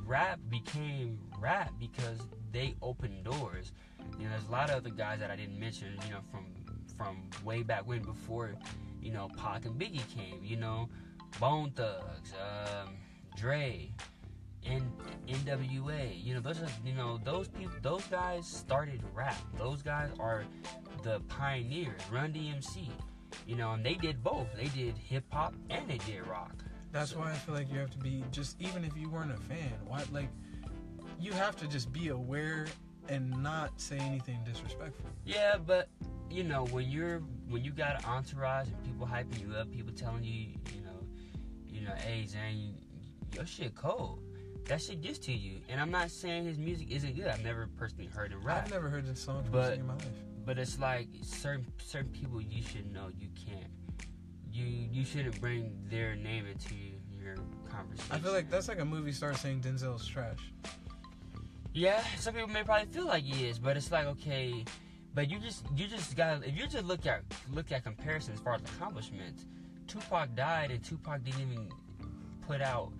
rap 0.05 0.39
became 0.49 1.19
rap 1.39 1.71
because 1.79 2.19
they 2.51 2.75
opened 2.81 3.23
doors. 3.23 3.71
You 4.17 4.25
know, 4.25 4.31
there's 4.31 4.47
a 4.47 4.51
lot 4.51 4.69
of 4.69 4.77
other 4.77 4.89
guys 4.89 5.19
that 5.19 5.29
I 5.29 5.35
didn't 5.35 5.59
mention. 5.59 5.97
You 6.05 6.13
know, 6.13 6.21
from 6.31 6.45
from 6.97 7.29
way 7.43 7.61
back 7.61 7.87
when 7.87 8.01
before, 8.01 8.55
you 9.01 9.11
know, 9.11 9.29
Pac 9.37 9.65
and 9.65 9.79
Biggie 9.79 10.07
came. 10.15 10.43
You 10.43 10.57
know, 10.57 10.89
Bone 11.39 11.71
Thugs, 11.75 12.33
um, 12.33 12.95
Dre, 13.35 13.91
and 14.69 14.91
NWA. 15.27 16.23
You 16.23 16.35
know, 16.35 16.39
those 16.39 16.61
are 16.61 16.67
you 16.85 16.93
know 16.93 17.19
those 17.23 17.47
people. 17.47 17.73
Those 17.81 18.03
guys 18.05 18.47
started 18.47 19.01
rap. 19.13 19.37
Those 19.57 19.81
guys 19.81 20.09
are 20.19 20.43
the 21.03 21.19
pioneers. 21.27 22.01
Run 22.11 22.33
DMC. 22.33 22.87
You 23.45 23.55
know, 23.55 23.73
and 23.73 23.85
they 23.85 23.95
did 23.95 24.23
both. 24.23 24.47
They 24.55 24.67
did 24.67 24.97
hip 24.97 25.25
hop 25.31 25.53
and 25.69 25.87
they 25.89 25.99
did 25.99 26.25
rock. 26.27 26.63
That's 26.91 27.15
why 27.15 27.31
I 27.31 27.35
feel 27.35 27.55
like 27.55 27.71
you 27.71 27.79
have 27.79 27.91
to 27.91 27.97
be 27.97 28.23
just 28.31 28.59
even 28.61 28.83
if 28.83 28.95
you 28.97 29.09
weren't 29.09 29.31
a 29.31 29.37
fan, 29.37 29.71
why 29.85 30.03
like 30.11 30.29
you 31.19 31.31
have 31.33 31.55
to 31.57 31.67
just 31.67 31.91
be 31.91 32.09
aware 32.09 32.67
and 33.09 33.31
not 33.43 33.79
say 33.79 33.97
anything 33.97 34.39
disrespectful. 34.45 35.09
Yeah, 35.25 35.57
but 35.57 35.89
you 36.29 36.43
know 36.43 36.65
when 36.71 36.89
you're 36.89 37.19
when 37.49 37.63
you 37.63 37.71
got 37.71 37.99
an 37.99 38.05
entourage 38.05 38.67
and 38.67 38.83
people 38.83 39.05
hyping 39.05 39.41
you 39.41 39.55
up, 39.55 39.71
people 39.71 39.93
telling 39.93 40.23
you, 40.23 40.53
you 40.73 40.81
know, 40.81 40.99
you 41.67 41.81
know, 41.81 41.93
hey 41.97 42.25
Zane, 42.25 42.57
you, 42.57 42.73
your 43.33 43.45
shit 43.45 43.75
cold. 43.75 44.26
That 44.67 44.81
shit 44.81 45.01
gets 45.01 45.17
to 45.19 45.31
you. 45.33 45.61
And 45.69 45.79
I'm 45.79 45.91
not 45.91 46.11
saying 46.11 46.45
his 46.45 46.57
music 46.57 46.91
isn't 46.91 47.15
good. 47.15 47.27
I've 47.27 47.43
never 47.43 47.69
personally 47.77 48.07
heard 48.13 48.31
him 48.31 48.41
rap, 48.43 48.65
I've 48.65 48.71
never 48.71 48.89
heard 48.89 49.05
this 49.05 49.21
song 49.23 49.45
But- 49.51 49.73
in 49.77 49.87
my 49.87 49.93
life. 49.93 50.07
but 50.45 50.57
it's 50.57 50.77
like 50.79 51.07
certain 51.23 51.65
certain 51.83 52.09
people 52.11 52.41
you 52.41 52.61
should 52.61 52.91
know 52.91 53.09
you 53.17 53.29
can't. 53.35 53.71
You 54.51 54.65
you 54.65 55.05
shouldn't 55.05 55.39
bring 55.39 55.71
their 55.89 56.15
name 56.15 56.45
into 56.47 56.73
your 57.11 57.35
conversation. 57.69 58.11
I 58.15 58.19
feel 58.19 58.31
like 58.33 58.49
that's 58.49 58.67
like 58.67 58.79
a 58.79 58.85
movie 58.85 59.11
star 59.11 59.33
saying 59.35 59.61
Denzel's 59.61 60.07
trash. 60.07 60.39
Yeah, 61.73 62.03
some 62.17 62.33
people 62.33 62.49
may 62.49 62.63
probably 62.63 62.91
feel 62.91 63.05
like 63.05 63.23
he 63.23 63.47
is, 63.47 63.59
but 63.59 63.77
it's 63.77 63.91
like 63.91 64.05
okay, 64.07 64.65
but 65.13 65.29
you 65.29 65.39
just 65.39 65.65
you 65.75 65.87
just 65.87 66.15
gotta 66.15 66.47
if 66.47 66.57
you 66.57 66.65
just 66.67 66.85
look 66.85 67.05
at 67.05 67.23
look 67.51 67.71
at 67.71 67.83
comparison 67.83 68.33
as 68.33 68.39
far 68.39 68.55
as 68.55 68.61
accomplishments, 68.61 69.45
Tupac 69.87 70.33
died 70.35 70.71
and 70.71 70.83
Tupac 70.83 71.23
didn't 71.23 71.41
even 71.41 71.69
put 72.47 72.61
out 72.61 72.91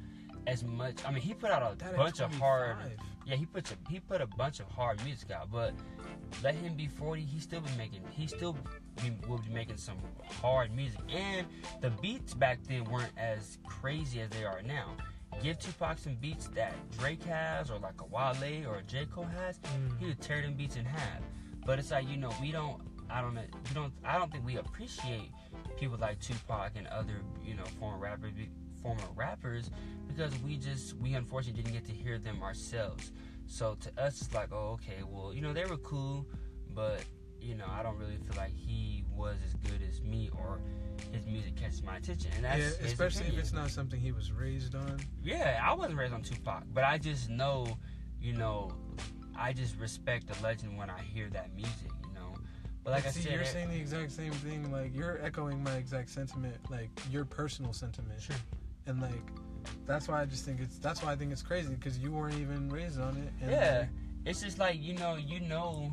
as 0.48 0.64
much. 0.64 0.96
I 1.06 1.12
mean, 1.12 1.22
he 1.22 1.34
put 1.36 1.52
out 1.52 1.62
a 1.62 1.76
That 1.78 1.96
bunch 1.96 2.20
of 2.22 2.34
hard. 2.36 2.78
Yeah, 3.26 3.36
he 3.36 3.46
puts 3.46 3.72
a, 3.72 3.76
he 3.92 4.00
put 4.00 4.22
a 4.22 4.26
bunch 4.26 4.62
of 4.62 4.68
hard 4.70 5.04
music 5.04 5.30
out, 5.32 5.52
but 5.52 5.74
let 6.42 6.56
him 6.56 6.76
be 6.76 6.88
forty, 6.88 7.22
he 7.22 7.40
still 7.40 7.60
be 7.60 7.70
making 7.78 8.02
he 8.12 8.26
still 8.26 8.56
be, 9.04 9.12
will 9.28 9.40
be 9.40 9.50
making 9.54 9.78
some 9.78 9.98
hard 10.42 10.74
music, 10.74 11.02
and 11.14 11.46
the 11.82 11.90
beats 12.02 12.34
back 12.34 12.60
then 12.68 12.86
weren't 12.86 13.12
as 13.18 13.60
crazy 13.66 14.22
as 14.22 14.30
they 14.30 14.46
are 14.46 14.62
now. 14.64 14.94
Give 15.44 15.60
Tupac 15.60 16.00
some 16.00 16.16
beats 16.16 16.48
that 16.56 16.74
Drake 16.98 17.22
has, 17.26 17.70
or 17.70 17.78
like 17.80 18.00
a 18.02 18.06
Wale 18.06 18.66
or 18.68 18.78
a 18.78 18.84
J 18.84 19.06
Cole 19.14 19.26
has, 19.26 19.60
Mm. 19.60 20.00
he 20.00 20.06
would 20.08 20.22
tear 20.22 20.42
them 20.42 20.54
beats 20.54 20.78
in 20.78 20.86
half. 20.86 21.20
But 21.66 21.80
it's 21.80 21.92
like 21.92 22.08
you 22.10 22.16
know 22.16 22.32
we 22.42 22.54
don't, 22.54 22.82
I 23.10 23.22
don't 23.22 23.34
know, 23.36 23.42
we 23.68 23.74
don't, 23.76 23.92
I 24.06 24.18
don't 24.18 24.32
think 24.32 24.46
we 24.46 24.56
appreciate 24.56 25.32
people 25.78 25.98
like 25.98 26.22
Tupac 26.22 26.72
and 26.78 26.88
other 26.88 27.20
you 27.46 27.56
know 27.56 27.66
former 27.78 27.98
rappers, 27.98 28.32
former 28.88 29.12
rappers 29.16 29.70
because 30.08 30.32
we 30.44 30.56
just 30.56 30.96
we 30.98 31.14
unfortunately 31.14 31.62
didn't 31.62 31.74
get 31.74 31.86
to 31.86 31.92
hear 31.92 32.18
them 32.18 32.42
ourselves. 32.42 33.12
So 33.46 33.78
to 33.82 34.02
us, 34.02 34.22
it's 34.22 34.34
like, 34.34 34.50
oh, 34.52 34.80
okay, 34.80 35.04
well, 35.06 35.34
you 35.34 35.42
know, 35.42 35.54
they 35.54 35.66
were 35.66 35.78
cool, 35.78 36.26
but 36.74 37.04
you 37.42 37.56
know, 37.56 37.66
I 37.70 37.84
don't 37.84 37.98
really 37.98 38.18
feel 38.18 38.38
like 38.38 38.54
he 38.54 39.04
was 39.14 39.36
as 39.46 39.54
good 39.70 39.82
as 39.88 40.02
me 40.02 40.30
or 40.38 40.60
his 41.12 41.26
music 41.26 41.56
catches 41.56 41.84
my 41.84 41.98
attention. 41.98 42.32
And 42.36 42.46
that's 42.46 42.60
yeah, 42.60 42.88
especially 42.88 43.22
opinion. 43.22 43.40
if 43.40 43.46
it's 43.46 43.54
not 43.54 43.70
something 43.70 44.00
he 44.00 44.12
was 44.12 44.32
raised 44.32 44.74
on. 44.74 45.00
Yeah, 45.24 45.62
I 45.64 45.74
wasn't 45.74 45.98
raised 45.98 46.14
on 46.14 46.24
Tupac, 46.24 46.64
but 46.74 46.84
I 46.84 46.98
just 46.98 47.30
know, 47.30 47.68
you 48.20 48.34
know, 48.34 48.72
I 49.38 49.54
just 49.54 49.78
respect 49.78 50.28
the 50.28 50.42
legend 50.44 50.78
when 50.78 50.90
I 50.90 51.02
hear 51.02 51.30
that 51.30 51.54
music, 51.56 51.92
you 52.04 52.14
know. 52.14 52.36
But 52.84 52.94
like 52.94 53.06
I 53.06 53.12
See, 53.12 53.22
said, 53.22 53.34
you're 53.34 53.46
saying 53.46 53.70
the 53.70 53.78
exact 53.78 54.12
same 54.12 54.32
thing. 54.32 54.72
Like 54.72 54.96
you're 54.96 55.20
echoing 55.22 55.62
my 55.62 55.74
exact 55.74 56.10
sentiment, 56.10 56.56
like 56.72 56.90
your 57.12 57.26
personal 57.26 57.74
sentiment, 57.74 58.22
sure. 58.22 58.36
And 58.88 59.02
like 59.02 59.12
that's 59.86 60.08
why 60.08 60.22
I 60.22 60.26
just 60.26 60.46
think 60.46 60.60
it's 60.62 60.78
that's 60.80 61.04
why 61.04 61.12
I 61.12 61.16
think 61.16 61.32
it's 61.32 61.44
crazy 61.44 61.74
because 61.76 61.98
you 62.00 62.12
weren't 62.12 62.36
even 62.40 62.70
raised 62.70 63.00
on 63.00 63.16
it. 63.18 63.32
And 63.42 63.52
Yeah, 63.52 63.80
like, 63.80 63.90
it's 64.26 64.42
just 64.42 64.60
like 64.60 64.82
you 64.82 64.94
know, 64.96 65.16
you 65.16 65.40
know, 65.40 65.92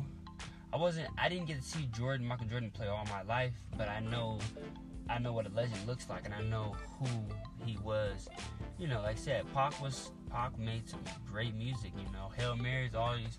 I 0.75 0.77
wasn't, 0.77 1.07
I 1.17 1.29
didn't 1.29 1.45
get 1.47 1.61
to 1.61 1.63
see 1.65 1.87
Jordan, 1.95 2.27
Michael 2.27 2.47
Jordan 2.47 2.69
play 2.69 2.87
all 2.87 3.05
my 3.05 3.21
life, 3.21 3.53
but 3.77 3.87
I 3.87 4.01
know, 4.01 4.39
I 5.09 5.19
know 5.19 5.31
what 5.31 5.45
a 5.45 5.49
legend 5.49 5.79
looks 5.87 6.09
like, 6.09 6.25
and 6.25 6.33
I 6.33 6.41
know 6.41 6.75
who 6.99 7.07
he 7.65 7.77
was. 7.77 8.27
You 8.77 8.87
know, 8.87 9.01
like 9.01 9.15
I 9.15 9.19
said, 9.19 9.45
Pac 9.53 9.81
was, 9.81 10.11
Pac 10.29 10.59
made 10.59 10.89
some 10.89 10.99
great 11.31 11.55
music. 11.55 11.93
You 11.97 12.11
know, 12.11 12.29
Hail 12.37 12.57
Mary 12.57 12.87
is 12.87 12.93
always 12.95 13.37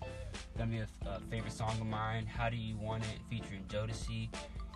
gonna 0.57 0.71
be 0.71 0.79
a, 0.79 0.87
a 1.05 1.19
favorite 1.29 1.53
song 1.53 1.79
of 1.79 1.85
mine. 1.85 2.25
How 2.25 2.49
do 2.49 2.57
you 2.57 2.75
want 2.75 3.03
it? 3.03 3.19
Featuring 3.29 3.65
Jodeci. 3.67 4.29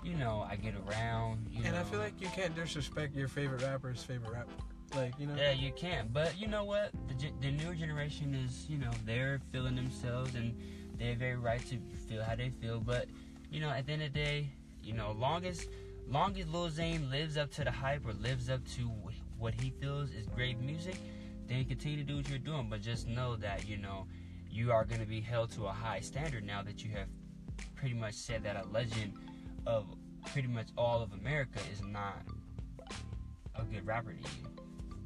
You 0.03 0.13
know, 0.15 0.45
I 0.47 0.55
get 0.55 0.75
around. 0.87 1.47
You 1.49 1.63
and 1.63 1.73
know, 1.73 1.81
I 1.81 1.83
feel 1.83 1.99
like 1.99 2.19
you 2.21 2.27
can't 2.27 2.55
disrespect 2.55 3.15
your 3.15 3.27
favorite 3.27 3.63
rapper's 3.63 4.03
favorite 4.03 4.33
rapper. 4.33 4.51
Like 4.95 5.13
you 5.17 5.27
know. 5.27 5.35
Yeah, 5.35 5.51
you 5.51 5.71
can't. 5.71 6.11
But 6.11 6.39
you 6.39 6.47
know 6.47 6.63
what? 6.63 6.91
The, 7.07 7.31
the 7.39 7.51
newer 7.51 7.75
generation 7.75 8.35
is, 8.35 8.69
you 8.69 8.77
know, 8.77 8.91
they're 9.05 9.39
feeling 9.51 9.75
themselves 9.75 10.35
and 10.35 10.55
they 10.97 11.07
have 11.07 11.21
every 11.21 11.35
right 11.35 11.65
to 11.67 11.77
feel 12.07 12.23
how 12.23 12.35
they 12.35 12.49
feel. 12.49 12.79
But 12.79 13.07
you 13.49 13.61
know, 13.61 13.69
at 13.69 13.85
the 13.85 13.93
end 13.93 14.03
of 14.03 14.13
the 14.13 14.19
day, 14.19 14.49
you 14.83 14.93
know, 14.93 15.15
long 15.17 15.45
as 15.45 15.67
long 16.07 16.37
as 16.37 16.47
Lil 16.47 16.69
Zane 16.69 17.09
lives 17.09 17.37
up 17.37 17.51
to 17.51 17.63
the 17.63 17.71
hype 17.71 18.05
or 18.05 18.13
lives 18.13 18.49
up 18.49 18.65
to 18.75 18.91
what 19.37 19.53
he 19.53 19.71
feels 19.81 20.11
is 20.11 20.27
great 20.27 20.59
music, 20.59 20.95
then 21.47 21.63
continue 21.65 21.97
to 21.97 22.03
do 22.03 22.17
what 22.17 22.29
you're 22.29 22.37
doing. 22.37 22.67
But 22.69 22.81
just 22.81 23.07
know 23.07 23.35
that 23.37 23.67
you 23.67 23.77
know 23.77 24.07
you 24.49 24.71
are 24.71 24.83
going 24.83 25.01
to 25.01 25.07
be 25.07 25.21
held 25.21 25.51
to 25.51 25.67
a 25.67 25.71
high 25.71 26.01
standard 26.01 26.45
now 26.45 26.61
that 26.63 26.83
you 26.83 26.91
have 26.91 27.07
pretty 27.75 27.95
much 27.95 28.13
said 28.13 28.43
that 28.43 28.57
a 28.57 28.67
legend 28.69 29.13
of 29.65 29.85
pretty 30.31 30.47
much 30.47 30.67
all 30.77 31.01
of 31.01 31.13
America 31.13 31.59
is 31.71 31.81
not 31.81 32.21
a 33.55 33.63
good 33.63 33.85
rapper 33.85 34.13
to 34.13 34.19
you. 34.19 34.60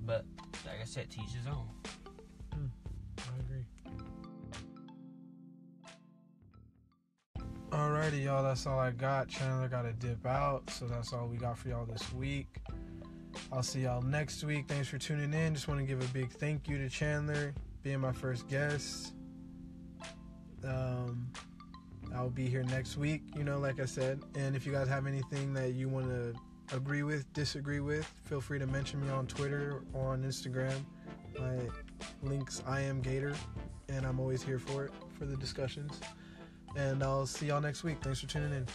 But 0.06 0.26
like 0.66 0.82
I 0.82 0.86
said, 0.86 1.10
teach 1.10 1.32
his 1.32 1.48
own. 1.48 1.68
I 3.18 3.40
agree. 3.40 3.66
Alrighty, 7.72 8.24
y'all. 8.24 8.44
That's 8.44 8.66
all 8.68 8.80
I 8.80 8.92
got. 8.92 9.28
Chandler 9.28 9.68
got 9.68 9.82
to 9.84 9.94
dip 9.94 10.26
out, 10.26 10.70
so 10.70 10.86
that's 10.86 11.12
all 11.12 11.28
we 11.28 11.38
got 11.38 11.58
for 11.58 11.70
y'all 11.70 11.86
this 11.86 12.14
week. 12.14 12.60
I'll 13.52 13.64
see 13.64 13.82
y'all 13.82 14.02
next 14.02 14.44
week. 14.44 14.66
Thanks 14.68 14.88
for 14.88 14.98
tuning 14.98 15.34
in. 15.34 15.54
Just 15.54 15.68
want 15.68 15.80
to 15.80 15.86
give 15.86 16.02
a 16.02 16.08
big 16.14 16.32
thank 16.32 16.68
you 16.68 16.78
to 16.78 16.90
Chandler 16.90 17.54
being 17.84 18.00
my 18.00 18.12
first 18.12 18.48
guest. 18.48 19.14
Um, 20.64 21.28
I'll 22.16 22.30
be 22.30 22.48
here 22.48 22.64
next 22.64 22.98
week, 22.98 23.22
you 23.36 23.44
know, 23.44 23.60
like 23.60 23.80
I 23.80 23.86
said. 23.86 24.22
And 24.36 24.56
if 24.56 24.66
you 24.66 24.72
guys 24.72 24.88
have 24.88 25.06
anything 25.06 25.54
that 25.54 25.74
you 25.74 25.90
want 25.90 26.08
to 26.08 26.34
agree 26.74 27.04
with, 27.04 27.32
disagree 27.34 27.80
with, 27.80 28.06
feel 28.26 28.42
free 28.42 28.60
to 28.60 28.68
mention 28.68 29.02
me 29.02 29.10
on 29.10 29.28
Twitter 29.28 29.82
or 29.94 30.14
on 30.14 30.24
Instagram. 30.24 30.84
My 31.40 31.60
links 32.24 32.64
I 32.66 32.82
am 32.82 33.02
Gator, 33.02 33.36
and 33.90 34.06
I'm 34.06 34.20
always 34.20 34.42
here 34.42 34.60
for 34.60 34.86
it 34.86 34.92
for 35.18 35.26
the 35.26 35.38
discussions. 35.38 36.00
And 36.76 37.04
I'll 37.04 37.26
see 37.26 37.48
y'all 37.48 37.62
next 37.62 37.84
week. 37.84 37.98
Thanks 38.02 38.20
for 38.20 38.28
tuning 38.28 38.52
in. 38.52 38.66